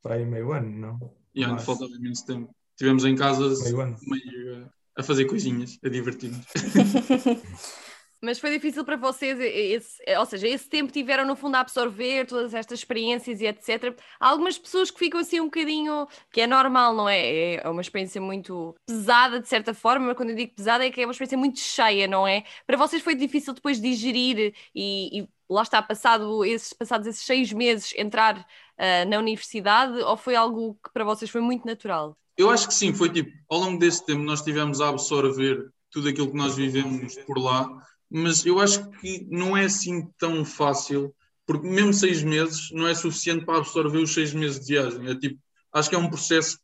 para 0.00 0.14
aí 0.14 0.24
meio 0.24 0.52
ano, 0.52 0.70
não? 0.70 1.14
E 1.34 1.44
ainda 1.44 1.58
faltava 1.58 1.90
imenso 1.90 2.24
tempo. 2.24 2.54
Estivemos 2.70 3.04
em 3.04 3.16
casa 3.16 3.48
meio, 3.64 3.96
meio 4.06 4.70
a 4.96 5.02
fazer 5.02 5.24
coisinhas, 5.24 5.78
a 5.84 5.88
divertir-nos. 5.88 6.46
Mas 8.24 8.38
foi 8.38 8.50
difícil 8.50 8.84
para 8.84 8.96
vocês, 8.96 9.36
esse, 9.40 10.00
ou 10.16 10.24
seja, 10.24 10.46
esse 10.46 10.68
tempo 10.68 10.92
tiveram 10.92 11.26
no 11.26 11.34
fundo 11.34 11.56
a 11.56 11.60
absorver 11.60 12.24
todas 12.24 12.54
estas 12.54 12.78
experiências 12.78 13.40
e 13.40 13.46
etc. 13.46 13.98
Há 14.20 14.28
algumas 14.28 14.56
pessoas 14.56 14.92
que 14.92 14.98
ficam 15.00 15.18
assim 15.18 15.40
um 15.40 15.46
bocadinho, 15.46 16.06
que 16.30 16.40
é 16.40 16.46
normal, 16.46 16.94
não 16.94 17.08
é? 17.08 17.54
É 17.54 17.68
uma 17.68 17.80
experiência 17.80 18.20
muito 18.20 18.76
pesada 18.86 19.40
de 19.40 19.48
certa 19.48 19.74
forma, 19.74 20.06
mas 20.06 20.16
quando 20.16 20.30
eu 20.30 20.36
digo 20.36 20.54
pesada 20.54 20.86
é 20.86 20.90
que 20.90 21.00
é 21.00 21.04
uma 21.04 21.10
experiência 21.10 21.36
muito 21.36 21.58
cheia, 21.58 22.06
não 22.06 22.24
é? 22.24 22.44
Para 22.64 22.76
vocês 22.76 23.02
foi 23.02 23.16
difícil 23.16 23.54
depois 23.54 23.80
digerir 23.80 24.54
e, 24.72 25.18
e 25.20 25.28
lá 25.50 25.62
está, 25.62 25.82
passado 25.82 26.44
esses, 26.44 26.72
passados 26.72 27.08
esses 27.08 27.24
seis 27.24 27.52
meses, 27.52 27.92
entrar 27.96 28.38
uh, 28.38 29.08
na 29.08 29.18
universidade 29.18 29.98
ou 30.00 30.16
foi 30.16 30.36
algo 30.36 30.74
que 30.74 30.92
para 30.92 31.04
vocês 31.04 31.28
foi 31.28 31.40
muito 31.40 31.66
natural? 31.66 32.16
Eu 32.36 32.50
acho 32.50 32.68
que 32.68 32.74
sim, 32.74 32.94
foi 32.94 33.10
tipo, 33.10 33.32
ao 33.48 33.58
longo 33.58 33.80
desse 33.80 34.06
tempo 34.06 34.22
nós 34.22 34.42
tivemos 34.42 34.80
a 34.80 34.90
absorver 34.90 35.72
tudo 35.90 36.08
aquilo 36.08 36.30
que 36.30 36.36
nós 36.36 36.56
vivemos 36.56 37.16
por 37.26 37.38
lá, 37.38 37.68
mas 38.12 38.44
eu 38.44 38.60
acho 38.60 38.90
que 38.90 39.26
não 39.30 39.56
é 39.56 39.64
assim 39.64 40.06
tão 40.18 40.44
fácil, 40.44 41.14
porque 41.46 41.66
mesmo 41.66 41.94
seis 41.94 42.22
meses 42.22 42.70
não 42.70 42.86
é 42.86 42.94
suficiente 42.94 43.46
para 43.46 43.58
absorver 43.58 43.98
os 43.98 44.12
seis 44.12 44.34
meses 44.34 44.60
de 44.60 44.74
viagem. 44.74 45.08
É 45.08 45.14
tipo, 45.14 45.40
acho 45.72 45.88
que 45.88 45.94
é 45.94 45.98
um 45.98 46.10
processo, 46.10 46.58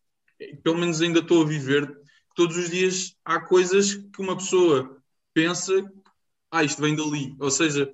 pelo 0.63 0.77
menos 0.77 1.01
ainda 1.01 1.21
estou 1.21 1.43
a 1.43 1.47
viver, 1.47 1.91
todos 2.35 2.57
os 2.59 2.69
dias 2.69 3.17
há 3.25 3.41
coisas 3.41 3.95
que 3.95 4.21
uma 4.21 4.37
pessoa 4.37 4.99
pensa, 5.33 5.73
ah, 6.51 6.63
isto 6.63 6.83
vem 6.83 6.95
dali. 6.95 7.35
Ou 7.41 7.51
seja, 7.51 7.91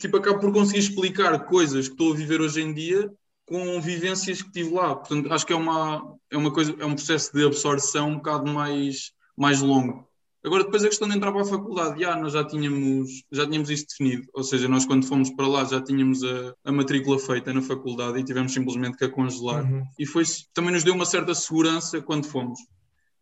tipo, 0.00 0.16
acabo 0.16 0.40
por 0.40 0.52
conseguir 0.52 0.78
explicar 0.78 1.38
coisas 1.44 1.88
que 1.88 1.94
estou 1.94 2.12
a 2.12 2.16
viver 2.16 2.40
hoje 2.40 2.62
em 2.62 2.72
dia 2.72 3.12
com 3.44 3.78
vivências 3.82 4.40
que 4.40 4.50
tive 4.50 4.72
lá. 4.72 4.96
Portanto, 4.96 5.30
acho 5.30 5.44
que 5.44 5.52
é 5.52 5.56
uma, 5.56 6.16
é 6.30 6.38
uma 6.38 6.52
coisa, 6.52 6.74
é 6.78 6.86
um 6.86 6.94
processo 6.94 7.32
de 7.34 7.44
absorção 7.44 8.12
um 8.12 8.16
bocado 8.16 8.50
mais, 8.50 9.12
mais 9.36 9.60
longo. 9.60 10.08
Agora, 10.44 10.62
depois 10.62 10.84
a 10.84 10.88
questão 10.88 11.08
de 11.08 11.16
entrar 11.16 11.32
para 11.32 11.40
a 11.40 11.46
faculdade, 11.46 12.00
já, 12.00 12.14
nós 12.16 12.34
já 12.34 12.44
tínhamos, 12.44 13.22
já 13.32 13.46
tínhamos 13.46 13.70
isso 13.70 13.86
definido, 13.88 14.28
ou 14.34 14.44
seja, 14.44 14.68
nós 14.68 14.84
quando 14.84 15.06
fomos 15.06 15.30
para 15.30 15.48
lá 15.48 15.64
já 15.64 15.80
tínhamos 15.80 16.22
a, 16.22 16.54
a 16.66 16.70
matrícula 16.70 17.18
feita 17.18 17.50
na 17.52 17.62
faculdade 17.62 18.18
e 18.18 18.24
tivemos 18.24 18.52
simplesmente 18.52 18.98
que 18.98 19.04
a 19.06 19.10
congelar. 19.10 19.64
Uhum. 19.64 19.82
E 19.98 20.04
foi, 20.04 20.22
também 20.52 20.72
nos 20.72 20.84
deu 20.84 20.94
uma 20.94 21.06
certa 21.06 21.34
segurança 21.34 22.02
quando 22.02 22.26
fomos. 22.26 22.60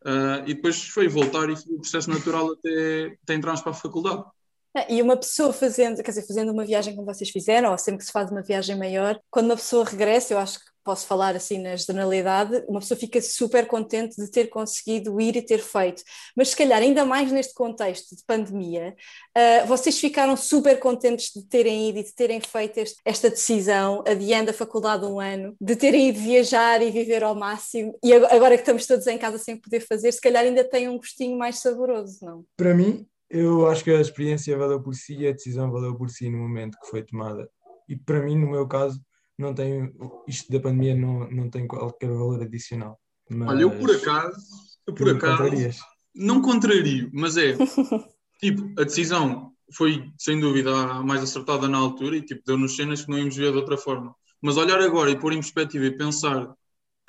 Uh, 0.05 0.43
e 0.47 0.55
depois 0.55 0.83
foi 0.89 1.07
voltar 1.07 1.49
e 1.49 1.55
foi 1.55 1.77
o 1.77 1.81
processo 1.81 2.11
natural 2.11 2.55
até, 2.55 3.17
até 3.23 3.35
entrarmos 3.35 3.63
para 3.63 3.71
a 3.71 3.75
faculdade. 3.75 4.25
Ah, 4.75 4.87
e 4.89 5.01
uma 5.01 5.17
pessoa 5.17 5.53
fazendo, 5.53 6.03
quer 6.03 6.11
dizer, 6.11 6.27
fazendo 6.27 6.51
uma 6.51 6.65
viagem 6.65 6.97
como 6.97 7.07
vocês 7.07 7.31
fizeram, 7.31 7.71
ou 7.71 7.79
sempre 7.79 7.99
que 7.99 8.07
se 8.07 8.13
faz 8.13 8.33
uma 8.33 8.43
viagem 8.43 8.77
maior, 8.77 9.21
quando 9.31 9.47
uma 9.47 9.57
pessoa 9.57 9.85
regressa, 9.85 10.35
eu 10.35 10.39
acho 10.39 10.59
que 10.59 10.72
posso 10.83 11.07
falar 11.07 11.35
assim 11.37 11.59
na 11.59 11.77
generalidade, 11.77 12.65
uma 12.69 12.81
pessoa 12.81 12.99
fica 12.99 13.21
super 13.21 13.67
contente 13.67 14.17
de 14.17 14.31
ter 14.31 14.49
conseguido 14.49 15.21
ir 15.21 15.37
e 15.37 15.43
ter 15.43 15.59
feito. 15.59 16.03
Mas 16.37 16.51
se 16.51 16.57
calhar, 16.57 16.81
ainda 16.81 17.05
mais 17.05 17.31
neste 17.31 17.55
contexto 17.55 18.17
de 18.17 18.23
pandemia, 18.27 18.95
uh, 19.37 19.67
vocês 19.67 19.99
ficaram 19.99 20.37
super 20.37 20.79
contentes 20.79 21.31
de 21.35 21.47
terem 21.47 21.89
ido 21.89 21.99
e 21.99 22.05
de 22.05 22.15
terem 22.15 22.41
feito 22.41 22.79
este, 22.79 22.97
esta 23.05 23.31
decisão, 23.31 24.03
adiando 24.07 24.51
a 24.51 24.55
faculdade 24.55 25.05
um 25.05 25.21
ano, 25.21 25.55
de 25.61 25.77
terem 25.77 26.09
ido 26.09 26.19
viajar 26.19 26.83
e 26.83 26.91
viver 26.91 27.23
ao 27.23 27.35
máximo, 27.35 27.99
e 28.03 28.13
agora 28.13 28.57
que 28.57 28.63
estamos 28.63 28.87
todos 28.87 29.07
em 29.07 29.19
casa 29.19 29.39
sem 29.39 29.57
poder 29.57 29.81
fazer, 29.81 30.13
se 30.13 30.21
calhar 30.21 30.45
ainda 30.45 30.65
tem 30.65 30.89
um 30.89 30.97
gostinho 30.97 31.37
mais 31.39 31.59
saboroso, 31.59 32.19
não? 32.23 32.45
Para 32.57 32.75
mim, 32.75 33.07
eu 33.31 33.67
acho 33.67 33.83
que 33.83 33.91
a 33.91 34.01
experiência 34.01 34.57
valeu 34.59 34.81
por 34.81 34.95
si 34.95 35.17
e 35.17 35.27
a 35.27 35.33
decisão 35.33 35.71
valeu 35.71 35.97
por 35.97 36.11
si 36.11 36.29
no 36.29 36.39
momento 36.39 36.79
que 36.79 36.89
foi 36.89 37.03
tomada. 37.03 37.49
E 37.89 37.97
para 37.97 38.21
mim, 38.23 38.37
no 38.37 38.51
meu 38.51 38.69
caso, 38.69 39.01
não 39.43 39.55
tem, 39.55 39.93
isto 40.27 40.51
da 40.51 40.61
pandemia 40.61 40.97
não, 40.97 41.31
não 41.31 41.51
tem 41.51 41.67
qualquer 41.67 42.09
valor 42.09 42.43
adicional. 42.43 42.99
Mas 43.29 43.49
Olha, 43.49 43.63
eu 43.63 43.71
por 43.79 43.91
acaso, 43.91 44.37
eu 44.87 44.95
por 44.95 45.11
acaso 45.11 45.83
não 46.15 46.41
contrario, 46.41 47.11
mas 47.13 47.37
é 47.37 47.57
tipo, 48.41 48.81
a 48.81 48.85
decisão 48.85 49.53
foi 49.75 50.11
sem 50.19 50.39
dúvida 50.39 50.71
a 50.75 51.03
mais 51.03 51.23
acertada 51.23 51.69
na 51.69 51.79
altura 51.79 52.17
e 52.17 52.23
tipo, 52.23 52.43
deu-nos 52.47 52.77
cenas 52.77 53.03
que 53.05 53.11
não 53.11 53.19
íamos 53.19 53.37
ver 53.37 53.51
de 53.51 53.59
outra 53.59 53.77
forma. 53.77 54.15
Mas 54.41 54.57
olhar 54.57 54.81
agora 54.81 55.11
e 55.11 55.19
pôr 55.19 55.33
em 55.33 55.41
perspectiva 55.41 55.87
e 55.87 55.97
pensar 55.97 56.53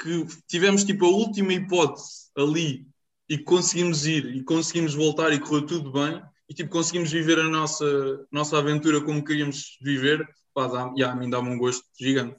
que 0.02 0.26
tivemos 0.48 0.84
tipo 0.84 1.06
a 1.06 1.10
última 1.10 1.54
hipótese 1.54 2.30
ali 2.38 2.88
e 3.30 3.38
conseguimos 3.38 4.06
ir 4.06 4.26
e 4.36 4.44
conseguimos 4.44 4.94
voltar 4.94 5.34
e 5.34 5.40
correu 5.40 5.66
tudo 5.66 5.92
bem 5.92 6.22
e 6.50 6.54
tipo 6.54 6.70
conseguimos 6.70 7.12
viver 7.12 7.40
a 7.40 7.50
nossa, 7.50 8.26
nossa 8.32 8.58
aventura 8.58 9.02
como 9.02 9.24
queríamos 9.24 9.78
viver, 9.82 10.26
pá, 10.54 10.68
dá, 10.68 10.92
yeah, 10.98 11.12
a 11.12 11.16
mim 11.16 11.30
dá-me 11.30 11.50
um 11.50 11.58
gosto 11.58 11.86
gigante. 12.00 12.38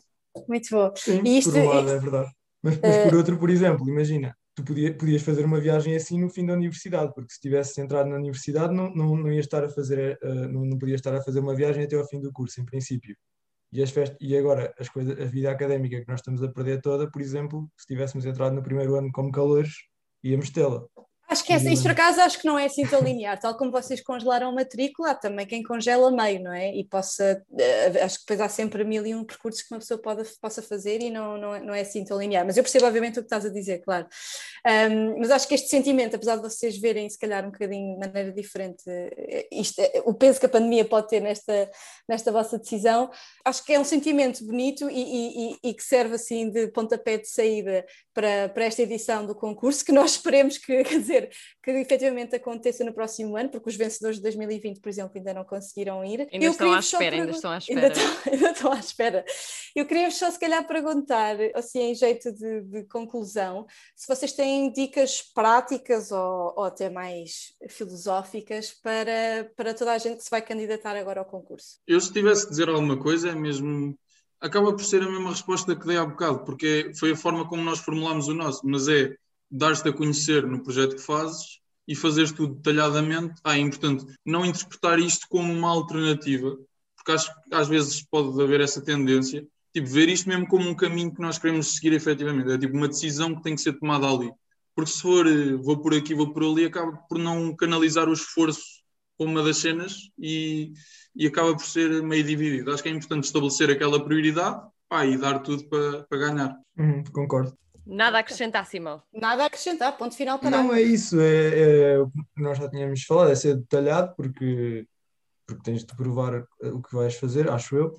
Muito 0.48 0.68
bom. 0.70 0.92
Sim, 0.96 1.22
e 1.24 1.38
isto, 1.38 1.53
por 1.53 1.61
um 1.61 1.68
lado 1.68 1.90
é 1.90 1.98
verdade. 1.98 2.31
Mas, 2.62 2.81
mas 2.81 2.96
por 3.05 3.14
outro, 3.14 3.38
por 3.38 3.50
exemplo, 3.50 3.88
imagina, 3.88 4.35
tu 4.55 4.64
podia, 4.64 4.96
podias 4.96 5.22
fazer 5.22 5.44
uma 5.44 5.61
viagem 5.61 5.94
assim 5.94 6.18
no 6.20 6.31
fim 6.31 6.46
da 6.46 6.55
universidade, 6.55 7.12
porque 7.14 7.33
se 7.33 7.40
tivesse 7.40 7.81
entrado 7.81 8.09
na 8.09 8.16
universidade 8.16 8.72
não, 8.72 8.94
não, 8.94 9.16
não 9.16 9.33
ia 9.33 9.40
estar 9.40 9.62
a 9.64 9.68
fazer, 9.68 10.18
uh, 10.22 10.48
não, 10.48 10.64
não 10.64 10.79
podia 10.79 10.94
estar 10.94 11.14
a 11.14 11.22
fazer 11.22 11.40
uma 11.40 11.55
viagem 11.55 11.85
até 11.85 11.96
ao 11.96 12.07
fim 12.07 12.20
do 12.20 12.33
curso, 12.33 12.61
em 12.61 12.64
princípio. 12.64 13.16
E, 13.72 13.83
as 13.83 13.90
festas, 13.90 14.16
e 14.20 14.37
agora, 14.37 14.72
as 14.79 14.88
coisas, 14.88 15.18
a 15.20 15.24
vida 15.24 15.50
académica 15.50 16.00
que 16.00 16.09
nós 16.09 16.20
estamos 16.20 16.42
a 16.42 16.48
perder 16.48 16.81
toda, 16.81 17.11
por 17.11 17.20
exemplo, 17.20 17.68
se 17.77 17.87
tivéssemos 17.87 18.24
entrado 18.24 18.55
no 18.55 18.62
primeiro 18.62 18.94
ano 18.94 19.11
como 19.12 19.33
calores, 19.33 19.72
íamos 20.22 20.50
tê-la. 20.50 20.85
Acho 21.28 21.44
que 21.44 21.52
essa, 21.52 21.70
isto 21.70 21.82
por 21.82 21.92
acaso 21.92 22.20
acho 22.20 22.38
que 22.38 22.46
não 22.46 22.58
é 22.58 22.66
assim 22.66 22.87
tão 22.87 23.00
linear, 23.00 23.38
tal 23.38 23.56
como 23.56 23.70
vocês 23.70 24.00
congelaram 24.02 24.48
a 24.48 24.52
matrícula, 24.52 25.10
há 25.10 25.14
também 25.14 25.46
quem 25.46 25.62
congela 25.62 26.10
meio, 26.10 26.42
não 26.42 26.52
é? 26.52 26.74
E 26.74 26.84
possa, 26.84 27.42
uh, 27.50 28.04
acho 28.04 28.18
que 28.18 28.24
depois 28.24 28.40
há 28.40 28.48
sempre 28.48 28.84
mil 28.84 29.06
e 29.06 29.14
um 29.14 29.24
percursos 29.24 29.62
que 29.62 29.72
uma 29.72 29.80
pessoa 29.80 30.00
pode, 30.00 30.22
possa 30.40 30.62
fazer 30.62 31.00
e 31.00 31.10
não, 31.10 31.38
não, 31.38 31.54
é, 31.54 31.60
não 31.60 31.74
é 31.74 31.80
assim 31.80 32.04
tão 32.04 32.18
linear. 32.18 32.44
Mas 32.44 32.56
eu 32.56 32.62
percebo 32.62 32.87
obviamente 32.87 33.18
o 33.18 33.22
que 33.22 33.26
estás 33.26 33.44
a 33.46 33.48
dizer, 33.48 33.78
claro. 33.78 34.06
Um, 34.66 35.18
mas 35.18 35.30
acho 35.30 35.46
que 35.48 35.54
este 35.54 35.68
sentimento, 35.68 36.16
apesar 36.16 36.37
de 36.37 36.42
vocês 36.42 36.78
verem 36.78 37.08
se 37.08 37.18
calhar 37.18 37.44
um 37.44 37.50
bocadinho 37.50 37.94
de 37.94 38.06
maneira 38.06 38.32
diferente 38.32 38.82
eh, 38.87 39.46
isto, 39.52 39.78
eh, 39.80 40.02
o 40.04 40.14
peso 40.14 40.40
que 40.40 40.46
a 40.46 40.48
pandemia 40.48 40.84
pode 40.84 41.08
ter 41.08 41.20
nesta, 41.20 41.70
nesta 42.08 42.32
vossa 42.32 42.58
decisão, 42.58 43.10
acho 43.44 43.64
que 43.64 43.72
é 43.72 43.80
um 43.80 43.84
sentimento 43.84 44.44
bonito 44.44 44.88
e, 44.90 45.52
e, 45.52 45.58
e 45.62 45.74
que 45.74 45.82
serve 45.82 46.14
assim 46.14 46.50
de 46.50 46.68
pontapé 46.68 47.18
de 47.18 47.28
saída 47.28 47.84
para, 48.12 48.48
para 48.48 48.64
esta 48.64 48.82
edição 48.82 49.26
do 49.26 49.34
concurso, 49.34 49.84
que 49.84 49.92
nós 49.92 50.12
esperemos 50.16 50.58
que, 50.58 50.82
quer 50.84 50.98
dizer, 50.98 51.13
que 51.62 51.70
efetivamente 51.70 52.36
aconteça 52.36 52.84
no 52.84 52.93
próximo 52.93 53.36
ano, 53.36 53.49
porque 53.49 53.68
os 53.68 53.76
vencedores 53.76 54.16
de 54.16 54.22
2020, 54.22 54.80
por 54.80 54.88
exemplo, 54.88 55.12
ainda 55.16 55.34
não 55.34 55.45
conseguiram 55.45 56.05
ir. 56.05 56.28
Ainda 56.32 56.45
Eu 56.45 56.53
estão 56.53 56.72
à 56.72 56.78
espera, 56.78 57.16
ainda 57.16 57.30
estão 57.30 57.51
à 57.51 57.59
espera. 57.59 57.80
Ainda 57.80 57.93
estão, 57.93 58.32
ainda 58.32 58.51
estão 58.51 58.72
à 58.72 58.78
espera. 58.78 59.24
Eu 59.74 59.86
queria 59.86 60.11
só 60.11 60.30
se 60.30 60.38
calhar 60.38 60.66
perguntar, 60.66 61.36
assim, 61.55 61.80
em 61.80 61.95
jeito 61.95 62.32
de, 62.32 62.61
de 62.62 62.84
conclusão, 62.84 63.66
se 63.95 64.07
vocês 64.07 64.32
têm 64.32 64.72
dicas 64.72 65.22
práticas 65.22 66.11
ou, 66.12 66.55
ou 66.57 66.64
até 66.64 66.91
mais 66.91 67.55
filosóficas 67.68 68.72
para, 68.72 69.51
para 69.57 69.74
toda 69.74 69.93
a 69.93 69.99
gente 69.99 70.18
que 70.18 70.24
se 70.24 70.30
vai 70.30 70.43
candidatar 70.43 70.97
agora 70.97 71.20
ao 71.20 71.26
concurso. 71.26 71.78
Eu 71.86 72.01
se 72.01 72.12
tivesse 72.12 72.45
que 72.45 72.51
dizer 72.51 72.68
alguma 72.68 72.99
coisa 72.99 73.30
é 73.30 73.34
mesmo 73.34 73.97
acaba 74.45 74.72
por 74.72 74.84
ser 74.84 75.03
a 75.03 75.11
mesma 75.11 75.30
resposta 75.30 75.74
que 75.74 75.86
dei 75.86 75.97
há 75.97 76.05
bocado, 76.05 76.45
porque 76.45 76.93
foi 76.99 77.12
a 77.12 77.16
forma 77.16 77.49
como 77.49 77.62
nós 77.62 77.78
formulámos 77.78 78.28
o 78.28 78.34
nosso, 78.34 78.61
mas 78.66 78.88
é 78.88 79.16
dar-te 79.57 79.88
a 79.88 79.92
conhecer 79.92 80.44
no 80.44 80.62
projeto 80.62 80.96
que 80.96 81.02
fazes 81.02 81.61
e 81.86 81.94
fazeres 81.94 82.32
tudo 82.32 82.57
detalhadamente, 82.57 83.34
ah, 83.44 83.57
é 83.57 83.61
importante 83.61 84.05
não 84.26 84.44
interpretar 84.44 84.98
isto 84.98 85.26
como 85.28 85.52
uma 85.52 85.68
alternativa, 85.68 86.57
porque 86.96 87.12
acho 87.12 87.32
que 87.32 87.55
às 87.55 87.68
vezes 87.68 88.02
pode 88.02 88.40
haver 88.42 88.61
essa 88.61 88.82
tendência, 88.82 89.46
tipo, 89.72 89.86
ver 89.86 90.09
isto 90.09 90.28
mesmo 90.28 90.48
como 90.48 90.68
um 90.68 90.74
caminho 90.74 91.14
que 91.14 91.20
nós 91.20 91.38
queremos 91.38 91.76
seguir 91.76 91.92
efetivamente, 91.92 92.50
é 92.50 92.59
tipo 92.59 92.76
uma 92.76 92.88
decisão 92.88 93.34
que 93.34 93.42
tem 93.42 93.55
que 93.55 93.61
ser 93.61 93.74
tomada 93.74 94.09
ali. 94.09 94.32
Porque 94.74 94.90
se 94.90 95.02
for 95.02 95.24
eh, 95.26 95.55
vou 95.55 95.80
por 95.80 95.94
aqui, 95.94 96.14
vou 96.14 96.32
por 96.32 96.42
ali, 96.42 96.64
acaba 96.64 96.96
por 97.09 97.18
não 97.18 97.55
canalizar 97.55 98.09
o 98.09 98.12
esforço 98.12 98.82
para 99.16 99.28
uma 99.28 99.42
das 99.42 99.59
cenas 99.59 100.11
e, 100.18 100.72
e 101.14 101.28
acaba 101.28 101.55
por 101.55 101.64
ser 101.64 102.02
meio 102.02 102.24
dividido. 102.24 102.72
Acho 102.72 102.82
que 102.82 102.88
é 102.88 102.92
importante 102.92 103.24
estabelecer 103.24 103.70
aquela 103.70 104.05
prioridade 104.05 104.61
pá, 104.88 105.07
e 105.07 105.16
dar 105.16 105.38
tudo 105.40 105.68
para, 105.68 106.02
para 106.05 106.18
ganhar. 106.18 106.59
Uhum, 106.76 107.05
concordo. 107.12 107.57
Nada 107.87 108.16
a 108.18 108.20
acrescentar, 108.20 108.66
Simão. 108.66 109.03
Nada 109.12 109.43
a 109.45 109.47
acrescentar, 109.47 109.97
ponto 109.97 110.16
final 110.16 110.39
para 110.39 110.51
Não, 110.51 110.72
é 110.72 110.82
isso. 110.82 111.20
É, 111.20 111.93
é 111.95 111.99
o 111.99 112.11
que 112.11 112.43
nós 112.43 112.59
já 112.59 112.68
tínhamos 112.68 113.03
falado, 113.05 113.30
é 113.30 113.35
ser 113.35 113.57
detalhado, 113.57 114.14
porque, 114.16 114.87
porque 115.47 115.62
tens 115.62 115.85
de 115.85 115.95
provar 115.95 116.47
o 116.62 116.82
que 116.82 116.95
vais 116.95 117.14
fazer, 117.16 117.51
acho 117.51 117.76
eu. 117.76 117.95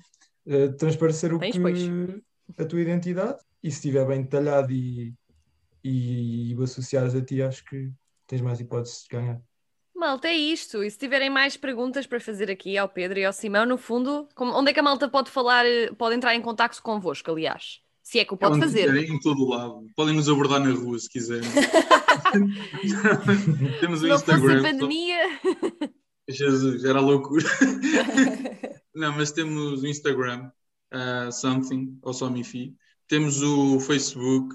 Eh, 0.46 0.68
transparecer 0.68 1.34
o 1.34 1.38
Tens, 1.38 1.56
que, 1.56 1.60
pois. 1.60 1.80
a 2.58 2.64
tua 2.64 2.80
identidade 2.80 3.38
e 3.62 3.70
se 3.70 3.76
estiver 3.78 4.06
bem 4.06 4.22
detalhado 4.22 4.72
e, 4.72 5.12
e, 5.82 6.54
o 6.56 6.62
associares 6.62 7.14
a 7.14 7.24
ti, 7.24 7.42
acho 7.42 7.64
que 7.64 7.90
tens 8.26 8.40
mais 8.40 8.60
hipóteses 8.60 9.02
de 9.02 9.08
ganhar. 9.16 9.40
Malta, 9.94 10.28
é 10.28 10.34
isto. 10.34 10.84
E 10.84 10.90
se 10.90 10.98
tiverem 10.98 11.30
mais 11.30 11.56
perguntas 11.56 12.06
para 12.06 12.20
fazer 12.20 12.50
aqui 12.50 12.76
ao 12.78 12.88
Pedro 12.88 13.18
e 13.18 13.24
ao 13.24 13.32
Simão, 13.32 13.66
no 13.66 13.78
fundo, 13.78 14.28
como- 14.34 14.52
onde 14.52 14.70
é 14.70 14.74
que 14.74 14.80
a 14.80 14.82
malta 14.82 15.08
pode 15.08 15.30
falar, 15.30 15.64
eh, 15.66 15.90
pode 15.92 16.14
entrar 16.14 16.34
em 16.34 16.42
contacto 16.42 16.82
convosco, 16.82 17.30
aliás? 17.30 17.80
Se 18.06 18.20
é 18.20 18.24
que 18.24 18.34
o 18.34 18.36
pode 18.36 18.60
fazer. 18.60 18.94
em 18.94 19.18
todo 19.18 19.48
lado. 19.48 19.84
Podem 19.96 20.14
nos 20.14 20.28
abordar 20.28 20.60
na 20.60 20.72
rua 20.72 20.96
se 20.96 21.08
quiserem. 21.08 21.42
Temos 23.80 24.00
o 24.00 24.06
fosse 24.06 24.30
a 24.30 24.36
Instagram. 24.36 24.62
pandemia. 24.62 25.40
Jesus, 26.28 26.84
era 26.84 27.00
loucura. 27.00 27.42
Não, 28.94 29.12
mas 29.12 29.32
temos 29.32 29.82
o 29.82 29.86
Instagram, 29.88 30.48
uh, 30.94 31.32
Something, 31.32 31.98
ou 32.00 32.14
Somifi. 32.14 32.76
Temos 33.08 33.42
o 33.42 33.80
Facebook, 33.80 34.54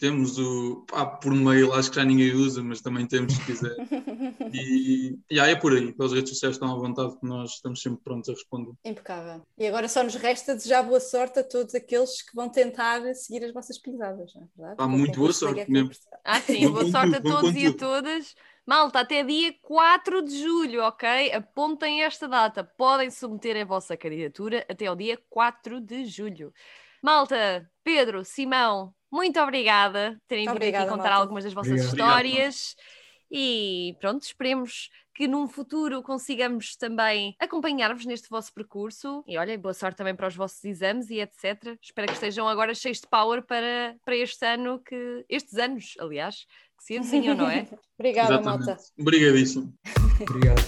temos 0.00 0.38
o. 0.38 0.84
Pá, 0.88 1.04
por 1.04 1.32
mail, 1.34 1.72
acho 1.74 1.90
que 1.90 1.96
já 1.96 2.04
ninguém 2.04 2.32
usa, 2.32 2.62
mas 2.62 2.80
também 2.80 3.06
temos 3.06 3.34
se 3.34 3.44
quiser. 3.44 3.76
E, 4.52 5.16
e 5.30 5.38
aí 5.38 5.52
é 5.52 5.54
por 5.54 5.72
aí, 5.72 5.92
pelas 5.92 6.12
redes 6.12 6.30
sociais 6.30 6.56
estão 6.56 6.72
à 6.72 6.74
vontade, 6.74 7.16
que 7.20 7.24
nós 7.24 7.52
estamos 7.52 7.80
sempre 7.80 8.02
prontos 8.02 8.28
a 8.28 8.32
responder. 8.32 8.72
Impecável. 8.84 9.42
E 9.56 9.66
agora 9.66 9.88
só 9.88 10.02
nos 10.02 10.16
resta 10.16 10.56
desejar 10.56 10.82
boa 10.82 10.98
sorte 10.98 11.38
a 11.38 11.44
todos 11.44 11.72
aqueles 11.72 12.22
que 12.22 12.34
vão 12.34 12.48
tentar 12.48 13.00
seguir 13.14 13.44
as 13.44 13.52
vossas 13.52 13.78
pisadas, 13.78 14.34
não 14.34 14.42
é 14.42 14.46
verdade? 14.56 14.76
Pá, 14.76 14.88
muito 14.88 15.20
boa 15.20 15.32
sorte 15.32 15.60
Gap 15.60 15.70
mesmo. 15.70 15.90
Year. 15.90 16.20
Ah, 16.24 16.40
sim, 16.40 16.68
boa 16.68 16.90
sorte 16.90 17.14
a 17.14 17.20
todos 17.20 17.54
e 17.54 17.66
a 17.66 17.72
todas. 17.72 18.34
Malta, 18.66 19.00
até 19.00 19.22
dia 19.22 19.54
4 19.62 20.22
de 20.22 20.42
julho, 20.42 20.82
ok? 20.82 21.32
Apontem 21.32 22.02
esta 22.02 22.26
data. 22.26 22.64
Podem 22.64 23.10
submeter 23.10 23.60
a 23.60 23.64
vossa 23.64 23.96
candidatura 23.96 24.66
até 24.68 24.86
ao 24.86 24.96
dia 24.96 25.18
4 25.28 25.80
de 25.80 26.06
julho. 26.06 26.52
Malta, 27.02 27.70
Pedro, 27.84 28.24
Simão, 28.24 28.92
muito 29.10 29.40
obrigada 29.40 30.16
por 30.20 30.26
terem 30.28 30.44
vindo 30.44 30.56
Obrigada, 30.56 30.84
aqui 30.84 30.96
contar 30.96 31.12
algumas 31.12 31.44
das 31.44 31.52
vossas 31.52 31.72
Obrigado. 31.72 31.94
histórias. 31.94 32.76
E 33.30 33.96
pronto, 34.00 34.22
esperemos 34.22 34.90
que 35.14 35.28
num 35.28 35.46
futuro 35.46 36.02
consigamos 36.02 36.76
também 36.76 37.36
acompanhar-vos 37.38 38.04
neste 38.04 38.28
vosso 38.28 38.52
percurso. 38.52 39.22
E 39.26 39.36
olha, 39.38 39.56
boa 39.58 39.74
sorte 39.74 39.96
também 39.96 40.14
para 40.14 40.26
os 40.26 40.34
vossos 40.34 40.64
exames 40.64 41.10
e 41.10 41.20
etc. 41.20 41.76
Espero 41.80 42.08
que 42.08 42.14
estejam 42.14 42.48
agora 42.48 42.74
cheios 42.74 43.00
de 43.00 43.06
power 43.06 43.42
para, 43.42 43.96
para 44.04 44.16
este 44.16 44.44
ano, 44.46 44.80
que 44.80 45.24
estes 45.28 45.58
anos, 45.58 45.94
aliás, 46.00 46.46
que 46.76 46.84
se 46.84 46.96
avizinham, 46.96 47.36
não 47.36 47.48
é? 47.48 47.68
Obrigada, 47.98 48.40
malta. 48.40 48.76
Obrigadíssimo. 48.98 49.72
Obrigado. 50.28 50.60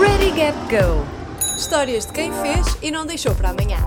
Ready, 0.00 0.30
Gap, 0.32 0.56
Go! 0.70 1.13
Histórias 1.56 2.06
de 2.06 2.12
quem 2.12 2.32
fez 2.32 2.76
e 2.82 2.90
não 2.90 3.06
deixou 3.06 3.34
para 3.34 3.50
amanhã. 3.50 3.78